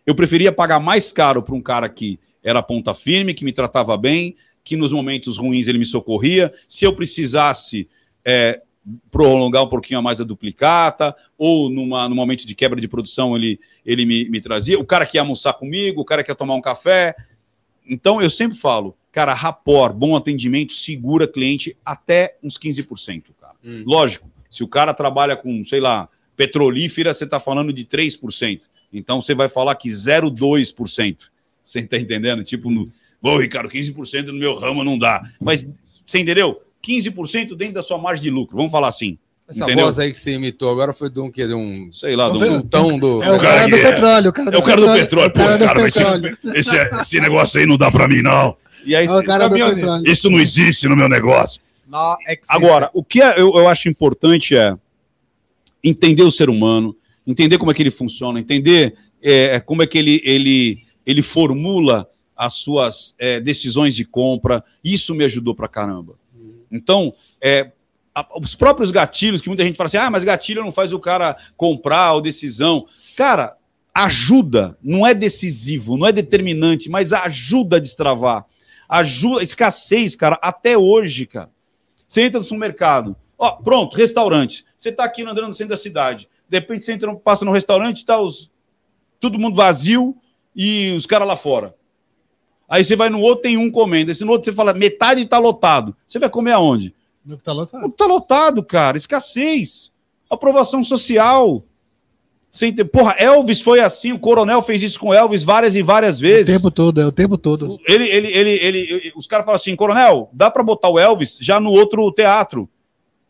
[0.08, 3.97] Eu preferia pagar mais caro para um cara que era ponta firme, que me tratava
[3.97, 6.53] bem, que nos momentos ruins ele me socorria.
[6.66, 7.89] Se eu precisasse
[8.24, 8.62] é,
[9.12, 13.36] prolongar um pouquinho a mais a duplicata, ou numa, no momento de quebra de produção
[13.36, 14.80] ele, ele me, me trazia.
[14.80, 17.14] O cara que ia almoçar comigo, o cara que ia tomar um café.
[17.86, 23.55] Então eu sempre falo, cara, rapport, bom atendimento, segura cliente até uns 15%, cara.
[23.62, 23.84] Hum.
[23.86, 28.61] Lógico, se o cara trabalha com, sei lá, petrolífera, você está falando de 3%.
[28.93, 31.17] Então você vai falar que 0,2%.
[31.63, 32.43] Você está entendendo?
[32.43, 32.89] Tipo, no,
[33.21, 35.21] Ô, Ricardo, 15% no meu ramo não dá.
[35.41, 35.67] Mas,
[36.05, 36.61] você entendeu?
[36.88, 38.55] 15% dentro da sua margem de lucro.
[38.55, 39.17] Vamos falar assim.
[39.49, 39.85] Essa Entendeu?
[39.85, 42.27] voz aí que você imitou agora foi de um, que, de um Sei lá.
[42.29, 43.23] Do- sultão do.
[43.23, 44.29] É o cara, do que é- petróleo.
[44.29, 45.31] O cara É o cara do petróleo.
[45.33, 46.38] Cara Pô, do cara, mas petróleo.
[46.53, 48.57] esse, esse negócio aí não dá para mim, não.
[48.85, 50.03] E aí, É o cara do petróleo.
[50.05, 51.61] isso não existe no meu negócio.
[52.27, 52.55] Excel.
[52.57, 54.75] Agora, o que é- eu, eu acho importante é
[55.84, 59.97] entender o ser humano, entender como é que ele funciona, entender é, como é que
[59.97, 64.63] ele, ele, ele formula as suas é, decisões de compra.
[64.84, 66.15] Isso me ajudou pra caramba.
[66.71, 67.71] Então, é,
[68.13, 70.99] a- os próprios gatilhos, que muita gente fala assim, ah, mas gatilho não faz o
[70.99, 72.86] cara comprar ou decisão.
[73.15, 73.55] Cara,
[73.93, 78.45] ajuda, não é decisivo, não é determinante, mas ajuda a destravar.
[78.88, 81.49] Ajuda, escassez, cara, até hoje, cara.
[82.07, 84.63] Você entra no supermercado, ó, pronto, restaurante.
[84.88, 86.29] Você tá aqui andando no centro da cidade.
[86.47, 88.49] De repente você entra, passa no restaurante, tá os,
[89.19, 90.15] todo mundo vazio
[90.55, 91.75] e os caras lá fora.
[92.69, 94.11] Aí você vai no outro, tem um comendo.
[94.11, 95.93] Esse no outro você fala, metade tá lotado.
[96.07, 96.95] Você vai comer aonde?
[97.25, 97.81] No que tá lotado.
[97.81, 98.95] Não tá lotado, cara.
[98.95, 99.91] Escassez.
[100.29, 101.65] Aprovação social.
[102.49, 102.85] Sem ter...
[102.85, 106.55] Porra, Elvis foi assim, o coronel fez isso com Elvis várias e várias O vezes.
[106.55, 107.77] tempo todo, é o tempo todo.
[107.85, 111.59] Ele, ele, ele, ele, os caras falam assim, coronel, dá pra botar o Elvis já
[111.59, 112.69] no outro teatro.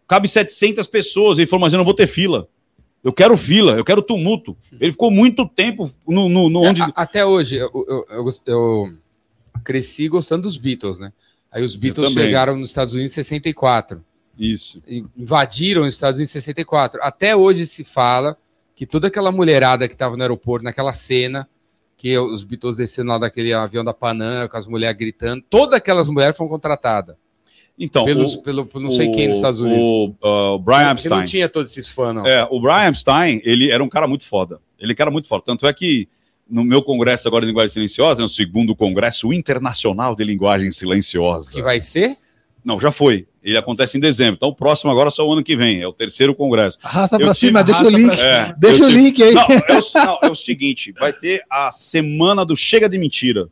[0.07, 1.37] Cabe 700 pessoas.
[1.37, 2.47] Ele falou, mas eu não vou ter fila.
[3.03, 4.57] Eu quero fila, eu quero tumulto.
[4.79, 6.81] Ele ficou muito tempo no, no, no onde...
[6.81, 8.93] É, a- até hoje, eu, eu- eu eu
[9.63, 11.11] cresci gostando dos Beatles, né?
[11.51, 14.03] Aí os Beatles chegaram nos Estados Unidos em 64.
[14.37, 14.81] Isso.
[15.15, 16.99] invadiram os Estados Unidos em 64.
[17.01, 18.37] Até hoje se fala
[18.75, 21.47] que toda aquela mulherada que estava no aeroporto, naquela cena,
[21.95, 26.07] que os Beatles descendo lá daquele avião da Panam, com as mulheres gritando, todas aquelas
[26.07, 27.15] mulheres foram contratadas
[27.79, 29.83] Então, pelos, o- pelo, não sei quem nos Estados Unidos.
[29.85, 31.25] O, uh, o Brian Porque não Epstein.
[31.25, 32.25] tinha todos esses fãs, não.
[32.25, 34.59] É, o Brian Epstein, ele era um cara muito foda.
[34.79, 35.43] Ele era muito foda.
[35.45, 36.07] Tanto é que
[36.49, 41.53] no meu congresso agora de linguagem silenciosa, no segundo congresso internacional de linguagem silenciosa.
[41.53, 42.17] Que vai ser?
[42.65, 43.27] Não, já foi.
[43.43, 44.33] Ele acontece em dezembro.
[44.35, 45.79] Então o próximo agora é só o ano que vem.
[45.81, 46.79] É o terceiro congresso.
[46.81, 48.19] Arrasta tive- cima, deixa o link.
[48.19, 49.33] É, Deixa o tive- link aí.
[49.35, 53.47] Não, é o, não, é o seguinte: vai ter a semana do Chega de Mentira,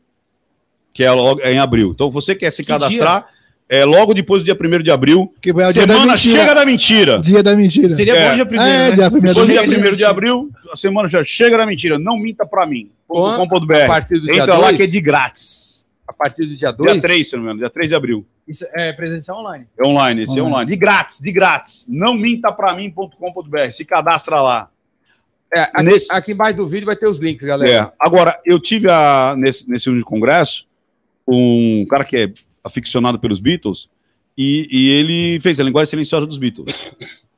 [0.94, 1.92] que é, logo, é em abril.
[1.94, 3.28] Então você quer se cadastrar,
[3.68, 5.34] é logo depois do dia 1 de abril.
[5.42, 6.40] Que é o dia da semana mentira.
[6.40, 7.20] Chega da Mentira.
[7.20, 7.90] Dia da mentira.
[7.90, 8.30] Seria É.
[8.30, 8.92] bom dia primeiro, É, né?
[8.96, 9.40] dia primeiro.
[9.40, 11.98] Depois do dia Dia 1 de abril, a semana já chega da mentira.
[12.00, 12.90] Não minta pra mim.
[13.10, 13.88] A .com.br.
[13.88, 14.78] partir do dia Entra lá 2?
[14.78, 15.88] que é de grátis.
[16.08, 17.02] A partir do dia Dia 2?
[17.02, 17.60] 3, se não me engano.
[17.60, 18.26] Dia 3 de abril.
[18.48, 19.66] Isso é presencial online.
[19.80, 20.54] É online, esse é Online.
[20.54, 20.72] online.
[20.72, 21.86] De grátis, de grátis.
[21.90, 23.72] Não minta pra mim.com.br.
[23.74, 24.70] Se cadastra lá.
[25.56, 27.72] É, aqui, Nesse- aqui embaixo do vídeo vai ter os links, galera.
[27.72, 27.92] É.
[28.00, 30.66] Agora, eu tive a, nesse, nesse último congresso
[31.28, 32.32] um cara que é
[32.66, 33.88] aficionado pelos Beatles
[34.38, 36.74] e, e ele fez a linguagem silenciosa dos Beatles.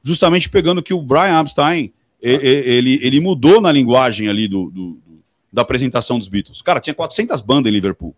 [0.04, 5.24] Justamente pegando que o Brian Epstein ele, ele mudou na linguagem ali do, do- do-
[5.54, 6.62] da apresentação dos Beatles.
[6.62, 8.16] Cara, tinha 400 bandas em Liverpool.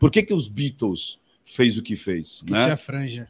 [0.00, 2.42] Por que, que os Beatles fez o que fez?
[2.46, 2.64] Que né?
[2.64, 3.28] tinha franja.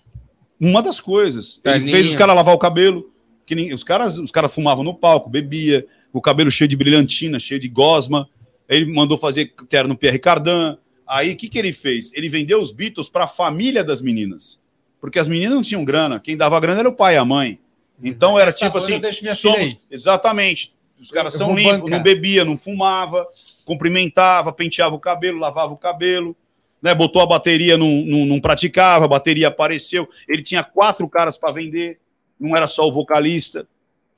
[0.61, 1.61] Uma das coisas.
[1.65, 3.11] Ele fez os caras lavar o cabelo.
[3.45, 7.41] Que nem, os caras os caras fumavam no palco, bebia, o cabelo cheio de brilhantina,
[7.41, 8.29] cheio de gosma.
[8.69, 10.77] Ele mandou fazer terno Pierre Cardin.
[11.15, 12.11] Aí o que, que ele fez?
[12.15, 14.61] Ele vendeu os Beatles para a família das meninas.
[15.01, 16.19] Porque as meninas não tinham grana.
[16.21, 17.59] Quem dava grana era o pai e a mãe.
[18.03, 19.01] Então era Essa tipo assim:
[19.35, 20.75] somos, exatamente.
[21.01, 21.91] Os caras são limpos, bancar.
[21.91, 23.27] não bebia, não fumava,
[23.65, 26.37] cumprimentava, penteava o cabelo, lavava o cabelo,
[26.81, 26.95] né?
[26.95, 30.09] Botou a bateria, não, não, não praticava, a bateria apareceu.
[30.29, 31.99] Ele tinha quatro caras para vender,
[32.39, 33.67] não era só o vocalista.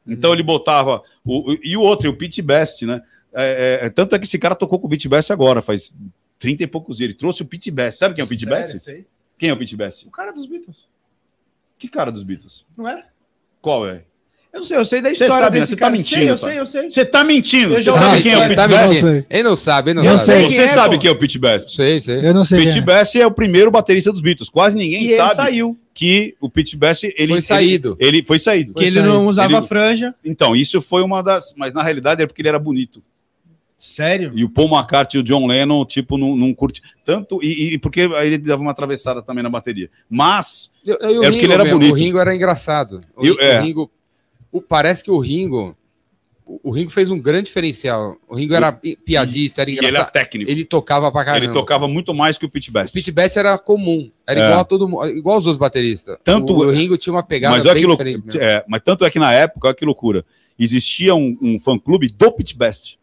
[0.07, 0.37] Então Uhum.
[0.37, 1.03] ele botava.
[1.25, 3.03] O, o- e o outro, o Pete Best, né?
[3.33, 5.93] É, é, é, tanto é que esse cara tocou com o Pete Best agora, faz
[6.45, 7.09] 30 e poucos dias.
[7.09, 7.99] Ele trouxe o Pete Best.
[7.99, 9.07] Sabe quem é o Pete Sério, Best?
[9.39, 10.07] Quem é o Pete Best?
[10.07, 10.87] O cara dos Beatles.
[11.79, 12.65] Que cara dos Beatles?
[12.77, 13.05] Não é?
[13.61, 14.03] Qual é?
[14.53, 15.61] Eu não sei, eu sei da história sabe, né?
[15.63, 16.89] desse Você tá mentindo, Sei, eu sei, eu sei.
[16.91, 17.73] Você tá mentindo.
[17.73, 19.05] Eu Você já sabe quem é o Pete tá Best?
[19.29, 20.27] Ele não sabe, ele não Eu sabe.
[20.27, 20.43] sei.
[20.51, 21.01] Você quem é, sabe pô.
[21.01, 21.75] quem é o Pete Best?
[21.75, 22.25] Sei, sei.
[22.25, 22.59] Eu não sei.
[22.61, 22.85] Pete quem é.
[22.85, 24.49] Best é o primeiro baterista dos Beatles.
[24.49, 25.77] Quase ninguém E ele sabe saiu.
[25.93, 27.97] que o Pete Best ele Foi saído.
[27.99, 28.75] Ele, ele foi saído.
[28.75, 30.15] Que ele não usava Ele- franja.
[30.25, 33.03] Então isso foi uma das, mas na realidade é porque ele era bonito.
[33.85, 34.33] Sério?
[34.35, 37.79] E o Paul McCartney e o John Lennon tipo não, não curte tanto e, e
[37.79, 39.91] porque aí ele dava uma atravessada também na bateria.
[40.09, 41.93] Mas E, e o É porque Ringo ele era mesmo, bonito.
[41.93, 43.03] O Ringo era engraçado.
[43.17, 43.61] O, E- Ri- o é.
[43.61, 43.91] Ringo.
[44.51, 45.77] o- parece que o Ringo.
[46.47, 48.17] O o Ringo fez um grande diferencial.
[48.29, 50.13] O Ringo era pi- piadista, era e ele é engraçado.
[50.13, 50.51] técnico.
[50.51, 51.45] Ele, tocava pra caramba.
[51.47, 52.93] Ele tocava muito mais que o Pete O Best.
[52.93, 54.11] Pete Best era comum.
[54.27, 54.45] Era É.
[54.45, 56.19] igual a todo mundo, igual os outros bateristas.
[56.23, 58.39] Tanto- o, o Ringo tinha uma pegada Mas bem que diferente.
[58.39, 60.23] É, mas tanto é que na época, olha que loucura.
[60.59, 62.99] Existia um, um fã-clube do Pete Best.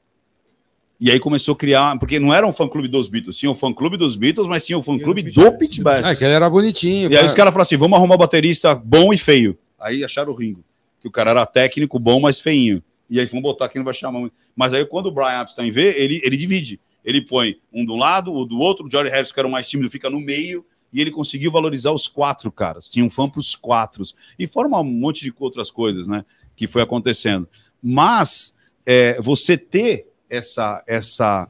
[1.02, 3.98] E aí começou a criar, porque não era um fã-clube dos Beatles, tinha o fã-clube
[3.98, 6.08] dos Beatles, mas tinha o fã-clube do Pete Best.
[6.08, 7.12] Ah, que ele era bonitinho.
[7.12, 7.26] E aí pá.
[7.26, 9.58] os caras falaram assim: vamos arrumar baterista bom e feio.
[9.80, 10.64] Aí acharam o Ringo.
[11.00, 12.84] Que o cara era técnico, bom, mas feinho.
[13.10, 14.36] E aí vamos botar quem não vai chamar muito.
[14.56, 16.80] Mas aí quando o Brian Epstein vê, ele, ele divide.
[17.04, 19.68] Ele põe um do lado, o do outro, o George Harrison, que era o mais
[19.68, 20.64] tímido, fica no meio.
[20.94, 22.88] E ele conseguiu valorizar os quatro caras.
[22.88, 24.04] Tinha um fã para os quatro.
[24.38, 26.24] E forma um monte de outras coisas, né?
[26.56, 27.50] Que foi acontecendo.
[27.82, 28.56] Mas
[28.86, 31.50] é, você ter essa, essa,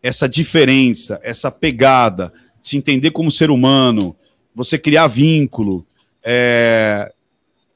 [0.00, 4.16] essa diferença, essa pegada, se entender como ser humano,
[4.54, 5.84] você criar vínculo,
[6.22, 7.12] é,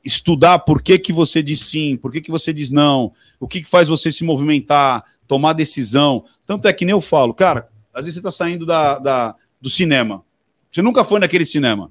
[0.04, 3.60] estudar por que, que você diz sim, por que, que você diz não, o que,
[3.60, 6.24] que faz você se movimentar, tomar decisão.
[6.46, 9.68] Tanto é que nem eu falo, cara, às vezes você está saindo da, da- do
[9.68, 10.24] cinema.
[10.72, 11.90] Você nunca foi naquele cinema.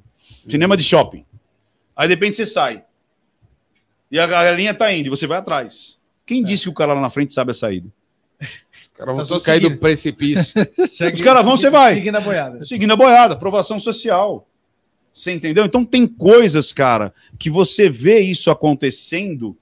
[0.50, 1.26] Cinema de shopping.
[1.96, 2.84] Aí de repente você sai.
[4.10, 6.00] E a galinha tá indo, e você vai atrás.
[6.26, 7.90] Quem disse que o cara lá na frente sabe a saída?
[9.00, 10.54] Os caras vão só tudo cair do precipício.
[10.88, 11.96] Segue- Os caras vão, você vai.
[11.96, 12.66] Seguindo a boiada.
[12.66, 14.48] Seguindo a boiada, aprovação social.
[15.14, 15.66] Você entendeu?
[15.66, 19.58] Então tem coisas, cara, que você vê isso acontecendo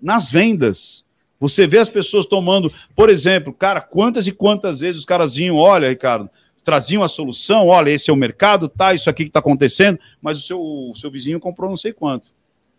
[0.00, 1.04] nas vendas.
[1.40, 5.56] Você vê as pessoas tomando, por exemplo, cara, quantas e quantas vezes os caras vinham,
[5.56, 6.30] olha, Ricardo,
[6.62, 10.38] traziam a solução, olha, esse é o mercado, tá, isso aqui que tá acontecendo, mas
[10.38, 12.28] o seu, o seu vizinho comprou não sei quanto.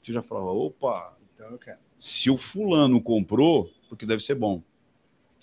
[0.02, 1.78] Você já falava, opa, Então eu quero.
[1.98, 4.62] se o fulano comprou, porque deve ser bom.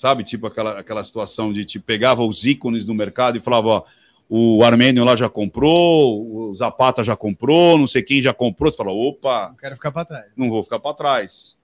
[0.02, 3.82] Sabe, tipo aquela, aquela situação de te pegava os ícones do mercado e falava, ó,
[4.28, 8.72] o Armênio lá já comprou, o Zapata já comprou, não sei quem já comprou.
[8.72, 10.26] Você fala, opa, Não quero ficar pra trás.
[10.36, 11.56] não vou ficar para trás.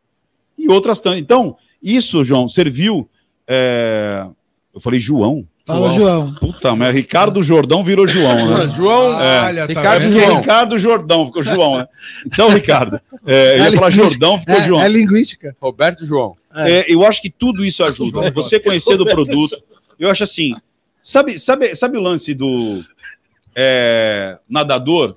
[0.57, 1.19] E outras tantas.
[1.19, 3.11] Então, isso, João, serviu.
[3.45, 4.25] é,
[4.73, 5.45] Eu falei João.
[5.69, 6.35] Fala, João.
[6.37, 8.69] Puta, mas Ricardo Jordão virou João, né?
[8.75, 9.43] João, É.
[9.45, 10.03] Olha, tá Ricardo?
[10.03, 10.41] Porque João.
[10.41, 11.89] Ricardo Jordão, ficou João, né?
[12.27, 13.91] Então, Ricardo, é, ia É falar linguística.
[13.93, 14.83] Jordão, ficou É, João.
[14.83, 15.57] é linguística.
[15.61, 16.35] Roberto João.
[16.55, 18.31] É, eu acho que tudo isso ajuda.
[18.31, 19.63] Você conhecer do produto.
[19.99, 20.55] Eu acho assim.
[21.03, 22.83] Sabe, sabe, sabe o lance do
[23.55, 25.17] é, nadador?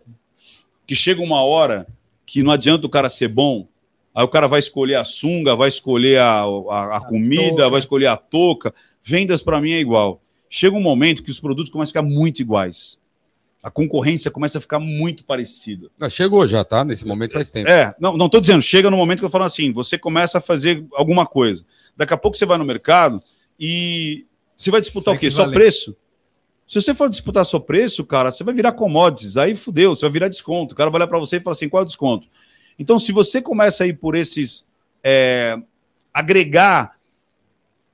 [0.85, 1.87] Que chega uma hora
[2.25, 3.67] que não adianta o cara ser bom.
[4.13, 7.69] Aí o cara vai escolher a sunga, vai escolher a, a, a comida, touca.
[7.69, 8.73] vai escolher a touca.
[9.01, 10.21] Vendas para mim é igual.
[10.53, 12.99] Chega um momento que os produtos começam a ficar muito iguais.
[13.63, 15.89] A concorrência começa a ficar muito parecida.
[15.97, 16.83] Não, chegou já, tá?
[16.83, 17.69] Nesse momento faz tempo.
[17.69, 20.41] É, não, não tô dizendo, chega no momento que eu falo assim, você começa a
[20.41, 21.65] fazer alguma coisa.
[21.95, 23.23] Daqui a pouco você vai no mercado
[23.57, 24.25] e
[24.57, 25.27] você vai disputar Tem o quê?
[25.27, 25.95] que Só preço?
[26.67, 30.11] Se você for disputar só preço, cara, você vai virar commodities, aí fudeu, você vai
[30.11, 30.73] virar desconto.
[30.73, 32.27] O cara vai olhar para você e falar assim, qual é o desconto?
[32.77, 34.67] Então, se você começa a ir por esses
[35.01, 35.57] é,
[36.13, 36.99] agregar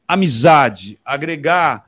[0.07, 1.86] amizade, agregar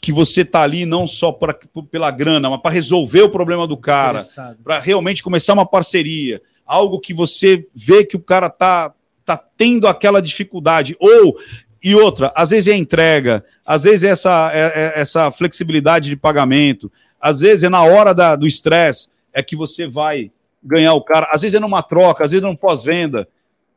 [0.00, 1.56] que você tá ali não só pra,
[1.90, 4.20] pela grana, mas para resolver o problema do cara,
[4.62, 8.92] para realmente começar uma parceria, algo que você vê que o cara tá,
[9.24, 11.36] tá tendo aquela dificuldade, ou
[11.82, 16.16] e outra, às vezes é entrega, às vezes é essa, é- é essa flexibilidade de
[16.16, 20.30] pagamento, às vezes é na hora da- do estresse, é que você vai
[20.62, 23.28] ganhar o cara, às vezes é numa troca, às vezes é num pós-venda.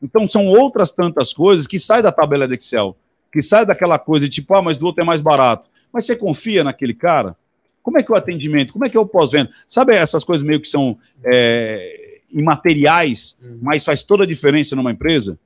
[0.01, 2.97] Então são outras tantas coisas que saem da tabela de Excel,
[3.31, 5.67] que sai daquela coisa de tipo, ah, mas do outro é mais barato.
[5.91, 7.35] Mas você confia naquele cara?
[7.83, 8.73] Como é que é o atendimento?
[8.73, 9.51] Como é que é o pós-venda?
[9.67, 15.39] Sabe essas coisas meio que são é, imateriais, mas faz toda a diferença numa empresa?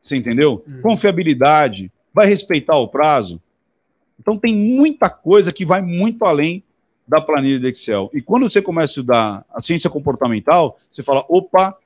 [0.00, 0.64] Você entendeu?
[0.82, 3.40] Confiabilidade, vai respeitar o prazo.
[4.18, 6.62] Então tem muita coisa que vai muito além
[7.08, 8.10] da planilha de Excel.
[8.14, 11.76] E quando você começa a estudar a ciência comportamental, você fala, opa,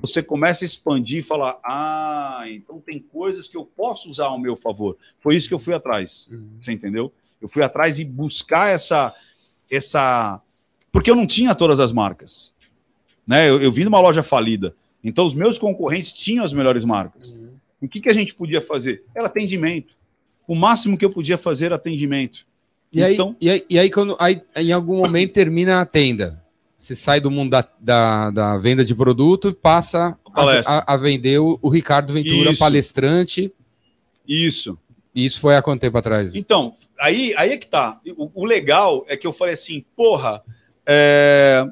[0.00, 4.38] você começa a expandir e falar, ah, então tem coisas que eu posso usar ao
[4.38, 4.96] meu favor.
[5.18, 6.28] Foi isso que eu fui atrás.
[6.60, 7.12] Você entendeu?
[7.40, 9.14] Eu fui atrás e buscar essa
[9.70, 10.40] essa
[10.90, 12.54] porque eu não tinha todas as marcas,
[13.26, 13.48] né?
[13.48, 17.36] Eu, eu vim de uma loja falida, então os meus concorrentes tinham as melhores marcas.
[17.80, 19.04] O que, que a gente podia fazer?
[19.14, 19.96] Era atendimento.
[20.48, 22.46] O máximo que eu podia fazer era atendimento.
[22.92, 26.42] E aí, Então- e aí, e aí quando aí, em algum momento termina a tenda.
[26.78, 30.42] Você sai do mundo da, da, da venda de produto e passa a,
[30.78, 32.58] a- a vender o, o Ricardo Ventura, Isso.
[32.60, 33.52] palestrante.
[34.26, 34.78] Isso.
[35.14, 36.34] Isso foi há quanto tempo atrás?
[36.36, 37.98] Então, aí, aí é que tá.
[38.16, 40.40] O, o legal é que eu falei assim, porra,
[40.86, 41.66] é,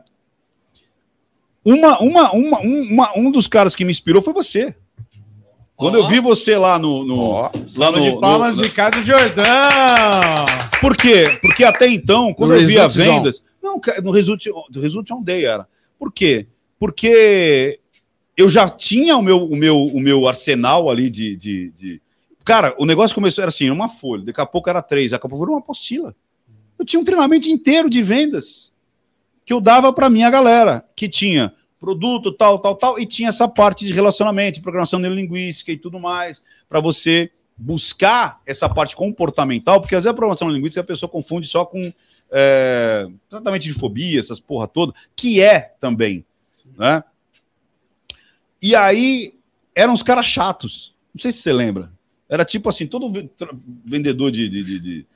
[1.65, 4.75] uma, uma, uma, uma- um dos caras que me inspirou foi você.
[5.77, 7.05] Quando eu vi você lá no.
[7.05, 9.45] no Ó, lá no, de palmas, no- Ricardo Jordão.
[10.81, 11.39] Por quê?
[11.43, 13.31] Porque até então, quando No eu via Zone.
[13.67, 15.67] Não, no Result, do Result on Day era.
[15.99, 16.47] Por quê?
[16.79, 17.81] Porque
[18.37, 22.03] eu já tinha o meu, o meu, o meu arsenal ali de, de, de-
[22.45, 25.29] Cara, o negócio começou, era assim, uma folha, daqui a pouco era três, daqui a
[25.29, 26.15] pouco virou uma apostila.
[26.79, 28.73] Eu tinha um treinamento inteiro de vendas
[29.45, 33.49] que eu dava para minha galera, que tinha produto, tal, tal, tal, e tinha essa
[33.49, 39.81] parte de relacionamento, de programação neurolinguística e tudo mais, para você buscar essa parte comportamental,
[39.81, 41.93] porque às vezes a programação linguística a pessoa confunde só com
[42.31, 46.25] é, tratamento de fobia, essas porra toda, que é também,
[46.79, 47.03] né?
[48.61, 49.35] E aí
[49.75, 50.95] eram uns caras chatos.
[51.15, 51.93] Não sei se você lembra.
[52.29, 53.13] Era tipo assim, todo
[53.85, 55.07] vendedor de, de- de- de-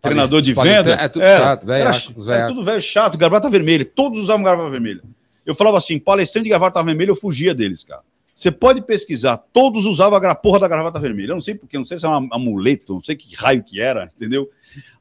[0.00, 0.92] treinador de venda.
[0.94, 2.48] é tudo era- chato, velho, era, os era velhacos.
[2.54, 3.84] tudo velho chato, gravata vermelha.
[3.84, 5.02] Todos usavam gravata vermelha.
[5.44, 8.02] Eu falava assim, palestrante de gravata vermelha, eu fugia deles, cara.
[8.34, 11.32] Você pode pesquisar, todos usavam a porra da gravata vermelha.
[11.32, 13.80] Eu não sei porquê, não sei se era um amuleto, não sei que raio que
[13.80, 14.50] era, entendeu?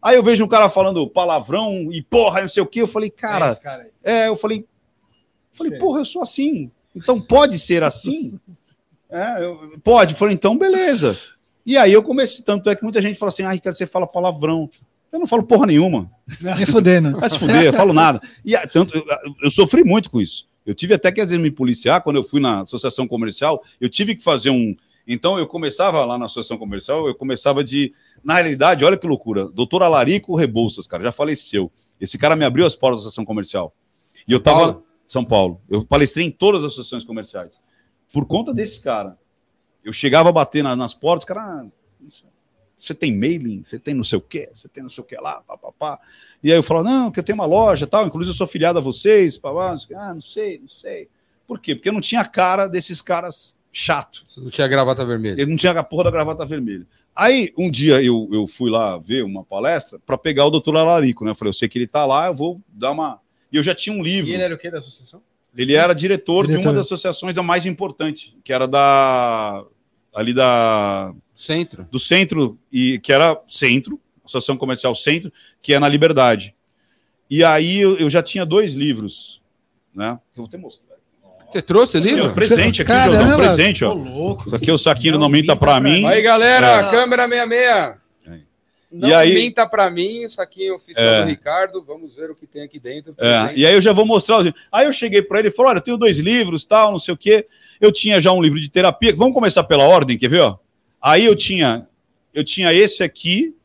[0.02, 2.82] Aí eu vejo um cara falando palavrão e porra, não sei o quê.
[2.82, 4.66] Eu falei, cara, É cara é, eu falei,
[5.54, 5.80] falei, Sei.
[5.80, 6.70] porra, eu sou assim.
[6.94, 8.38] Então pode ser assim?
[9.10, 10.14] É, eu- pode.
[10.14, 11.16] Eu falei, então beleza.
[11.66, 14.06] E aí eu comecei, tanto é que muita gente fala assim, ah, Ricardo, você fala
[14.06, 14.70] palavrão.
[15.12, 16.10] Eu não falo porra nenhuma.
[16.58, 17.18] Me fudendo.
[17.20, 18.22] Vai se fuder, eu falo nada.
[18.46, 19.04] E tanto, eu,
[19.44, 20.48] eu sofri muito com isso.
[20.66, 23.64] Eu tive até que às vezes me policiar quando eu fui na associação comercial.
[23.80, 24.76] Eu tive que fazer um.
[25.08, 27.94] Então eu começava lá na associação comercial, eu começava de.
[28.24, 29.46] Na realidade, olha que loucura.
[29.48, 31.72] Doutor Alarico Rebouças, cara, já faleceu.
[32.00, 33.74] Esse cara me abriu as portas da associação comercial.
[34.28, 34.60] E eu tava.
[34.60, 34.86] Paulo?
[35.08, 35.60] São Paulo.
[35.70, 37.62] Eu palestrei em todas as associações comerciais.
[38.14, 39.18] Por conta desse cara.
[39.84, 41.66] Eu chegava a bater na- nas portas, cara, ah,
[42.82, 45.16] você tem mailing, você tem não sei o quê, você tem não sei o que
[45.16, 46.00] lá, papapá.
[46.44, 48.80] E aí eu falo, não, que eu tenho uma loja tal, inclusive eu sou filiado
[48.80, 49.78] a vocês, papá.
[49.96, 51.08] ah, não sei, não sei.
[51.48, 51.76] Por quê?
[51.76, 54.24] Porque eu não tinha a cara desses caras chato.
[54.26, 55.40] Você não tinha gravata vermelha.
[55.40, 56.88] Ele não tinha a porra da gravata vermelha.
[57.16, 61.24] Aí, um dia eu, eu fui lá ver uma palestra para pegar o doutor Alarico,
[61.24, 61.32] né?
[61.32, 63.20] Eu falei, eu sei que ele tá lá, eu vou dar uma.
[63.52, 64.32] E eu já tinha um livro.
[64.32, 65.22] E ele era o quê da associação?
[65.56, 66.70] Ele era diretor, de Diretor.
[66.70, 69.66] uma das associações da mais importante, que era da
[70.14, 71.88] ali da Centro.
[71.90, 75.32] do centro e que era centro, Associação Comercial Centro,
[75.62, 76.54] que é na Liberdade.
[77.30, 79.42] E aí eu, eu já tinha dois livros,
[79.96, 80.12] né?
[80.36, 80.92] Eu vou até mostrar.
[81.52, 82.34] Você trouxe o um livro?
[82.34, 83.18] presente aqui, Caramba!
[83.18, 83.94] Jordão, um presente, ó.
[83.94, 84.46] louco.
[84.46, 86.06] Isso aqui é o saquinho não minta pra mim.
[86.06, 86.92] Aí, galera, É.
[86.92, 88.01] câmera 66.
[88.92, 91.22] Não E aí- minta pra mim, é oficial É.
[91.24, 91.82] do Ricardo.
[91.84, 93.14] Vamos ver o que tem aqui dentro.
[93.18, 94.40] É, e aí eu já vou mostrar.
[94.40, 94.62] os livros.
[94.72, 97.14] Aí eu cheguei para ele e falei: olha, eu tenho dois livros, tal, não sei
[97.14, 97.48] o quê.
[97.80, 99.16] Eu tinha já um livro de terapia.
[99.16, 100.42] Vamos começar pela ordem, quer ver?
[100.42, 100.58] Ó?
[101.02, 101.88] Aí eu tinha,
[102.34, 103.56] eu tinha esse aqui,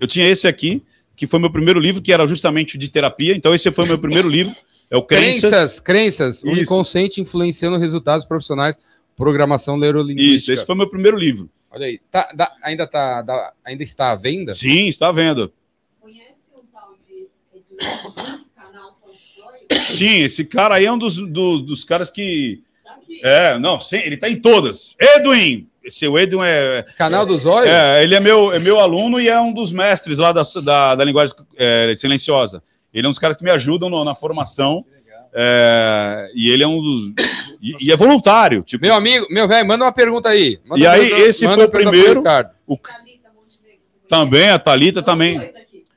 [0.00, 0.82] eu tinha esse aqui,
[1.16, 3.34] que foi meu primeiro livro, que era justamente o de terapia.
[3.34, 4.54] Então esse foi meu primeiro livro.
[4.90, 5.40] É o Crenças.
[5.50, 6.42] Crenças, crenças.
[6.44, 8.78] O inconsciente influenciando resultados profissionais,
[9.16, 10.36] programação neurolinguística.
[10.36, 11.50] Isso, esse foi meu primeiro livro.
[11.76, 12.00] Olha aí.
[12.10, 14.52] Tá, dá- ainda, tá, dá- ainda está à venda?
[14.54, 15.52] Sim, está vendo.
[16.00, 19.94] Conhece um tal de Edmund, canal São?
[19.94, 22.62] Sim, esse cara aí é um dos, do- dos caras que.
[22.82, 23.20] Daqui.
[23.22, 24.96] É, não, sim, ele tá em todas.
[24.98, 25.68] Edwin!
[25.84, 27.68] Esse o Edwin é, Canal do Zóio?
[27.68, 30.94] É, ele é meu, é meu aluno e é um dos mestres lá da, da,
[30.94, 32.62] da linguagem é, silenciosa.
[32.92, 34.82] Ele é um dos caras que me ajudam no- na formação.
[35.34, 37.12] é, e ele é um dos.
[37.60, 38.62] E, e é voluntário.
[38.62, 40.58] Tipo, Meu amigo, meu velho, manda uma pergunta aí.
[40.66, 42.20] Manda E aí, pergunta- esse manda foi o primeiro.
[42.20, 42.50] Ricardo.
[42.66, 42.78] o,
[44.08, 45.38] também, a Thalita também.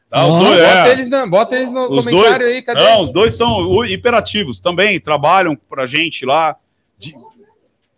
[0.09, 0.91] Tá, os dois, Bota, é.
[0.91, 2.83] eles, no- bota eles no Os comentário dois- aí, cadê?
[2.83, 6.55] Não, os dois são hiperativos também, trabalham pra gente lá.
[6.97, 7.13] De-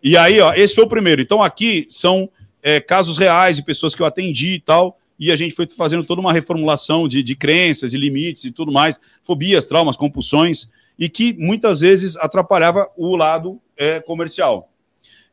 [0.03, 1.21] E aí, ó, esse foi o primeiro.
[1.21, 2.29] Então, aqui são
[2.63, 4.97] é, casos reais de pessoas que eu atendi e tal.
[5.17, 8.71] E a gente foi fazendo toda uma reformulação de, de crenças e limites e tudo
[8.71, 10.69] mais, fobias, traumas, compulsões,
[11.01, 14.71] e que muitas vezes atrapalhava o lado é, comercial.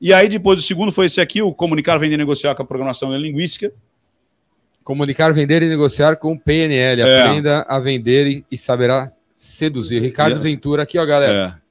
[0.00, 2.64] E aí, depois, o segundo foi esse aqui, o Comunicar, Vender e Negociar com a
[2.64, 3.70] Programação Linguística.
[4.82, 7.02] Comunicar, vender e negociar com o PNL.
[7.02, 7.22] É.
[7.22, 10.00] Aprenda a vender e, e saberá seduzir.
[10.00, 10.40] Ricardo É.
[10.40, 11.54] Ventura aqui, ó, galera.
[11.54, 11.67] É.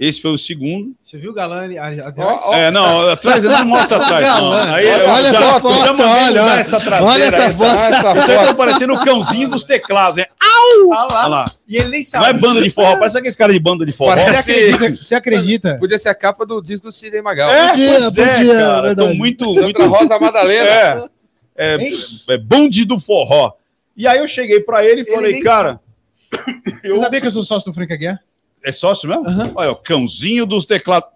[0.00, 0.94] Esse foi o segundo.
[1.04, 2.42] Você viu o Galani Ó, atrás?
[2.46, 4.24] ó, É, não, atrás, não mostra atrás.
[4.26, 4.50] Não.
[4.54, 5.68] Aí, eu Olha já- essa foto,
[6.02, 6.60] olha, olha.
[6.60, 7.84] essa traseira, Olha essa essa- foto.
[7.84, 8.46] essa Isso aí foto.
[8.46, 10.24] tá parecendo o cãozinho dos teclados, né?
[10.40, 10.46] Ah
[10.88, 11.06] lá.
[11.20, 11.52] Olha lá.
[11.68, 12.24] E ele nem sabe.
[12.24, 14.14] Não é banda de forró, parece aquele cara de banda de forró.
[14.16, 14.38] Parece- Você
[14.72, 14.94] acredita?
[15.04, 15.76] Você acredita?
[15.78, 17.50] Podia ser a capa do disco do Sidney Magal.
[17.50, 18.82] É, Podia, pois é, podia, cara.
[18.82, 19.08] verdade.
[19.10, 19.86] Tô muito, muito...
[19.86, 20.70] Rosa Madalena.
[20.70, 21.78] É, é,
[22.30, 23.52] é bonde do forró.
[23.94, 25.78] E aí eu cheguei pra ele e Ele falei, cara,
[26.82, 28.18] Você sabia que eu sou sócio do Frank Aguiar?
[28.62, 29.26] É sócio mesmo?
[29.26, 29.52] Aham.
[29.54, 31.08] Olha, o cãozinho dos teclados.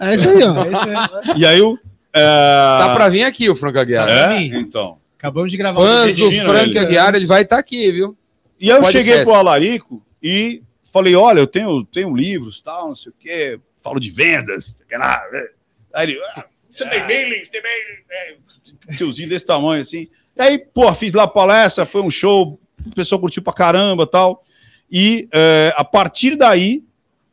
[0.00, 0.64] É isso aí, ó.
[0.64, 1.40] É isso aí.
[1.40, 1.78] E aí eu...
[2.12, 2.22] É...
[2.22, 4.08] Tá pra vir aqui o Frank Aguiar.
[4.08, 4.98] É, então.
[5.18, 6.24] Acabamos de gravar Fãs vídeo.
[6.24, 6.78] do Destino, Frank ele.
[6.78, 8.16] Aguiar, ele vai estar aqui, viu?
[8.58, 9.06] E aí eu Podcast.
[9.06, 10.62] cheguei pro Alarico e
[10.92, 14.74] falei, olha, eu tenho, tenho livros, tal, não sei o quê, falo de vendas.
[14.88, 15.46] sei lá, né?
[15.92, 20.08] Aí ele, ah, você tem mailing, tem mailing, é, tiozinho desse tamanho, assim.
[20.36, 24.06] E aí, pô, fiz lá a palestra, foi um show, o pessoal curtiu pra caramba
[24.06, 24.44] tal.
[24.90, 26.82] E é, a partir daí,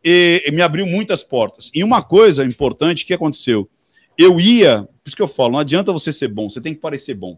[0.03, 1.71] e- e me abriu muitas portas.
[1.73, 3.69] E uma coisa importante que aconteceu,
[4.17, 6.81] eu ia, por isso que eu falo, não adianta você ser bom, você tem que
[6.81, 7.37] parecer bom.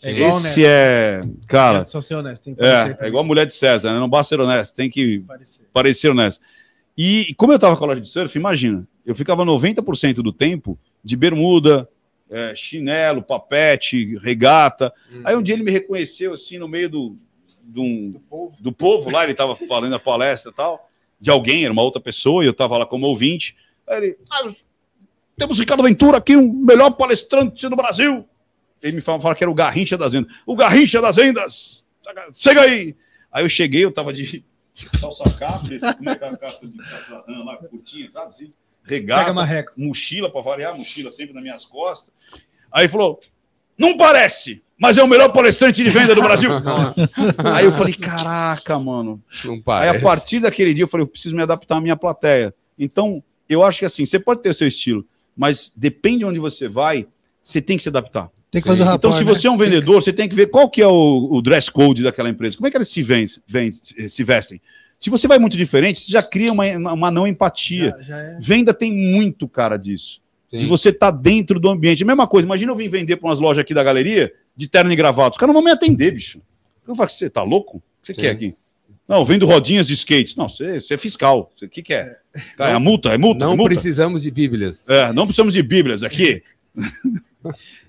[0.00, 2.44] É igual, Esse é, cara, Só ser honesto.
[2.44, 3.98] Tem que parecer é, é igual a mulher de César, né?
[3.98, 5.66] Não basta ser honesto, tem que Parecer.
[5.72, 6.40] parecer honesto.
[6.96, 10.78] E, como eu tava com a loja de surf, imagina, eu ficava 90% do tempo
[11.02, 11.88] de bermuda,
[12.30, 14.92] é, chinelo, papete, regata.
[15.24, 17.16] Aí um dia ele me reconheceu assim no meio do,
[17.68, 18.20] do,
[18.60, 20.88] do povo lá, ele tava falando a palestra e tal,
[21.20, 23.56] de alguém, era uma outra pessoa, e eu tava lá como ouvinte.
[23.86, 24.48] Aí ele, ah,
[25.36, 28.26] temos Ricardo Ventura aqui, o melhor palestrante do Brasil.
[28.82, 30.32] Ele me falava, falava que era o Garrincha das Vendas.
[30.46, 31.84] O Garrincha das Vendas!
[32.34, 32.96] Chega aí!
[33.30, 34.44] Aí eu cheguei, eu tava de
[35.00, 38.30] calça capa, esse- como é que é a calça de calça rã lá, curtinha, sabe
[38.30, 38.52] assim?
[38.84, 39.72] Regata, marreco.
[39.76, 42.14] mochila para variar, mochila sempre nas minhas costas.
[42.72, 43.20] Aí falou:
[43.76, 46.50] não parece, mas é o melhor palestrante de venda do Brasil.
[47.52, 49.20] Aí eu falei: caraca, mano.
[49.44, 52.54] Não Aí a partir daquele dia eu falei: eu preciso me adaptar à minha plateia.
[52.78, 55.04] Então, eu acho que assim, você pode ter o seu estilo,
[55.36, 57.06] mas depende de onde você vai,
[57.42, 58.30] você tem que se adaptar.
[58.50, 58.98] Tem que fazer o rapaz.
[58.98, 59.34] Então, se né?
[59.34, 62.02] você é um vendedor, você tem que ver qual que é o, o dress code
[62.02, 62.56] daquela empresa.
[62.56, 64.60] Como é que eles se, ven- ven- se vestem?
[64.98, 67.94] Se você vai muito diferente, você já cria uma, uma não empatia.
[67.98, 68.38] Já, já é.
[68.40, 70.20] Venda tem muito cara disso.
[70.50, 70.58] Sim.
[70.58, 72.02] De você estar dentro do ambiente.
[72.02, 74.92] A mesma coisa, imagina eu vim vender para umas lojas aqui da galeria de terno
[74.92, 75.30] e gravata.
[75.30, 76.40] Os caras não vão me atender, bicho.
[76.86, 77.76] Eu falar, você tá louco?
[77.78, 78.20] O que você Sim.
[78.22, 78.54] quer aqui?
[79.06, 80.36] Não, vendo rodinhas de skate.
[80.36, 81.50] Não, você, você é fiscal.
[81.56, 82.16] Você- O que, que é?
[82.56, 83.74] Cara, é multa, é multa, Não é multa.
[83.74, 84.86] precisamos de bíblias.
[84.88, 86.42] É, não precisamos de bíblias aqui.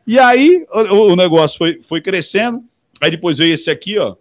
[0.08, 2.64] e aí o, o negócio foi, foi crescendo.
[3.02, 4.16] Aí depois veio esse aqui, ó.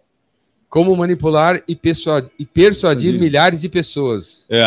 [0.68, 3.24] Como manipular e, persua- e persuadir Entendi.
[3.24, 4.46] milhares de pessoas.
[4.50, 4.64] É.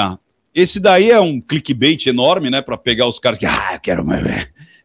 [0.53, 2.61] Esse daí é um clickbait enorme, né?
[2.61, 4.03] Para pegar os caras que, ah, eu quero,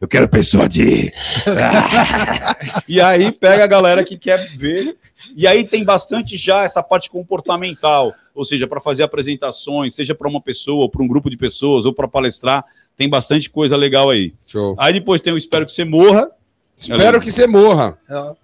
[0.01, 1.12] eu quero pessoa de.
[2.89, 4.97] e aí pega a galera que quer ver.
[5.35, 10.28] E aí tem bastante já essa parte comportamental, ou seja, para fazer apresentações, seja para
[10.28, 12.64] uma pessoa, ou para um grupo de pessoas, ou para palestrar,
[12.97, 14.32] tem bastante coisa legal aí.
[14.47, 14.74] Show.
[14.78, 16.31] Aí depois tem o Espero que você morra
[16.77, 17.98] Espero que você morra.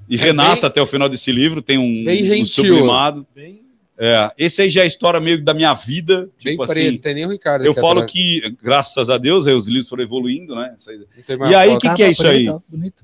[0.08, 1.60] e É renasça até o final desse livro.
[1.60, 2.64] Tem um, bem um gentil.
[2.64, 3.26] sublimado.
[3.34, 3.60] Bem-
[3.98, 6.28] É, esse aí já é a história meio da minha vida.
[6.42, 6.88] Bem Tipo preto.
[6.88, 7.64] assim, Tem nem o Ricardo.
[7.64, 8.12] eu falo atrás.
[8.12, 10.74] que, graças a Deus, aí os livros foram evoluindo, né?
[11.48, 11.80] E aí, foto.
[11.80, 12.48] que que é isso aí?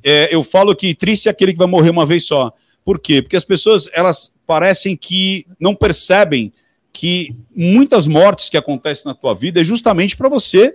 [0.02, 2.52] É, eu falo que triste é aquele que vai morrer uma vez só.
[2.85, 3.20] Por quê?
[3.20, 6.52] Porque as pessoas, elas parecem que não percebem
[6.93, 10.74] que muitas mortes que acontecem na tua vida é justamente para você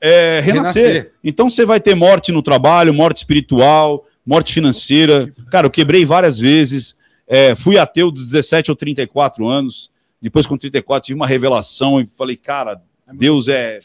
[0.00, 0.86] é, renascer.
[0.86, 1.12] Renascer.
[1.24, 5.32] Então você vai ter morte no trabalho, morte espiritual, morte financeira.
[5.50, 6.94] Cara, eu quebrei várias vezes.
[7.26, 9.90] É, fui ateu dos 17 ou 34 anos.
[10.20, 12.80] Depois, com 34, tive uma revelação e falei, cara,
[13.12, 13.80] Deus é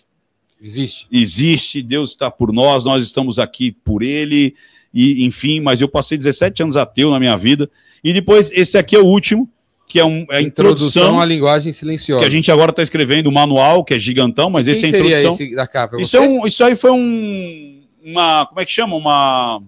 [0.61, 1.07] Existe.
[1.11, 4.56] existe, Deus está por nós, nós estamos aqui por Ele,
[4.94, 7.70] e enfim, mas eu passei 17 anos ateu na minha vida.
[8.03, 9.49] E depois, esse aqui é o último,
[9.88, 12.22] que é, um, é a introdução, à linguagem silenciosa.
[12.22, 14.88] que a gente agora está escrevendo o manual, que é gigantão, mas Quem esse é
[14.88, 15.34] a introdução.
[15.34, 15.99] esse da capa?
[15.99, 17.84] Isso, é um, isso aí foi um.
[18.03, 18.95] Uma, como é que chama?
[18.95, 19.61] Uma,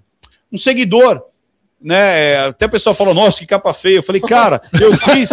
[0.52, 1.22] um seguidor.
[1.84, 2.34] Né?
[2.34, 3.98] É, Até o pessoal falou, nossa, que capa feia.
[3.98, 5.30] Eu falei, cara, eu fiz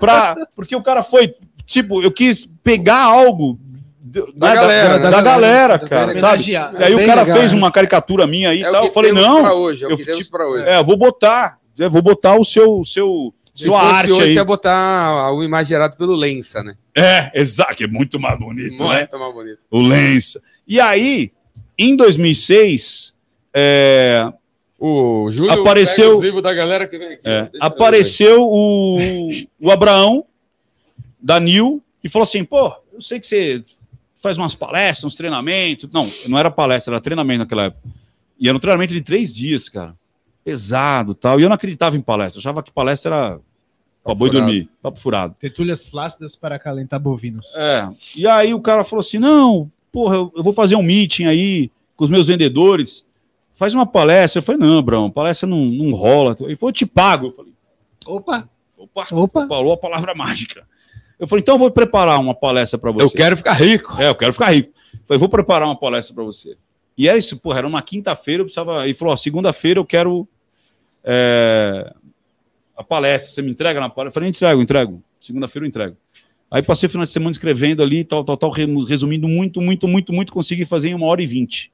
[0.00, 0.34] pra.
[0.54, 1.34] Porque o cara foi.
[1.66, 3.58] Tipo, eu quis pegar algo
[4.00, 6.20] do- Da né, galera, da, da galera, da cara, galera.
[6.20, 6.34] sabe?
[6.42, 6.74] Homenagear.
[6.78, 7.58] E aí o cara legal, fez né?
[7.58, 8.84] uma caricatura minha aí e É o tal.
[8.86, 10.64] Eu falei, não, hoje, é o eu tipo, pra hoje.
[10.68, 11.58] é, eu vou botar.
[11.78, 14.28] Eu vou botar o seu, seu, Se sua arte hoje, aí.
[14.28, 16.74] você ia botar o imagem gerado pelo Lença, né?
[16.96, 18.98] É, exato, que é muito mais bonito, né?
[18.98, 19.58] Muito mais bonito.
[19.70, 20.40] o Lença.
[20.68, 21.32] E aí,
[21.78, 23.12] em 2006,
[23.52, 24.28] é,
[24.86, 27.22] O Júlio Apareceu- livros da galera que vem aqui.
[27.24, 30.26] é, apareceu o, o Abraão,
[31.18, 33.64] da Nil, e falou assim: pô, eu sei que você
[34.20, 35.88] faz umas palestras, uns treinamentos.
[35.90, 37.82] Não, não era palestra, era treinamento naquela época.
[38.38, 39.94] E era um treinamento de três dias, cara.
[40.44, 41.40] Pesado tal.
[41.40, 42.38] E eu não acreditava em palestra.
[42.38, 43.40] Eu achava que palestra era
[44.02, 45.34] pra boi dormir, papo furado.
[45.40, 47.46] Tertúlias flácidas para acalentar bovinos.
[47.56, 47.88] É.
[48.14, 52.04] E aí o cara falou assim: não, porra, eu vou fazer um meeting aí com
[52.04, 53.02] os meus vendedores.
[53.54, 54.38] Faz uma palestra.
[54.38, 56.36] Eu falei, não, Brão, palestra não, não rola.
[56.40, 57.28] Ele falou, eu te pago.
[57.28, 57.52] Eu falei,
[58.06, 59.46] Opa, opa, opa.
[59.46, 60.66] falou a palavra mágica.
[61.18, 63.04] Eu falei, então eu vou preparar uma palestra para você.
[63.06, 63.96] Eu quero ficar rico.
[63.98, 64.72] É, eu quero ficar rico.
[64.92, 66.56] Eu falei, vou preparar uma palestra para você.
[66.98, 68.84] E era isso, porra, era uma quinta-feira, eu precisava.
[68.84, 70.28] Ele falou, ó, segunda-feira eu quero
[71.02, 71.92] é,
[72.76, 73.32] a palestra.
[73.32, 74.08] Você me entrega na palestra?
[74.10, 75.02] Eu falei, entrego, entrego.
[75.20, 75.96] Segunda-feira eu entrego.
[76.50, 79.88] Aí passei o final de semana escrevendo ali, tal, tal, tal, re- resumindo muito, muito,
[79.88, 81.72] muito, muito, consegui fazer em uma hora e vinte.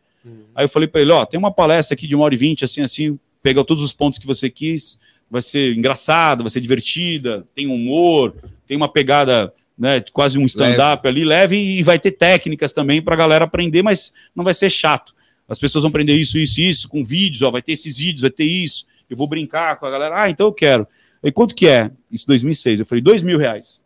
[0.55, 2.65] Aí eu falei para ele, ó, tem uma palestra aqui de uma hora e vinte,
[2.65, 4.99] assim, assim, pega todos os pontos que você quis,
[5.31, 8.35] vai ser engraçada, vai ser divertida, tem humor,
[8.67, 13.15] tem uma pegada, né, quase um stand-up ali, leve e vai ter técnicas também para
[13.15, 15.15] a galera aprender, mas não vai ser chato.
[15.49, 18.31] As pessoas vão aprender isso, isso, isso, com vídeos, ó, vai ter esses vídeos, vai
[18.31, 20.87] ter isso, eu vou brincar com a galera, ah, então eu quero.
[21.23, 21.91] Aí quanto que é?
[22.11, 22.81] Isso 2006.
[22.81, 23.83] Eu falei, dois mil reais.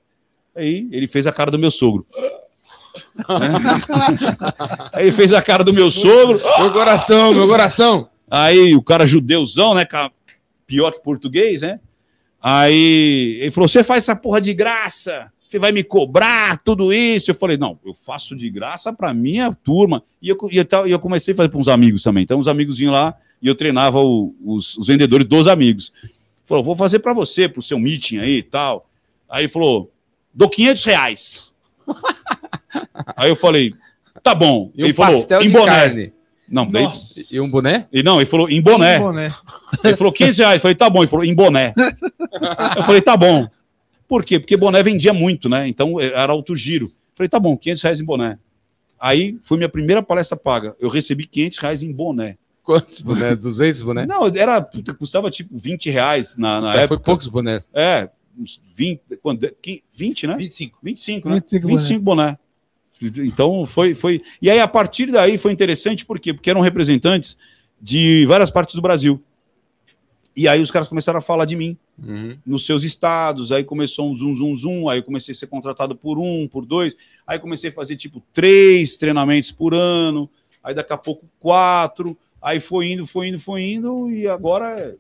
[0.54, 2.06] Aí ele fez a cara do meu sogro.
[4.92, 6.40] Aí ele fez a cara do meu sogro.
[6.58, 8.08] Meu coração, meu coração.
[8.30, 9.86] Aí o cara judeuzão, né?
[10.66, 11.80] Pior que português, né?
[12.40, 17.30] Aí ele falou: Você faz essa porra de graça, você vai me cobrar tudo isso.
[17.30, 20.02] Eu falei: Não, eu faço de graça para minha turma.
[20.20, 22.22] E eu, e eu, eu comecei a fazer para uns amigos também.
[22.22, 25.92] Então, os amigos vinham lá e eu treinava o- os, os vendedores dos amigos.
[26.44, 28.88] Falou: Vou fazer para você, pro seu meeting aí e tal.
[29.28, 29.90] Aí ele falou:
[30.32, 31.53] Dou 500 reais.
[33.16, 33.74] aí eu falei:
[34.22, 34.70] Tá bom.
[34.74, 35.66] E ele um falou: pastel Em boné.
[35.66, 36.12] carne.
[36.48, 36.86] Não, daí.
[37.30, 37.88] E um boné?
[37.92, 38.98] e não, ele falou em boné.
[38.98, 39.32] Boné.
[39.82, 40.56] Ele falou 15 reais.
[40.56, 41.00] Eu falei, tá bom.
[41.00, 41.72] Ele falou em boné.
[42.76, 43.48] Eu falei, tá bom.
[44.06, 44.38] Por quê?
[44.38, 45.66] Porque boné vendia muito, né?
[45.66, 46.86] Então eh, era alto giro.
[46.86, 48.38] Eu falei, tá bom, 500 reais em boné.
[49.00, 50.76] Aí foi minha primeira palestra paga.
[50.78, 52.36] Eu recebi 500 reais em boné.
[52.62, 53.38] Quantos bonés?
[53.38, 54.06] 200 bonés?
[54.06, 56.88] Não, era, puta, custava tipo 20 reais na, na É, época.
[56.88, 57.66] foi poucos bonés.
[57.74, 58.08] É,
[58.38, 59.48] uns 20, quando,
[59.94, 60.36] 20, né?
[60.36, 60.78] 25.
[60.82, 61.34] 25, né?
[61.36, 62.38] 25 25 boné.
[63.24, 64.22] Então foi, foi.
[64.40, 66.32] E aí, a partir daí, foi interessante, por quê?
[66.32, 67.36] Porque eram representantes
[67.80, 69.22] de várias partes do Brasil.
[70.36, 72.36] E aí os caras começaram a falar de mim Uhum.
[72.44, 75.94] nos seus estados, aí começou um zoom, zoom, zoom, aí eu comecei a ser contratado
[75.94, 80.28] por um, por dois, aí comecei a fazer tipo três treinamentos por ano,
[80.62, 84.96] aí daqui a pouco quatro, aí foi indo, foi indo, foi indo, e agora é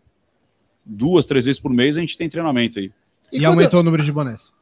[0.84, 2.92] duas, três vezes por mês a gente tem treinamento aí.
[3.32, 4.52] E, quando- aumentou o número de bonés.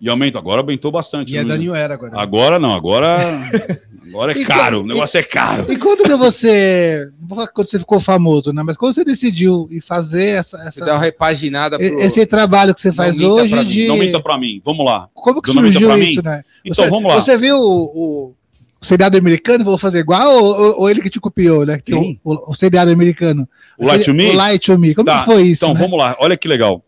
[0.00, 1.32] E aumenta, agora aumentou bastante.
[1.32, 2.12] E é não- da New Era agora.
[2.20, 3.50] Agora não, agora.
[4.06, 5.72] Agora é E caro, co- o negócio é caro.
[5.72, 7.08] E quando que você.
[7.18, 8.62] Não vou falar quando você ficou famoso, né?
[8.62, 11.86] Mas quando você decidiu ir fazer essa, Você essa- dá uma repaginada pro...
[12.00, 13.86] esse trabalho que você faz minta hoje de.
[13.86, 14.60] Não aumenta pra mim.
[14.62, 15.08] Vamos lá.
[15.14, 16.22] Como que Não surgiu isso, mim?
[16.22, 16.42] né?
[16.62, 17.18] Então você, vamos lá.
[17.20, 18.34] Você viu o, o,
[18.78, 21.80] o seriado americano e falou fazer igual ou, ou- ou ele que te copiou, né?
[21.82, 23.48] Que o, o, o seriado americano.
[23.78, 24.26] O Light to Me?
[24.28, 24.94] O Light to Me.
[24.94, 25.64] Como Tá, que foi isso?
[25.64, 25.80] Então né?
[25.80, 26.84] vamos lá, olha que legal.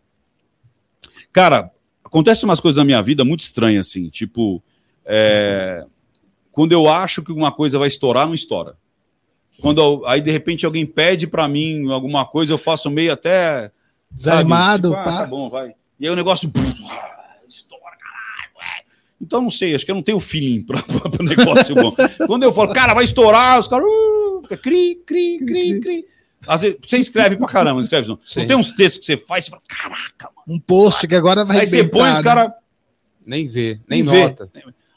[1.36, 1.70] Cara,
[2.02, 4.08] acontece umas coisas na minha vida muito estranhas, assim.
[4.08, 4.62] Tipo,
[5.04, 5.84] é,
[6.50, 8.74] quando eu acho que uma coisa vai estourar, não estoura.
[9.60, 13.64] Quando eu- aí de repente alguém pede pra mim alguma coisa, eu faço meio até
[13.64, 15.74] sabe, Desanimado, tipo, ah, tá bom, vai.
[16.00, 16.50] E aí o negócio
[17.46, 18.52] estoura, caralho.
[18.58, 18.82] ué.
[19.20, 20.78] Então não sei, acho que eu não tenho feeling para
[21.20, 21.94] o negócio bom.
[22.26, 26.06] Quando eu falo, cara, vai estourar, os caras, uh, cri, cri, cri, cri.
[26.46, 28.18] Às vezes, você escreve pra caramba, não escreve não.
[28.36, 30.56] Não tem uns textos que você faz, você fala, caraca, mano.
[30.56, 32.22] Um post que agora vai Aí você põe os né?
[32.22, 32.50] caras.
[33.24, 34.22] Nem vê, nem, Nem vê.
[34.22, 34.50] nota.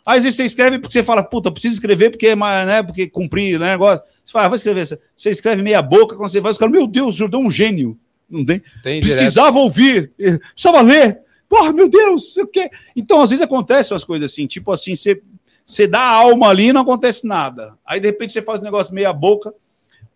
[0.05, 3.59] Às vezes você escreve porque você fala, puta, preciso escrever porque, mas, né, porque cumprir,
[3.59, 4.03] né, negócio.
[4.23, 4.85] Você fala, ah, vou escrever.
[5.15, 7.51] Você escreve meia boca, quando você vai, os caras, meu Deus, o Jordão é um
[7.51, 7.97] gênio.
[8.29, 8.61] Não tem?
[8.83, 9.17] Tem direto.
[9.17, 11.19] Precisava ouvir, eh, precisava ler.
[11.47, 12.69] Porra, meu Deus, o quê?
[12.95, 15.19] Então, às vezes acontecem umas coisas assim, tipo assim, você,
[15.65, 17.75] você dá a alma ali e não acontece nada.
[17.83, 19.51] Aí, de repente, você faz um negócio meia boca.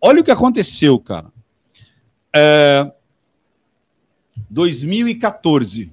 [0.06, 1.32] Olha o que aconteceu, cara.
[2.30, 2.92] É...
[4.50, 5.90] 2014.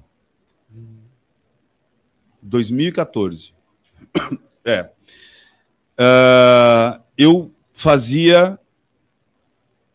[2.42, 3.54] 2014.
[4.64, 4.88] É.
[5.98, 8.56] Ah, eu fazia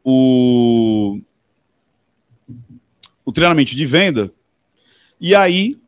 [0.03, 1.21] o,
[3.23, 4.33] o treinamento de venda
[5.21, 5.79] e aí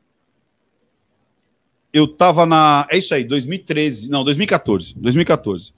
[1.91, 2.87] eu tava na.
[2.89, 4.09] É isso aí, 2013.
[4.09, 4.93] Não, 2014.
[4.95, 5.73] 2014.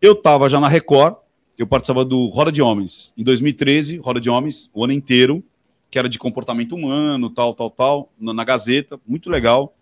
[0.00, 1.16] Eu tava já na Record,
[1.58, 3.12] eu participava do Roda de Homens.
[3.16, 5.42] Em 2013, Roda de Homens, o ano inteiro,
[5.90, 9.74] que era de comportamento humano, tal, tal, tal, na, na Gazeta, muito legal.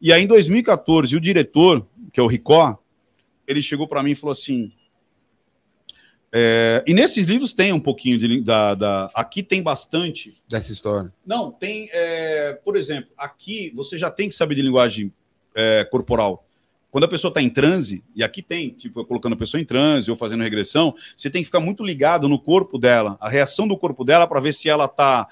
[0.00, 2.78] E aí, em 2014, o diretor, que é o Ricó,
[3.46, 4.70] ele chegou para mim e falou assim.
[6.32, 9.10] é, e nesses livros tem um pouquinho de, da, da.
[9.14, 10.40] Aqui tem bastante.
[10.46, 11.12] Dessa história.
[11.26, 11.88] Não, tem.
[11.92, 15.12] é, por exemplo, aqui você já tem que saber de linguagem
[15.54, 16.46] é, corporal.
[16.90, 20.10] Quando a pessoa está em transe, e aqui tem, tipo, colocando a pessoa em transe
[20.10, 23.76] ou fazendo regressão, você tem que ficar muito ligado no corpo dela, a reação do
[23.76, 25.28] corpo dela para ver se ela está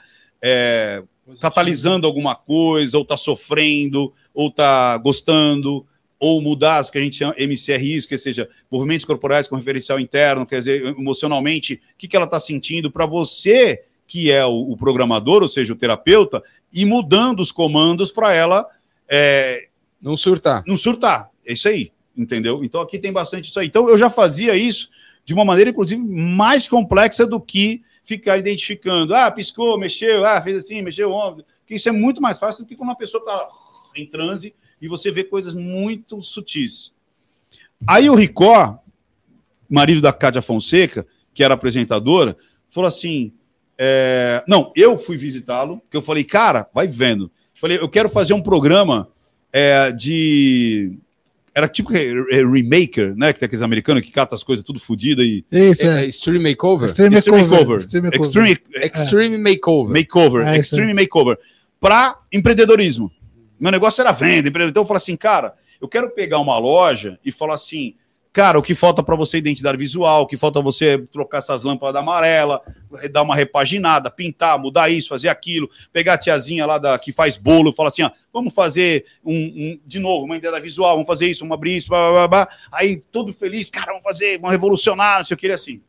[1.40, 5.86] catalisando alguma coisa, ou está sofrendo, ou está gostando,
[6.18, 10.46] ou mudar as que a gente chama MCRIs, que seja movimentos corporais com referencial interno,
[10.46, 14.76] quer dizer, emocionalmente, o que, que ela está sentindo, para você, que é o, o
[14.76, 16.42] programador, ou seja, o terapeuta,
[16.72, 18.66] ir mudando os comandos para ela
[19.08, 19.68] é,
[20.00, 20.62] Não surtar.
[20.66, 21.30] não surtar.
[21.46, 22.64] É isso aí, entendeu?
[22.64, 23.66] Então aqui tem bastante isso aí.
[23.66, 24.90] Então eu já fazia isso
[25.24, 29.14] de uma maneira, inclusive, mais complexa do que ficar identificando.
[29.14, 31.44] Ah, piscou, mexeu, ah, fez assim, mexeu ombro.
[31.66, 33.48] Que isso é muito mais fácil do que quando uma pessoa está
[33.96, 36.94] em transe e você vê coisas muito sutis.
[37.86, 38.78] Aí o Ricó,
[39.68, 42.36] marido da Cátia Fonseca, que era apresentadora,
[42.70, 43.32] falou assim:
[43.78, 47.30] é, não, eu fui visitá-lo, porque eu falei, cara, vai vendo.
[47.60, 49.08] Falei, eu quero fazer um programa
[49.52, 50.98] é, de.
[51.56, 53.32] Era tipo é, é, remaker, né?
[53.32, 55.42] Que tem aqueles americanos que catam as coisas tudo fodidas e.
[55.50, 56.06] Isso, É, é.
[56.06, 56.86] Extreme Makeover?
[56.86, 57.56] Extreme Extreme Makeover.
[57.56, 57.78] Makeover.
[57.78, 58.26] Extreme Makeover.
[58.28, 59.92] Extreme Extreme Makeover.
[59.94, 60.46] Makeover.
[60.46, 61.38] É, isso Extreme Makeover.
[61.80, 63.10] Para empreendedorismo.
[63.58, 64.68] Meu negócio era venda, empreendedor.
[64.68, 67.94] Então eu falei assim, cara, eu quero pegar uma loja e falar assim,
[68.36, 71.62] cara, o que falta para você é identidade visual, o que falta você trocar essas
[71.62, 72.60] lâmpadas amarela,
[73.10, 77.38] dar uma repaginada, pintar, mudar isso, fazer aquilo, pegar a tiazinha lá da, que faz
[77.38, 81.30] bolo, falar assim, ó, vamos fazer um, um- de novo, uma identidade visual, vamos fazer
[81.30, 82.56] isso, vamos abrir isso, blá, blá, blá, blá.
[82.72, 85.80] aí todo feliz, cara, vamos fazer, vamos revolucionar, não sei o que, ele assim.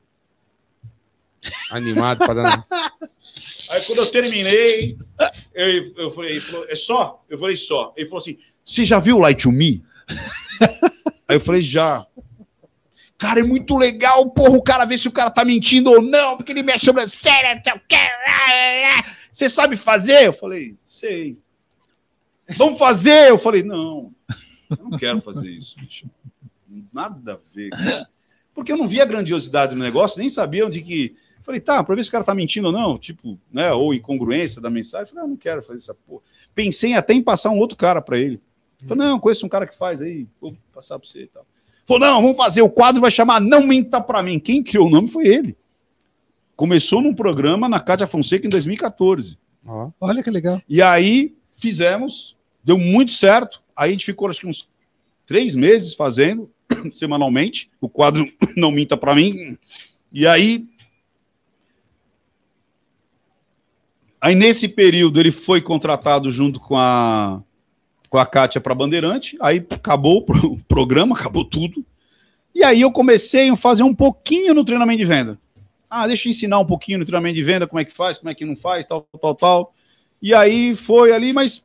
[1.71, 2.65] Animado pra dar.
[3.69, 4.95] Aí quando eu terminei,
[5.53, 7.23] eu, eu falei, ele falou, é só?
[7.29, 7.93] Eu falei, só.
[7.97, 9.83] Ele falou assim, você já viu Light to Me?
[11.27, 12.07] Aí eu falei, já.
[13.17, 16.37] Cara, é muito legal, porra, o cara vê se o cara tá mentindo ou não,
[16.37, 17.81] porque ele mexe sobre a série, não sei o.
[19.33, 20.27] Você sabe fazer?
[20.27, 21.37] Eu falei, sei.
[22.55, 23.29] Vamos fazer?
[23.29, 24.13] Eu falei, não,
[24.69, 26.05] eu não quero fazer isso, bicho.
[26.93, 27.69] Nada a ver.
[27.69, 28.07] cara.
[28.53, 31.15] Porque eu não via a grandiosidade do negócio, nem sabia onde que.
[31.43, 34.61] Falei, tá, pra ver se o cara tá mentindo ou não, tipo, né, ou incongruência
[34.61, 35.07] da mensagem.
[35.07, 36.21] Falei, ah, não quero fazer essa porra.
[36.53, 38.41] Pensei até em passar um outro cara pra ele.
[38.85, 41.45] Falei, não, conheço um cara que faz aí, vou passar pra você e tal.
[41.87, 44.39] Falou, não, vamos fazer, o quadro vai chamar Não Minta Pra Mim.
[44.39, 45.55] Quem criou o nome foi ele.
[46.53, 49.39] Começou num programa na Cátia Fonseca em 2014.
[49.65, 49.89] Ó.
[50.01, 50.61] Olha que legal.
[50.67, 53.63] E aí fizemos, deu muito certo.
[53.73, 54.67] Aí a gente ficou acho que uns
[55.25, 56.51] três meses fazendo,
[56.93, 59.57] semanalmente, o quadro Não Minta Pra Mim.
[60.11, 60.65] E aí.
[64.19, 67.41] Aí nesse período ele foi contratado junto com a
[68.09, 71.85] com a Kátia para Bandeirante, aí acabou o pro- programa, acabou tudo.
[72.53, 75.37] E aí eu comecei a fazer um pouquinho no treinamento de venda.
[75.89, 78.29] Ah, deixa eu ensinar um pouquinho no treinamento de venda, como é que faz, como
[78.29, 79.73] é que não faz, tal, tal, tal.
[80.21, 81.63] E aí foi ali, mas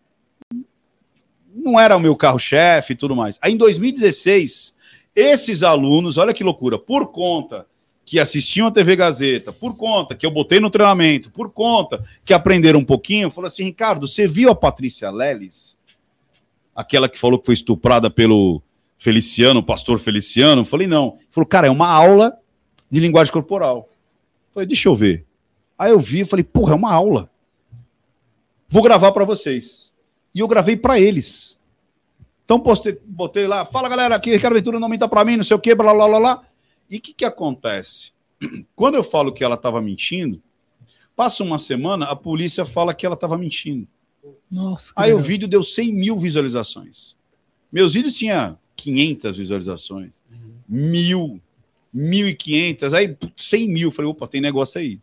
[1.54, 3.38] não era o meu carro-chefe e tudo mais.
[3.42, 4.74] Aí em 2016,
[5.14, 7.66] esses alunos, olha que loucura, por conta
[8.04, 12.34] que assistiam a TV Gazeta, por conta que eu botei no treinamento, por conta que
[12.34, 15.76] aprenderam um pouquinho, falou assim: Ricardo, você viu a Patrícia Leles?
[16.74, 18.62] Aquela que falou que foi estuprada pelo
[18.98, 20.64] Feliciano, pastor Feliciano?
[20.64, 21.16] Falei, não.
[21.18, 22.38] Ele falou, cara, é uma aula
[22.90, 23.88] de linguagem corporal.
[24.54, 25.26] Falei, deixa eu ver.
[25.78, 27.30] Aí eu vi e falei, porra, é uma aula.
[28.68, 29.92] Vou gravar para vocês.
[30.34, 31.58] E eu gravei para eles.
[32.44, 35.56] Então postei, botei lá, fala galera, aqui Ricardo Ventura não minta para mim, não sei
[35.56, 36.42] o quê, blá blá blá blá.
[36.90, 38.12] E o que, que acontece?
[38.76, 40.42] Quando eu falo que ela estava mentindo,
[41.16, 43.86] passa uma semana, a polícia fala que ela estava mentindo.
[44.50, 44.92] Nossa.
[44.94, 45.28] Aí o legal.
[45.28, 47.16] vídeo deu 100 mil visualizações.
[47.72, 50.22] Meus vídeos tinham 500 visualizações,
[50.68, 51.40] mil,
[51.94, 53.90] 1.500, aí putz, 100 mil.
[53.90, 55.00] Falei, opa, tem negócio aí.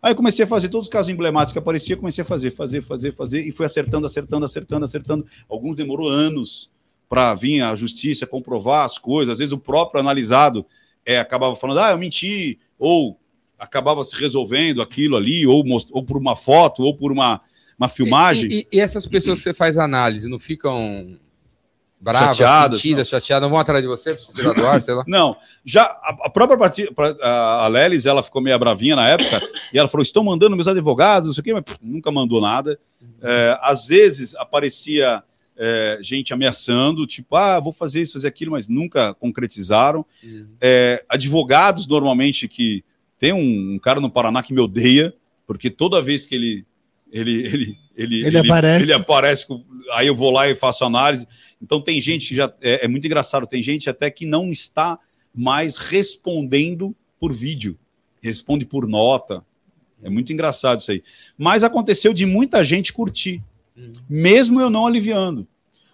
[0.00, 2.82] Aí eu comecei a fazer todos os casos emblemáticos que aparecia, comecei a fazer, fazer,
[2.82, 5.26] fazer, fazer, e fui acertando, acertando, acertando, acertando.
[5.48, 6.70] Alguns demorou anos
[7.08, 9.32] para vir a justiça comprovar as coisas.
[9.32, 10.64] Às vezes o próprio analisado
[11.04, 13.18] é, acabava falando, ah, eu menti, ou
[13.58, 17.40] acabava se resolvendo aquilo ali, ou, ou por uma foto, ou por uma,
[17.78, 18.48] uma filmagem.
[18.50, 21.16] E, e- e essas pessoas que você faz análise não ficam
[22.00, 25.04] bravas, Chateadas, sentidas, chateadas, não vão atrás de você você tirar do ar, sei lá?
[25.08, 29.40] Não, já a, a própria parti- pra- a, Lelis, ela ficou meio bravinha na época,
[29.72, 32.40] e ela falou: estão mandando meus advogados, não sei o quê, mas pff, nunca mandou
[32.40, 32.78] nada.
[33.20, 35.22] É, às vezes aparecia
[35.56, 40.06] é, gente ameaçando, tipo, ah, vou fazer isso, fazer aquilo, mas nunca concretizaram.
[40.60, 42.84] É, advogados, normalmente, que
[43.18, 45.12] tem um, um cara no Paraná que me odeia,
[45.48, 46.64] porque toda vez que ele.
[47.10, 48.84] Ele, ele, ele, Ele aparece.
[48.84, 51.26] ele aparece com- aí eu vou lá e faço análise.
[51.60, 52.52] Então tem gente que já.
[52.60, 54.98] É, é muito engraçado, tem gente até que não está
[55.34, 57.78] mais respondendo por vídeo,
[58.22, 59.44] responde por nota.
[60.02, 61.02] É muito engraçado isso aí.
[61.36, 63.42] Mas aconteceu de muita gente curtir,
[63.76, 63.92] Hum.
[64.08, 65.46] mesmo eu não aliviando.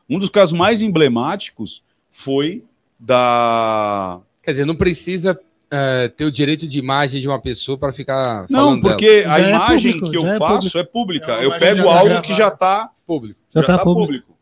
[0.08, 2.64] Um dos casos mais emblemáticos foi
[2.98, 4.20] da.
[4.42, 5.38] Quer dizer, não precisa
[5.70, 8.94] é, ter o direito de imagem de uma pessoa para ficar Não, falando dela.
[8.94, 10.78] porque a Já é imagem público, que eu é faço público.
[10.78, 11.32] é pública.
[11.32, 13.40] É eu pego tá algo que já está público.
[13.54, 14.06] Já já tá público.
[14.06, 14.34] público.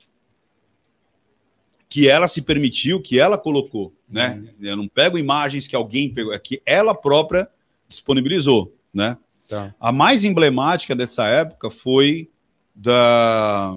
[1.88, 4.42] Que ela se permitiu, que ela colocou, né?
[4.60, 4.66] Uhum.
[4.66, 7.48] Eu não pego imagens que alguém pegou, é que ela própria
[7.86, 9.16] disponibilizou, né?
[9.48, 9.74] Tá.
[9.78, 12.30] A mais emblemática dessa época foi
[12.74, 13.76] da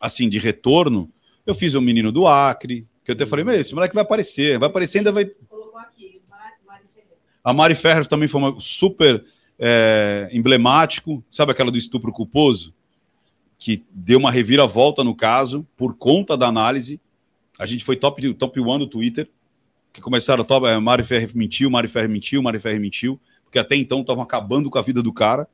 [0.00, 1.10] assim, de retorno.
[1.46, 4.58] Eu fiz o menino do Acre, que eu até falei, mas esse moleque vai aparecer,
[4.58, 6.20] vai aparecer ainda vai Colocou aqui.
[7.44, 9.22] A Mari Ferrer também foi uma super
[9.58, 11.22] é, emblemático.
[11.30, 12.74] Sabe aquela do estupro culposo?
[13.58, 16.98] Que deu uma reviravolta no caso por conta da análise.
[17.58, 19.28] A gente foi top, top one do Twitter.
[19.92, 20.66] Que começaram top.
[20.66, 23.20] É, Mari Ferrer mentiu, Mari Ferrer mentiu, Mari Ferrer mentiu.
[23.44, 25.46] Porque até então estavam acabando com a vida do cara.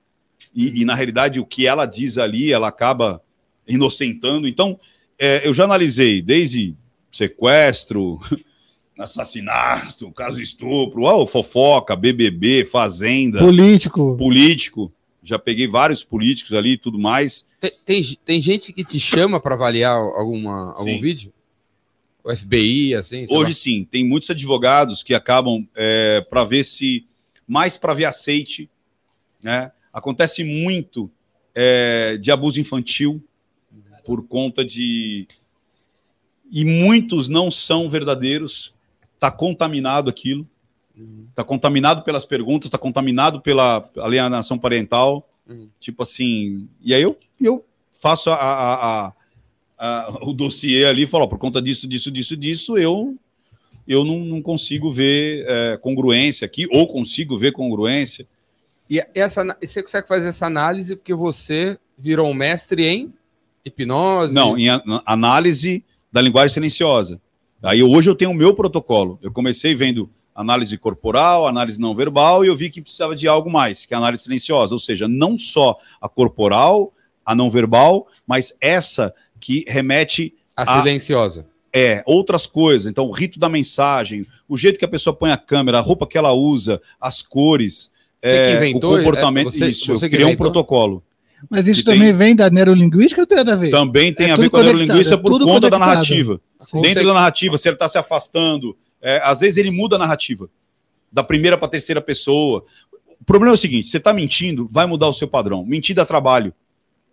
[0.54, 3.20] E, e, na realidade, o que ela diz ali, ela acaba
[3.66, 4.48] inocentando.
[4.48, 4.78] Então,
[5.18, 6.74] é, eu já analisei desde
[7.10, 8.20] sequestro,
[9.02, 14.16] assassinato, caso estupro, ó, fofoca, BBB, fazenda, Político.
[14.16, 14.92] político.
[15.22, 17.46] Já peguei vários políticos ali e tudo mais.
[17.60, 21.00] Tem, tem, tem gente que te chama para avaliar alguma, algum Sim.
[21.00, 21.32] vídeo?
[22.22, 23.24] O FBI, assim?
[23.30, 23.54] Hoje lá.
[23.54, 25.66] sim, tem muitos advogados que acabam
[26.28, 27.06] para ver se
[27.46, 28.68] mais para ver aceite,
[29.42, 29.72] né?
[29.92, 31.10] Acontece muito
[31.54, 33.22] é, de abuso infantil
[34.04, 35.26] por conta de
[36.50, 38.74] e muitos não são verdadeiros.
[39.20, 40.48] Está contaminado aquilo,
[41.28, 45.68] está contaminado pelas perguntas, está contaminado pela alienação parental, Uhum.
[45.78, 46.68] tipo assim.
[46.80, 47.62] E aí eu, eu
[48.00, 48.74] faço a, a-
[49.08, 49.12] a-
[49.78, 53.14] a- o dossiê ali e falo, ó, por conta disso, disso, disso, disso, eu
[53.86, 58.26] eu não, não consigo ver é, congruência aqui, ou consigo ver congruência.
[58.88, 63.12] E essa, você consegue fazer essa análise porque você virou um mestre em
[63.64, 64.32] hipnose?
[64.32, 64.68] Não, em
[65.04, 67.20] análise da linguagem silenciosa.
[67.62, 69.18] Aí hoje eu tenho o meu protocolo.
[69.22, 73.50] Eu comecei vendo análise corporal, análise não verbal, e eu vi que precisava de algo
[73.50, 74.74] mais, que é a análise silenciosa.
[74.74, 76.92] Ou seja, não só a corporal,
[77.24, 81.46] a não verbal, mas essa que remete A a- silenciosa.
[81.74, 82.90] é outras coisas.
[82.90, 86.06] Então, o rito da mensagem, o jeito que a pessoa põe a câmera, a roupa
[86.06, 87.92] que ela usa, as cores,
[88.22, 88.94] Você que é, inventou?
[88.94, 89.48] o comportamento.
[89.48, 90.46] É, você- isso, você eu criei um inventou?
[90.46, 91.02] protocolo.
[91.48, 93.70] Mas isso que tem- também vem da neurolinguística ou tem a ver?
[93.70, 95.88] Também tem É a ver com a neurolinguística é por tudo conta da conectado.
[95.94, 96.40] narrativa.
[96.58, 99.98] Consegue- Dentro da narrativa, se ele está se afastando, é, às vezes ele muda a
[99.98, 100.50] narrativa
[101.10, 102.64] da primeira para a terceira pessoa.
[103.20, 105.64] O problema é o seguinte: você está mentindo, vai mudar o seu padrão.
[105.64, 106.52] Mentir dá trabalho.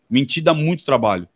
[0.10, 1.28] Mentir dá muito trabalho.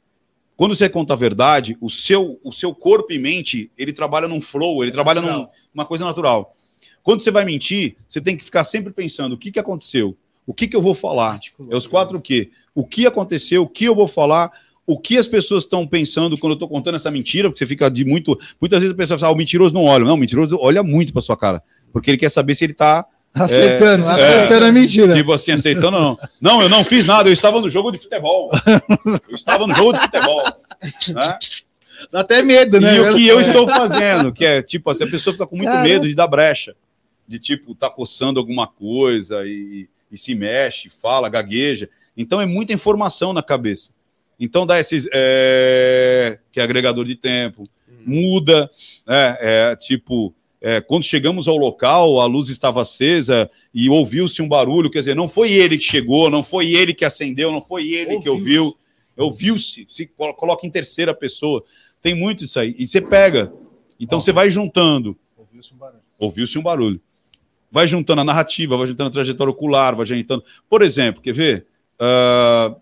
[0.55, 4.39] Quando você conta a verdade, o seu, o seu corpo e mente, ele trabalha num
[4.39, 6.55] flow, ele trabalha num, uma coisa natural.
[7.01, 10.15] Quando você vai mentir, você tem que ficar sempre pensando o que, que aconteceu,
[10.45, 11.39] o que, que eu vou falar.
[11.69, 12.51] É os quatro o quê?
[12.73, 14.51] O que aconteceu, o que eu vou falar,
[14.85, 17.89] o que as pessoas estão pensando quando eu estou contando essa mentira, porque você fica
[17.89, 18.39] de muito.
[18.59, 20.05] Muitas vezes a pessoa fala, ah, o mentiroso não olha.
[20.05, 21.61] Não, o mentiroso olha muito para sua cara.
[21.91, 25.13] Porque ele quer saber se ele está Acertando, É, acertando a mentira.
[25.13, 26.17] Tipo assim, aceitando ou não.
[26.41, 28.51] Não, eu não fiz nada, eu estava no jogo de futebol.
[29.29, 30.43] Eu estava no jogo de futebol.
[31.13, 31.37] Né?
[32.11, 32.95] Dá até medo, né?
[32.95, 35.69] E o que eu estou fazendo, que é tipo assim, a pessoa fica com muito
[35.69, 35.83] Cara.
[35.83, 36.75] medo de dar brecha.
[37.27, 41.89] De tipo, tá coçando alguma coisa e, e se mexe, fala, gagueja.
[42.15, 43.93] Então é muita informação na cabeça.
[44.39, 45.07] Então dá esses.
[45.13, 47.67] é, que é agregador de tempo,
[48.05, 48.69] muda,
[49.05, 49.37] né?
[49.39, 50.33] É, tipo.
[50.59, 54.89] é, quando chegamos ao local, a luz estava acesa e ouviu-se um barulho.
[54.89, 58.19] Quer dizer, não foi ele que chegou, não foi ele que acendeu, não foi ele
[58.19, 58.77] que ouviu.
[59.17, 59.85] Ouviu-se.
[59.89, 61.63] Se colo- coloca em terceira pessoa.
[62.01, 62.75] Tem muito isso aí.
[62.77, 63.53] E você pega.
[63.99, 65.15] Então você vai juntando.
[66.17, 66.99] Ouviu-se um barulho.
[67.71, 70.43] Vai juntando a narrativa, vai juntando a trajetória ocular, vai juntando.
[70.69, 71.67] Por exemplo, quer ver?
[72.01, 72.75] Ah,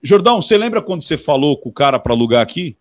[0.00, 2.76] Jordão, você lembra quando você falou com o cara para alugar aqui?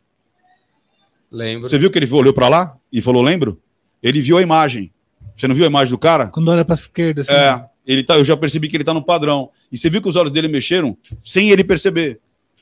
[1.31, 1.67] Lembro.
[1.67, 3.59] Você viu que ele olhou para lá e falou, lembro?
[4.03, 4.91] Ele viu a imagem.
[5.35, 6.27] Você não viu a imagem do cara?
[6.27, 7.33] Quando olha pra esquerda, assim.
[7.33, 9.49] É, ele tá, eu já percebi que ele tá no padrão.
[9.71, 12.19] E você viu que os olhos dele mexeram sem ele perceber.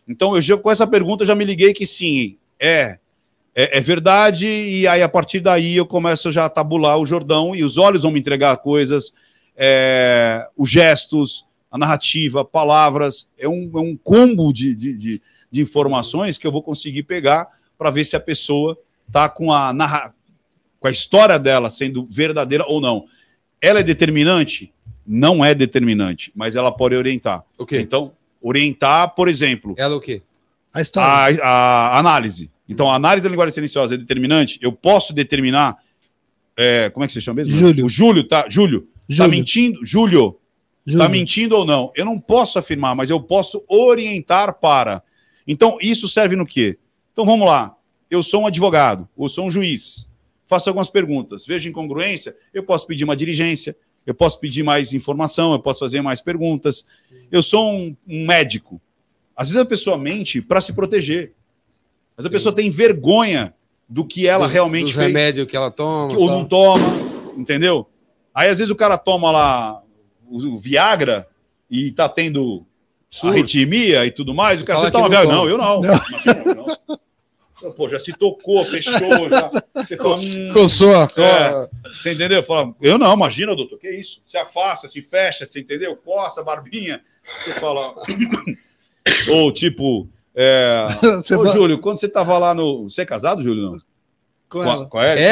[0.07, 2.99] Então, eu já, com essa pergunta, eu já me liguei que sim, é,
[3.53, 4.47] é, é verdade.
[4.47, 8.03] E aí, a partir daí, eu começo já a tabular o Jordão e os olhos
[8.03, 9.11] vão me entregar coisas,
[9.57, 13.29] é, os gestos, a narrativa, palavras.
[13.37, 17.47] É um, é um combo de, de, de, de informações que eu vou conseguir pegar
[17.77, 18.77] para ver se a pessoa
[19.11, 20.13] tá com a, narra,
[20.79, 23.05] com a história dela sendo verdadeira ou não.
[23.61, 24.73] Ela é determinante?
[25.07, 27.43] Não é determinante, mas ela pode orientar.
[27.57, 27.79] O quê?
[27.79, 28.11] Então,
[28.41, 30.21] orientar, por exemplo, Ela o quê?
[30.73, 31.41] A história.
[31.43, 32.49] a, a análise.
[32.67, 34.57] Então, a análise da linguagem silenciosa é determinante.
[34.61, 35.77] Eu posso determinar.
[36.55, 37.53] é, como é que você chama mesmo?
[37.53, 37.85] Júlio.
[37.85, 38.45] O Júlio, tá?
[38.49, 39.85] Júlio, tá Júlio, mentindo?
[39.85, 40.39] Júlio,
[40.85, 40.99] Júlio.
[41.05, 41.91] tá mentindo ou não?
[41.95, 45.03] Eu não posso afirmar, mas eu posso orientar para.
[45.47, 46.77] Então, isso serve no quê?
[47.11, 47.75] Então, vamos lá.
[48.09, 50.07] Eu sou um advogado, ou sou um juiz.
[50.47, 51.45] Faço algumas perguntas.
[51.45, 53.75] Vejo incongruência, eu posso pedir uma diligência,
[54.05, 56.85] eu posso pedir mais informação, eu posso fazer mais perguntas.
[57.31, 58.81] Eu sou um, um médico.
[59.35, 61.33] Às vezes a pessoa mente para se proteger.
[62.17, 62.33] Mas a Sim.
[62.33, 63.53] pessoa tem vergonha
[63.87, 66.09] do que ela Dos- realmente dos fez remédios que ela toma.
[66.09, 66.85] que- ou não toma,
[67.37, 67.87] entendeu?
[68.33, 69.81] Aí às vezes o cara toma lá
[70.31, 71.27] o, Viagra
[71.69, 72.65] e tá tendo
[73.23, 75.31] arritmia e tudo mais, o cara, você que toma não Viagra?
[75.33, 75.81] Não, eu não.
[75.83, 77.71] Imagina, eu não.
[77.73, 79.51] Pô, já se tocou, fechou, já.
[79.75, 81.69] Você fala, hum, Coçou a É.
[81.93, 82.41] você entendeu?
[82.41, 84.23] Fala, eu não, imagina, doutor, que isso?
[84.25, 85.95] Se afasta, se fecha, você entendeu?
[85.95, 87.01] Coça, barbinha.
[87.43, 87.93] Você fala.
[89.29, 90.87] Ou tipo, é...
[91.21, 92.89] Ô, fala- Júlio, quando você tava lá no.
[92.89, 93.71] Você é casado, Júlio?
[93.71, 93.79] Não?
[94.51, 94.85] Com ela.
[94.85, 95.23] com a Érica?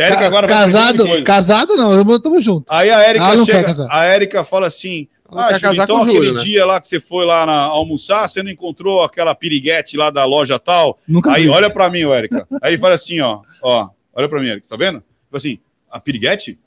[0.00, 2.72] Érica agora vai casado, casado não, tamo junto.
[2.72, 6.34] Aí a Érica quer chega, a Érica fala assim: Ela Ah, Júlio, então aquele Júlio,
[6.34, 6.42] né?
[6.42, 10.24] dia lá que você foi lá na, almoçar, você não encontrou aquela piriguete lá da
[10.24, 10.98] loja tal?
[11.06, 11.48] Nunca Aí vi.
[11.48, 12.46] olha pra mim, Érica.
[12.62, 14.98] Aí ele fala assim, ó, ó, olha pra mim, Érica, tá vendo?
[15.30, 15.58] Fala assim,
[15.90, 16.58] a piriguete?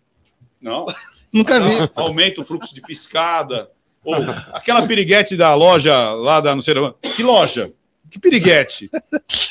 [0.61, 0.85] Não.
[1.33, 1.79] Nunca vi.
[1.79, 3.69] Não, aumenta o fluxo de piscada.
[4.03, 4.15] Ou
[4.51, 6.93] aquela piriguete da loja lá da não sei da.
[7.15, 7.71] Que loja?
[8.11, 8.89] Que piriguete?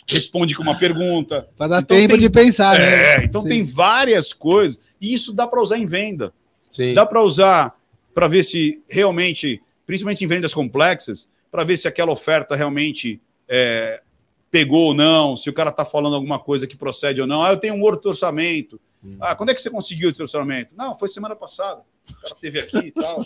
[0.07, 1.49] Responde com uma pergunta.
[1.57, 3.15] Pra dar Então tempo tem- de pensar, né?
[3.17, 3.49] É, então Sim.
[3.49, 4.81] tem várias coisas.
[5.01, 6.33] E isso dá para usar em venda.
[6.71, 6.93] Sim.
[6.95, 7.75] Dá para usar
[8.15, 14.03] para ver se realmente, principalmente em vendas complexas, para ver se aquela oferta realmente é,
[14.51, 17.43] pegou ou não, se o cara está falando alguma coisa que procede ou não.
[17.43, 18.79] Ah, eu tenho um outro orçamento.
[19.19, 20.75] Ah, quando é que você conseguiu esse orçamento?
[20.77, 21.81] Não, foi semana passada.
[22.11, 23.25] O cara teve aqui e tal.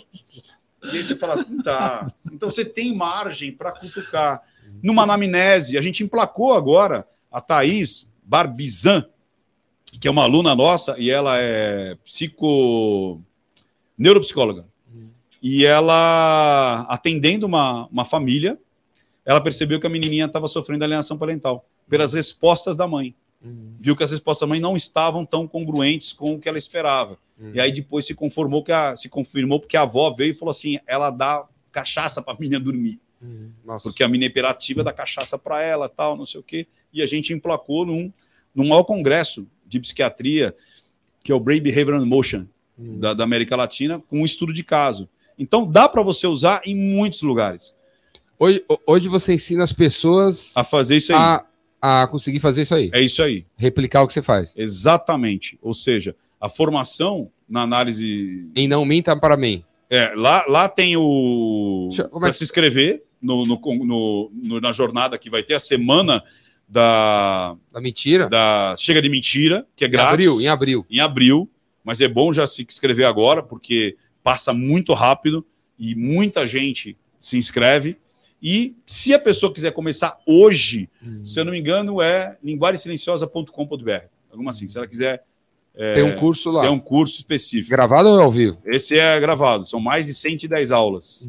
[0.91, 2.07] E aí você fala, tá.
[2.31, 4.41] Então você tem margem para cutucar.
[4.81, 9.05] Numa anamnese, a gente emplacou agora a Thaís Barbizan,
[9.99, 13.21] que é uma aluna nossa, e ela é psico...
[13.97, 14.65] neuropsicóloga.
[15.41, 18.59] E ela, atendendo uma, uma família,
[19.23, 23.15] ela percebeu que a menininha estava sofrendo alienação parental pelas respostas da mãe.
[23.79, 27.17] Viu que as respostas da mãe não estavam tão congruentes com o que ela esperava.
[27.53, 30.51] E aí depois se conformou que a, se confirmou porque a avó veio e falou
[30.51, 33.01] assim: ela dá cachaça para a menina dormir,
[33.63, 33.83] Nossa.
[33.83, 36.65] porque a menina é hiperativa dá cachaça para ela, tal, não sei o quê.
[36.93, 38.11] E a gente emplacou num,
[38.53, 40.55] num maior congresso de psiquiatria,
[41.21, 42.45] que é o Brain Behavioral Motion,
[42.77, 45.09] da, da América Latina, com um estudo de caso.
[45.37, 47.75] Então dá para você usar em muitos lugares
[48.37, 51.17] Hoje, hoje você ensina as pessoas a fazer isso aí.
[51.17, 51.45] a,
[52.03, 52.89] a conseguir fazer isso aí.
[52.93, 53.45] É isso aí.
[53.57, 54.53] Replicar o que você faz.
[54.55, 55.57] Exatamente.
[55.61, 58.47] Ou seja, a formação na análise.
[58.55, 59.63] E não minta para mim.
[59.89, 61.89] É, lá, lá tem o.
[61.97, 63.03] É Para que- se inscrever.
[63.21, 66.21] no, no- no- no- na jornada que vai ter, a semana
[66.67, 68.27] da, Da mentira.
[68.27, 70.13] da Chega de Mentira, que é Em grátis.
[70.27, 70.85] abril, em abril.
[70.89, 71.49] em abril,
[71.83, 75.45] mas é bom já se inscrever agora, porque passa muito rápido
[75.77, 77.97] e muita gente se inscreve.
[78.41, 80.87] E se a pessoa quiser começar hoje,
[81.23, 83.91] se eu não me engano, é linguagesilenciosa.com.br.
[84.31, 85.23] Alguma assim, se ela quiser
[85.93, 86.61] Tem um curso lá.
[86.63, 87.69] ter um curso específico.
[87.71, 88.57] Gravado ou é ao vivo?
[88.65, 91.27] Esse é gravado, são mais de 110 aulas.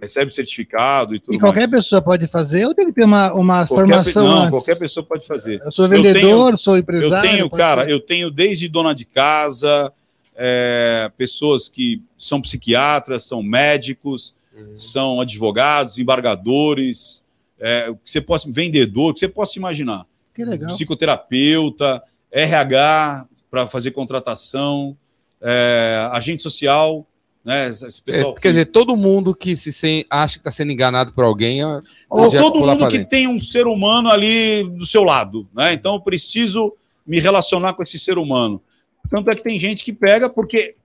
[0.00, 1.70] Recebe certificado e tudo E qualquer mais.
[1.70, 4.50] pessoa pode fazer ou tem que ter uma, uma Qualquer pe- formação não, antes?
[4.50, 5.60] qualquer pessoa pode fazer.
[5.64, 7.30] Eu sou Eu vendedor, sou Eu empresário.
[7.30, 7.90] tenho, pode cara, ser.
[7.92, 9.92] eu tenho desde dona de casa,
[10.34, 14.34] é, pessoas que são psiquiatras, são médicos,
[14.74, 17.22] são advogados, embargadores,
[17.58, 20.06] é, o que você possa, vendedor, o que você possa imaginar.
[20.34, 20.70] Que legal.
[20.72, 24.96] Psicoterapeuta, RH para fazer contratação,
[25.40, 27.06] é, agente social,
[27.44, 27.68] né?
[27.68, 31.24] Esse É, quer dizer, todo mundo que se sem- acha que está sendo enganado por
[31.24, 31.62] alguém.
[31.64, 33.08] ou todo mundo que dentro.
[33.10, 35.72] tem um ser humano ali do seu lado, né?
[35.72, 36.72] Então eu preciso
[37.06, 38.62] me relacionar com esse ser humano.
[39.10, 40.76] Tanto é que tem gente que pega porque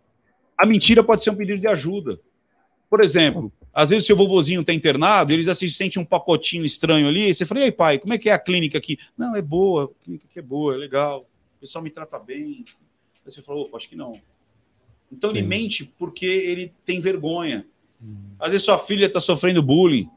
[0.58, 2.20] a mentira pode ser um pedido de ajuda.
[2.90, 7.08] Por exemplo, às vezes o seu vovozinho está internado, eles assim sentem um pacotinho estranho
[7.08, 8.98] ali, e você fala, e aí, pai, como é que é a clínica aqui?
[9.18, 11.28] Não, é boa, a clínica aqui é boa, é legal,
[11.58, 12.66] o pessoal me trata bem.
[13.26, 14.20] Aí você falou, opa, acho que não.
[15.12, 15.48] Então ele Sim.
[15.48, 17.66] mente porque ele tem vergonha.
[18.40, 20.10] Às vezes sua filha está sofrendo bullying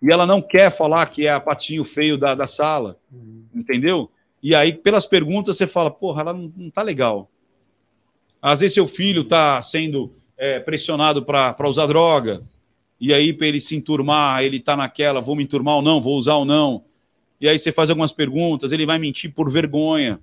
[0.00, 2.98] e ela não quer falar que é a patinho feio da, da sala,
[3.54, 4.10] entendeu?
[4.40, 7.28] E aí, pelas perguntas, você fala, porra, ela não, não tá legal.
[8.40, 12.42] Às vezes seu filho está sendo é, pressionado para usar droga,
[13.00, 16.16] e aí, para ele se enturmar, ele tá naquela, vou me enturmar ou não, vou
[16.16, 16.82] usar ou não.
[17.40, 20.18] E aí você faz algumas perguntas, ele vai mentir por vergonha.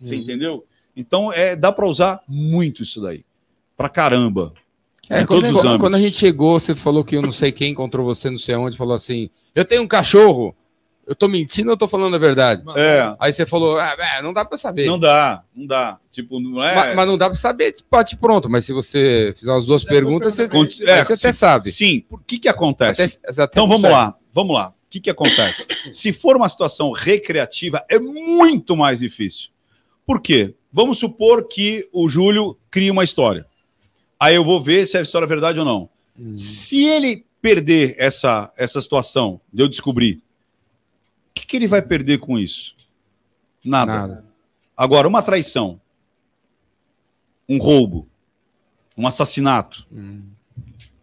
[0.00, 0.64] Você entendeu?
[0.96, 3.24] Então, é, dá para usar muito isso daí.
[3.76, 4.54] Pra caramba.
[5.10, 8.06] É, Em quando, quando a gente chegou, você falou que eu não sei quem encontrou
[8.06, 10.56] você, não sei onde, falou assim: Eu tenho um cachorro.
[11.06, 12.62] Eu tô mentindo ou eu tô falando a verdade?
[12.76, 14.86] É, Aí você falou: ah, é, não dá pra saber.
[14.86, 15.98] não dá, não dá.
[16.10, 16.74] Tipo, não é.
[16.74, 18.48] mas, mas não dá pra saber, tipo, bate pronto.
[18.48, 21.70] Mas se você fizer as duas perguntas, você, é, você até se- sabe.
[21.72, 23.20] Sim, por que que acontece?
[23.24, 23.92] Até- até Então vamos consegue.
[23.94, 24.68] lá, vamos lá.
[24.68, 25.66] O que, que acontece?
[25.92, 29.50] Se for uma situação recreativa, é muito mais difícil.
[30.06, 30.54] Por quê?
[30.72, 33.44] Vamos supor que o Júlio cria uma história.
[34.20, 35.88] Aí eu vou ver se a história é verdade ou não.
[36.18, 36.36] Hum.
[36.36, 40.23] Se ele perder essa, essa situação de eu descobrir, o
[41.34, 42.74] que, que ele vai perder com isso?
[43.64, 43.92] Nada.
[43.92, 44.24] Nada.
[44.76, 45.80] Agora, uma traição,
[47.48, 48.08] um roubo,
[48.96, 49.86] um assassinato.
[49.92, 50.22] Hum.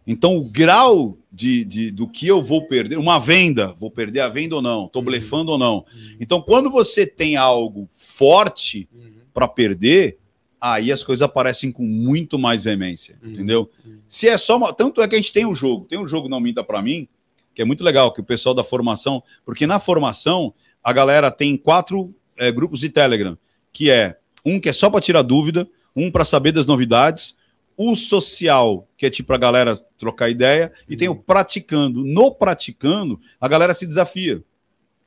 [0.06, 4.28] Então, o grau de, de- do que eu vou perder, uma venda, vou perder a
[4.28, 5.84] venda ou não, estou blefando ou não.
[6.18, 8.88] Então, quando você tem algo forte
[9.32, 10.18] para perder,
[10.60, 13.30] aí as coisas aparecem com muito mais veemência, Uhum.
[13.30, 13.70] entendeu?
[14.08, 14.72] Se é só uma.
[14.72, 17.08] Tanto é que a gente tem um jogo, tem um jogo Não Minta para mim,
[17.54, 21.56] que é muito legal, que o pessoal da formação, porque na formação a galera tem
[21.56, 23.36] quatro eh, grupos de Telegram,
[23.72, 27.36] que é um que é só para tirar dúvida, um para saber das novidades,
[27.76, 32.04] o social, que é tipo a galera trocar ideia, e tem o praticando.
[32.04, 34.42] No praticando, a galera se desafia.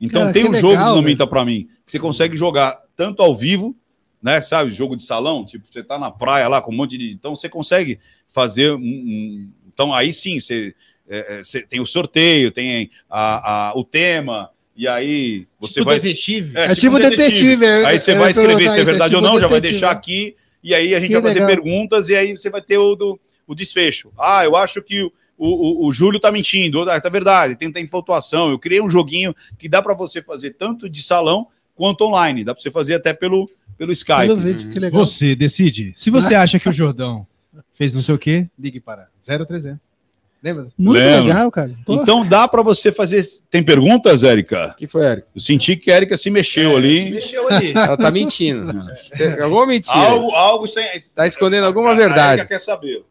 [0.00, 1.06] Então Cara, tem um jogo legal, do Não velho.
[1.06, 3.76] Minta para mim, que você consegue jogar tanto ao vivo,
[4.22, 7.12] né, sabe, jogo de salão, tipo, você tá na praia lá com um monte de,
[7.12, 10.74] então você consegue fazer um, um- então aí sim, você,
[11.08, 15.96] é, é, tem o sorteio, tem a, a- o tema, e aí você Tipo vai
[15.96, 16.56] detetive.
[16.56, 17.64] É tipo detetive.
[17.64, 19.80] é- Aí você eu vai escrever se é verdade tipo ou não, já vai detetive.
[19.80, 21.48] deixar aqui, e aí a gente Que vai fazer legal.
[21.62, 24.10] perguntas, e aí você vai ter o, do- o desfecho.
[24.18, 27.86] Ah, eu acho que o, o, o Júlio tá mentindo, ah, tá verdade, tem, tem
[27.86, 28.50] pontuação.
[28.50, 32.54] Eu criei um joguinho que dá para você fazer tanto de salão quanto online, dá
[32.54, 34.26] para você fazer até pelo, pelo Skype.
[34.28, 35.04] Pelo vídeo, que legal.
[35.04, 35.92] Você decide.
[35.94, 37.26] Se você acha que o Jordão
[37.74, 39.78] fez não sei o quê, ligue para 0300.
[40.46, 40.68] Lembra?
[40.78, 41.24] Muito Lembro.
[41.26, 41.74] legal, cara.
[41.84, 43.26] Pô, Então dá para você fazer.
[43.50, 44.74] Tem perguntas, Érica?
[44.78, 45.28] que foi, Érico?
[45.34, 47.10] Eu senti que a Érica se mexeu Se ali.
[47.10, 47.72] mexeu ali.
[47.76, 48.72] Ela tá mentindo.
[49.16, 49.96] Tem alguma mentira.
[49.98, 50.86] Algo, algo sem.
[51.16, 52.40] Tá escondendo alguma A verdade.
[52.42, 53.04] Érica quer saber.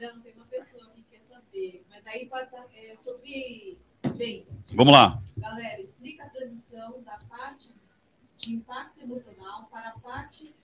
[0.00, 1.82] Não, tem uma pessoa que quer saber.
[1.90, 3.76] Mas aí tá- é sobre
[4.16, 4.46] venda.
[4.72, 5.18] Vamos lá.
[5.36, 7.74] Galera, explica a transição da parte
[8.38, 10.54] de impacto emocional para a parte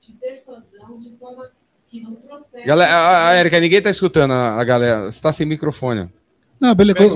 [0.00, 1.50] de persuasão de forma
[1.94, 2.66] que não prospecta.
[2.66, 5.12] Galera, a, a Érica, ninguém tá escutando a, a galera.
[5.12, 6.10] Você tá sem microfone.
[6.58, 6.98] Não, beleza.
[6.98, 7.08] Não,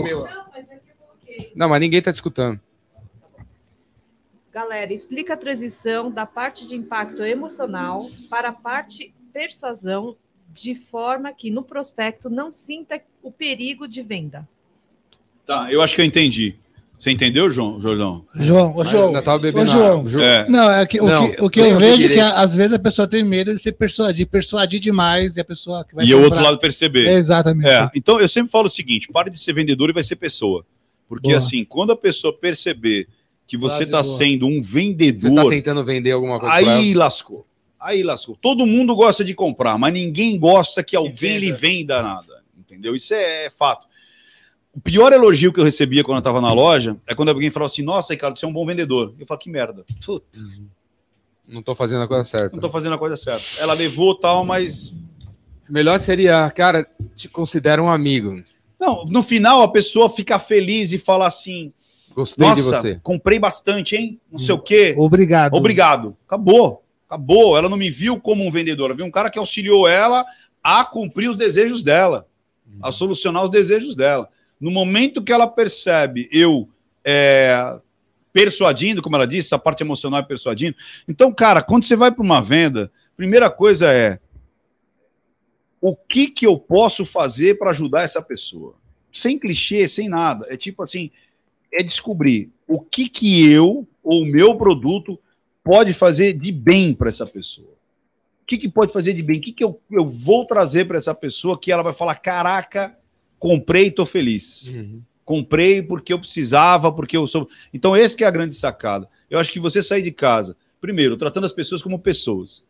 [0.52, 1.52] mas é que eu coloquei.
[1.56, 2.60] Não, mas ninguém tá te escutando.
[4.52, 10.16] Galera, explica a transição da parte de impacto emocional para a parte persuasão
[10.48, 14.48] de forma que no prospecto não sinta o perigo de venda.
[15.44, 16.56] Tá, eu acho que eu entendi.
[16.98, 18.24] Você entendeu, João, Jordão?
[18.34, 19.06] João, ô, João.
[19.06, 20.24] Ainda tava bebendo Ô, João.
[20.24, 20.48] É.
[20.48, 22.78] Não, é que, o Não, que, o que eu vejo é que às vezes a
[22.78, 26.22] pessoa tem medo de ser persuadir, persuadir demais e a pessoa que vai e o
[26.24, 27.06] outro lado perceber.
[27.06, 27.70] É, exatamente.
[27.70, 30.66] É, então eu sempre falo o seguinte: pare de ser vendedor e vai ser pessoa.
[31.08, 31.38] Porque Boa.
[31.38, 33.06] assim, quando a pessoa perceber
[33.46, 36.80] que você está sendo um Você vendedor, tá tentando vender alguma coisa pra ela?
[36.80, 37.46] aí lascou.
[37.80, 38.36] Aí lascou.
[38.36, 41.38] Todo mundo gosta de comprar, mas ninguém gosta que alguém venda.
[41.38, 42.42] lhe venda nada.
[42.58, 42.94] Entendeu?
[42.94, 43.87] Isso é fato.
[44.74, 47.70] O pior elogio que eu recebia quando eu estava na loja é quando alguém falava
[47.72, 49.14] assim: Nossa, Ricardo, você é um bom vendedor.
[49.18, 49.84] Eu falo, que merda.
[50.04, 50.38] Puta,
[51.46, 52.54] Não tô fazendo a coisa certa.
[52.54, 53.44] não tô fazendo a coisa certa.
[53.60, 54.94] Ela levou tal, mas.
[55.68, 58.42] Melhor seria, cara, te considera um amigo.
[58.80, 61.72] Não, no final a pessoa fica feliz e fala assim:
[62.14, 63.00] Gostei de Nossa, você.
[63.02, 64.20] comprei bastante, hein?
[64.30, 64.94] Não sei o quê.
[64.98, 65.54] Obrigado.
[65.54, 66.16] Obrigado.
[66.26, 66.84] Acabou.
[67.08, 67.56] Acabou.
[67.56, 68.86] Ela não me viu como um vendedor.
[68.90, 70.24] Ela viu um cara que auxiliou ela
[70.62, 72.26] a cumprir os desejos dela,
[72.82, 74.28] a solucionar os desejos dela.
[74.60, 76.68] No momento que ela percebe eu
[77.04, 77.78] é,
[78.32, 80.76] persuadindo, como ela disse, a parte emocional é persuadindo.
[81.06, 84.18] Então, cara, quando você vai para uma venda, primeira coisa é
[85.80, 88.74] o que que eu posso fazer para ajudar essa pessoa?
[89.12, 90.46] Sem clichê, sem nada.
[90.48, 91.10] É tipo assim,
[91.72, 95.18] é descobrir o que que eu ou o meu produto
[95.62, 97.76] pode fazer de bem para essa pessoa.
[98.42, 99.38] O que, que pode fazer de bem?
[99.38, 102.97] O que, que eu, eu vou trazer para essa pessoa que ela vai falar: caraca,
[103.38, 104.68] comprei e tô feliz.
[104.68, 105.02] Uhum.
[105.24, 107.48] Comprei porque eu precisava, porque eu sou.
[107.72, 109.08] Então, esse que é a grande sacada.
[109.28, 112.64] Eu acho que você sair de casa, primeiro, tratando as pessoas como pessoas.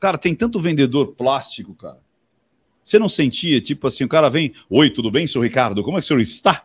[0.00, 2.00] Cara, tem tanto vendedor plástico, cara.
[2.82, 5.82] Você não sentia, tipo assim, o cara vem, oi, tudo bem, seu Ricardo?
[5.84, 6.64] Como é que o senhor está?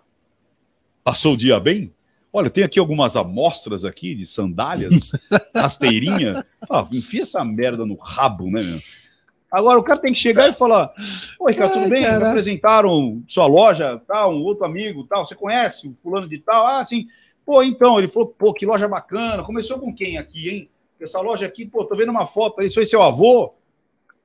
[1.03, 1.93] Passou o dia bem?
[2.34, 5.11] Olha, tem aqui algumas amostras aqui de sandálias,
[5.55, 6.43] rasteirinha.
[6.69, 8.80] Ah, enfia essa merda no rabo, né, meu?
[9.51, 10.91] Agora o cara tem que chegar e falar:
[11.39, 12.01] Oi, Ricardo, tudo Ai, bem?
[12.01, 12.29] Me cara.
[12.29, 15.25] apresentaram sua loja, tal, um outro amigo, tal.
[15.25, 16.65] Você conhece o fulano de tal?
[16.67, 17.07] Ah, sim.
[17.45, 19.41] Pô, então, ele falou, pô, que loja bacana.
[19.43, 20.69] Começou com quem aqui, hein?
[20.99, 23.53] Essa loja aqui, pô, tô vendo uma foto aí, isso aí seu avô.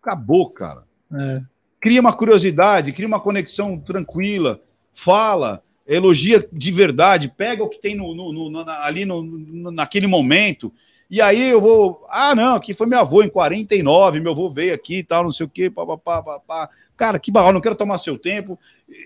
[0.02, 0.82] Acabou, cara
[1.14, 1.40] É.
[1.80, 4.60] cria uma curiosidade, cria uma conexão tranquila,
[4.92, 9.22] fala, elogia de verdade, pega o que tem no, no- no- na- ali no-
[9.70, 10.72] naquele momento.
[11.12, 14.72] E aí eu vou, ah, não, aqui foi meu avô em 49, meu avô veio
[14.72, 16.70] aqui e tal, não sei o quê, pá, pá, pá, pá, pá.
[16.96, 18.58] Cara, que barral, não quero tomar seu tempo.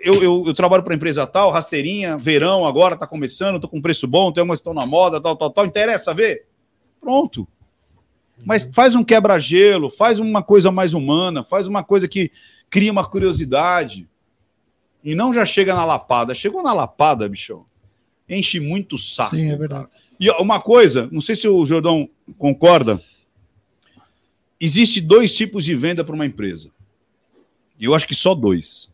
[0.04, 4.06] Eu, eu, eu trabalho para empresa tal, rasteirinha, verão agora tá começando, tô com preço
[4.06, 5.66] bom, tem umas que estão na moda, tal, tal, tal.
[5.66, 6.46] Interessa ver?
[7.00, 7.44] Pronto.
[8.44, 12.30] Mas faz um quebra-gelo, faz uma coisa mais humana, faz uma coisa que
[12.70, 14.08] cria uma curiosidade.
[15.02, 16.36] E não já chega na lapada.
[16.36, 17.66] Chegou na lapada, bichão.
[18.28, 19.34] Enche muito o saco.
[19.34, 19.88] Sim, é cara.
[20.18, 23.00] E uma coisa, não sei se o Jordão concorda.
[24.58, 26.70] Existe dois tipos de venda para uma empresa.
[27.78, 28.90] E eu acho que só dois.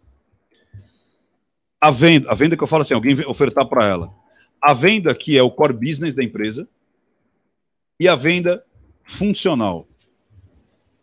[1.80, 4.14] A venda, a venda que eu falo assim, alguém ofertar para ela.
[4.60, 6.68] A venda que é o core business da empresa
[7.98, 8.64] e a venda
[9.02, 9.86] funcional.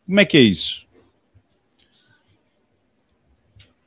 [0.06, 0.86] Como é que é isso?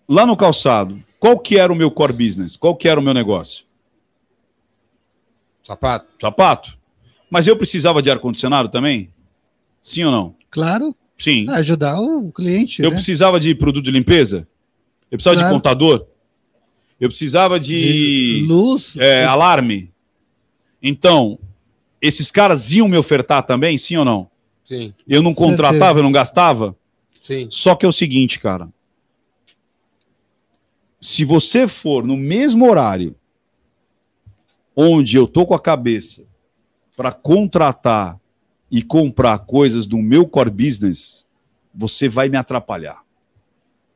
[0.08, 2.56] Lá no calçado, qual que era o meu core business?
[2.56, 3.66] Qual que era o meu negócio?
[5.62, 6.06] Sapato.
[6.20, 6.78] Sapato.
[7.30, 9.10] Mas eu precisava de ar-condicionado também?
[9.82, 10.34] Sim ou não?
[10.50, 11.46] Claro, Sim.
[11.50, 12.82] ajudar o cliente.
[12.82, 12.96] Eu né?
[12.96, 14.46] precisava de produto de limpeza?
[15.10, 15.48] Eu precisava Claro.
[15.48, 16.06] de contador?
[17.00, 18.96] Eu precisava de, luz.
[18.96, 19.90] é, alarme?
[20.82, 21.38] Então,
[22.00, 24.30] esses caras iam me ofertar também, sim ou não?
[24.64, 25.98] Sim, Eu não contratava, Certeza.
[25.98, 26.76] eu não gastava?
[27.20, 27.46] sim.
[27.50, 28.68] Só que é o seguinte, cara.
[31.00, 33.14] Se você for no mesmo horário
[34.76, 36.24] onde eu tô com a cabeça
[36.96, 38.18] para contratar
[38.70, 41.26] e comprar coisas do meu core business,
[41.74, 43.02] você vai me atrapalhar.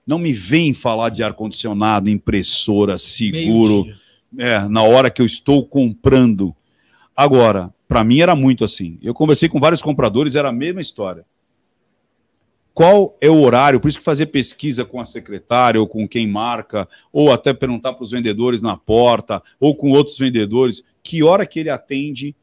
[0.07, 3.87] Não me vem falar de ar-condicionado, impressora, seguro,
[4.39, 6.55] é, na hora que eu estou comprando.
[7.17, 8.99] Agora, para mim era muito assim.
[9.03, 11.25] Eu conversei com vários compradores, era a mesma história.
[12.77, 13.81] Qual é o horário?
[13.81, 17.95] Por isso que fazer pesquisa com a secretária ou com quem marca, ou até perguntar
[17.95, 22.37] para os vendedores na porta, ou com outros vendedores, que hora que ele atende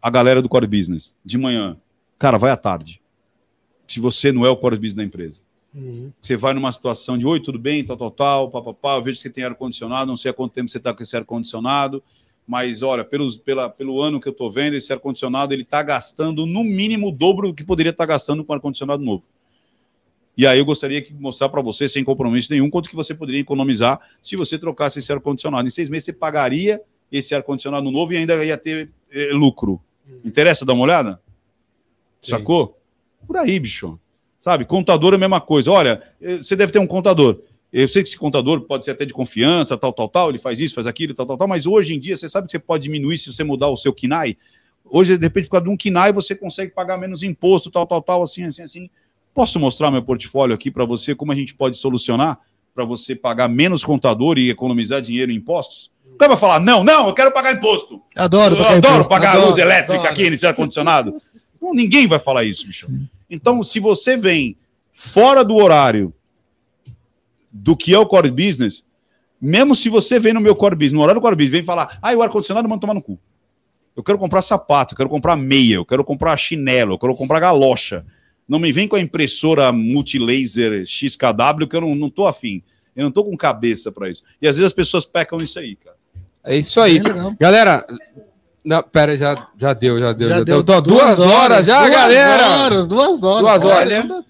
[0.00, 1.14] a galera do core business?
[1.22, 1.76] De manhã.
[2.18, 2.98] Cara, vai à tarde.
[3.86, 5.42] Se você não é o core business da empresa.
[6.18, 9.22] Você vai numa situação de, oi, tudo bem, tal, tal, tal, papapá, eu vejo que
[9.24, 12.02] você tem ar-condicionado, não sei há quanto tempo você está com esse ar-condicionado,
[12.46, 16.46] mas olha, pelos, pela, pelo ano que eu estou vendo, esse ar-condicionado ele está gastando
[16.46, 19.24] no mínimo o dobro do que poderia estar gastando com ar-condicionado novo.
[20.36, 23.40] E aí eu gostaria de mostrar para você, sem compromisso nenhum, quanto que você poderia
[23.40, 25.66] economizar se você trocasse esse ar-condicionado.
[25.66, 26.80] Em seis meses você pagaria
[27.10, 29.80] esse ar-condicionado novo e ainda ia ter eh, lucro.
[30.24, 31.20] Interessa dar uma olhada?
[32.20, 32.32] Sim.
[32.32, 32.78] Sacou?
[33.26, 33.98] Por aí, bicho.
[34.40, 34.64] Sabe?
[34.64, 35.70] Contador é a mesma coisa.
[35.70, 37.40] Olha, eh, você deve ter um contador.
[37.72, 40.60] Eu sei que esse contador pode ser até de confiança, tal, tal, tal, ele faz
[40.60, 42.84] isso, faz aquilo, tal, tal, tal, mas hoje em dia você sabe que você pode
[42.84, 44.36] diminuir se você mudar o seu KINAI.
[44.84, 48.00] Hoje, de repente, por causa de um KINAI, você consegue pagar menos imposto, tal, tal,
[48.00, 48.90] tal, assim, assim, assim.
[49.34, 52.38] Posso mostrar meu portfólio aqui para você, como a gente pode solucionar
[52.72, 55.90] para você pagar menos contador e economizar dinheiro em impostos?
[56.14, 58.00] O cara vai falar, não, não, eu quero pagar imposto.
[58.16, 60.12] Adoro eu pagar adoro imposto, pagar a adoro, luz elétrica adoro.
[60.12, 61.12] aqui nesse ar-condicionado.
[61.60, 62.86] Ninguém vai falar isso, bicho.
[63.28, 64.56] Então, se você vem
[64.92, 66.14] fora do horário
[67.50, 68.84] do que é o core business,
[69.40, 71.98] mesmo se você vem no meu core business, no horário do core business, vem falar,
[72.00, 73.18] ah, o ar-condicionado manda tomar no cu.
[73.96, 77.40] Eu quero comprar sapato, eu quero comprar meia, eu quero comprar chinelo, eu quero comprar
[77.40, 78.04] galocha.
[78.48, 82.62] Não me vem com a impressora multilaser XKW que eu não, não tô afim.
[82.94, 84.22] Eu não tô com cabeça para isso.
[84.40, 85.96] E às vezes as pessoas pecam nisso aí, cara.
[86.44, 86.98] É isso aí.
[87.00, 87.34] Legal.
[87.40, 87.84] Galera,
[88.64, 90.28] não, pera, já, já deu, já deu.
[90.28, 90.80] Já Já deu deu.
[90.82, 92.48] Duas, horas já, duas galera.
[92.48, 93.40] Horas, duas horas.
[93.40, 93.92] Duas horas.
[93.92, 94.24] Olha,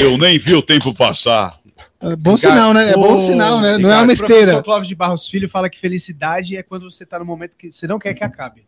[0.00, 1.58] Eu nem vi o tempo passar.
[2.00, 2.90] é bom Ricardo, sinal, né?
[2.90, 3.76] É bom o- sinal, né?
[3.76, 4.62] Não é Ricardo, uma O professor esteira.
[4.62, 7.86] Clóvis de Barros Filho fala que felicidade é quando você tá no momento que você
[7.86, 8.64] não quer que acabe.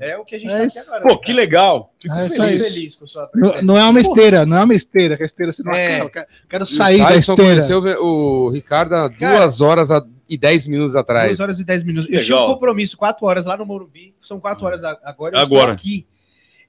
[0.00, 0.78] É o que a gente É tá isso.
[0.78, 1.02] aqui agora.
[1.02, 1.92] Pô, né, que legal.
[2.00, 4.74] Fico É feliz, feliz com a sua Não, não é uma esteira, não é uma
[4.74, 6.00] esteira, que a esteira você não É.
[6.00, 6.26] acaba.
[6.26, 7.42] Eu quero- sair da esteira.
[7.42, 9.88] conheceu o Ricardo há Cara, duas horas
[10.28, 11.26] e dez minutos atrás.
[11.28, 12.08] 2 horas e 10 minutos.
[12.08, 12.24] Eu Legal.
[12.26, 14.14] tinha um compromisso 4 horas lá no Morumbi.
[14.20, 15.36] São 4 horas a- agora.
[15.36, 15.72] Eu Agora.
[15.72, 16.06] estou aqui.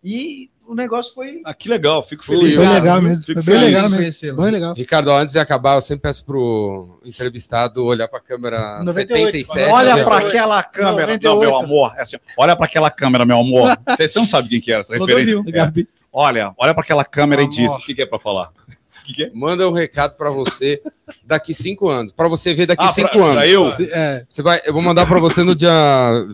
[0.04, 1.42] E o negócio foi.
[1.46, 2.56] Ah, que legal, fico Foi feliz.
[2.56, 3.24] Foi legal mesmo.
[3.24, 3.76] Fico Foi bem feliz.
[3.76, 4.42] legal mesmo.
[4.42, 4.74] Bem legal.
[4.74, 9.72] Ricardo, antes de acabar, eu sempre peço pro entrevistado olhar para a câmera 98, 77.
[9.72, 10.04] Olha né?
[10.04, 11.14] para aquela câmera.
[11.14, 11.24] 98.
[11.24, 11.94] Não, meu amor.
[11.98, 13.70] É assim, olha para aquela câmera, meu amor.
[13.90, 15.42] Você, você não sabe quem que era essa referência.
[15.52, 15.88] Gabi.
[16.12, 17.80] Olha, olha para aquela câmera e Meu diz amor.
[17.80, 18.50] o que, que é para falar.
[18.50, 19.32] O que, que é?
[19.34, 20.82] Manda um recado para você
[21.26, 22.12] daqui cinco anos.
[22.12, 23.34] Para você ver daqui Ah, cinco pra- anos.
[23.36, 23.72] pra eu?
[23.92, 25.72] É, Você vai, eu vou mandar para você no dia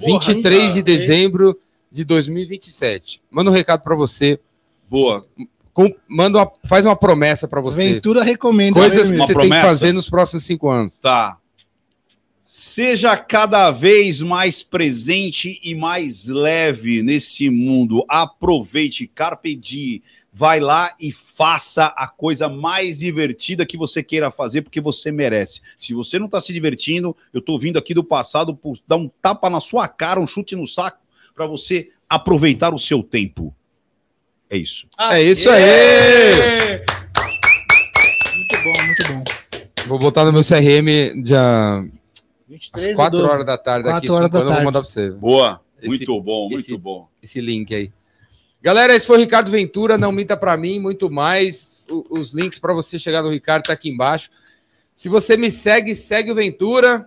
[0.06, 1.60] 23 de dezembro
[1.94, 3.22] de 2027.
[3.30, 4.40] Manda um recado para você.
[4.90, 5.26] Boa.
[5.74, 7.94] com- manda uma- faz uma promessa para você.
[7.94, 8.80] Ventura recomenda.
[8.80, 9.68] Coisas que você tem que promessa?
[9.68, 10.98] fazer nos próximos cinco anos.
[10.98, 11.38] Tá.
[12.42, 18.04] Seja cada vez mais presente e mais leve nesse mundo.
[18.10, 20.02] Aproveite, carpe diem.
[20.36, 25.62] Vai lá e faça a coisa mais divertida que você queira fazer, porque você merece.
[25.80, 29.10] Se você não está se divertindo, eu estou vindo aqui do passado por dar um
[29.22, 30.98] tapa na sua cara, um chute no saco,
[31.36, 33.54] para você aproveitar o seu tempo.
[34.50, 34.88] É isso.
[35.00, 36.82] é isso aí!
[38.36, 39.24] Muito bom, muito bom.
[39.88, 41.86] Vou botar no meu CRM dia
[42.48, 43.32] 23 às 4 12.
[43.34, 43.90] horas da tarde.
[43.90, 44.66] Quatro horas da anos eu vou tarde.
[44.66, 45.12] mandar para você.
[45.12, 45.62] Boa.
[45.80, 47.08] Esse- muito bom, muito esse- bom.
[47.22, 47.92] esse link aí.
[48.62, 51.86] Galera, esse foi o Ricardo Ventura, não minta para mim, muito mais.
[51.90, 54.30] O- os links para você chegar no Ricardo tá aqui embaixo.
[54.96, 57.06] Se você me segue, segue o Ventura.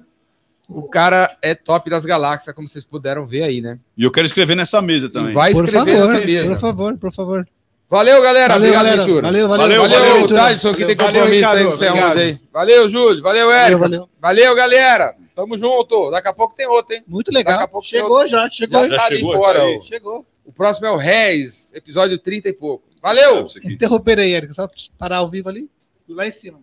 [0.69, 3.79] O cara é top das galáxias, como vocês puderam ver aí, né?
[3.97, 5.33] E eu quero escrever nessa mesa E também.
[5.35, 6.49] vai Por escrever favor, nessa mesa.
[6.49, 7.49] por favor, por favor.
[7.89, 8.55] Valeu, galera.
[8.55, 9.03] Valeu, Obrigado, galera.
[9.07, 9.23] Ventura.
[9.27, 10.27] Valeu, valeu, Valeu, Valeu, valeu.
[10.27, 11.65] Thaleson, que tem Valeu, compromisso aí Ricardo.
[11.71, 12.19] com você Obrigado.
[12.19, 12.41] aí.
[12.53, 13.23] Valeu, Júlio.
[13.23, 13.81] Valeu, Valeu, Érico.
[13.81, 14.09] valeu.
[14.21, 15.15] Valeu, galera.
[15.37, 16.11] Tamo junto.
[16.11, 17.05] Daqui a pouco tem outro, hein?
[17.07, 17.61] Muito Daqui legal.
[17.65, 18.81] a pouco Chegou já, chegou.
[18.83, 19.61] Já Já tá ali chegou, fora.
[19.61, 19.81] tá.
[19.83, 20.27] Chegou.
[20.45, 22.89] O próximo é o Reis, episódio 30 e pouco.
[23.01, 23.47] Valeu!
[23.65, 24.53] Interromper aí, Érico.
[24.55, 24.69] Só
[24.99, 25.71] parar ao vivo ali.
[26.09, 26.59] Lá em cima.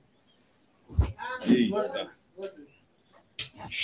[1.47, 2.07] Eita.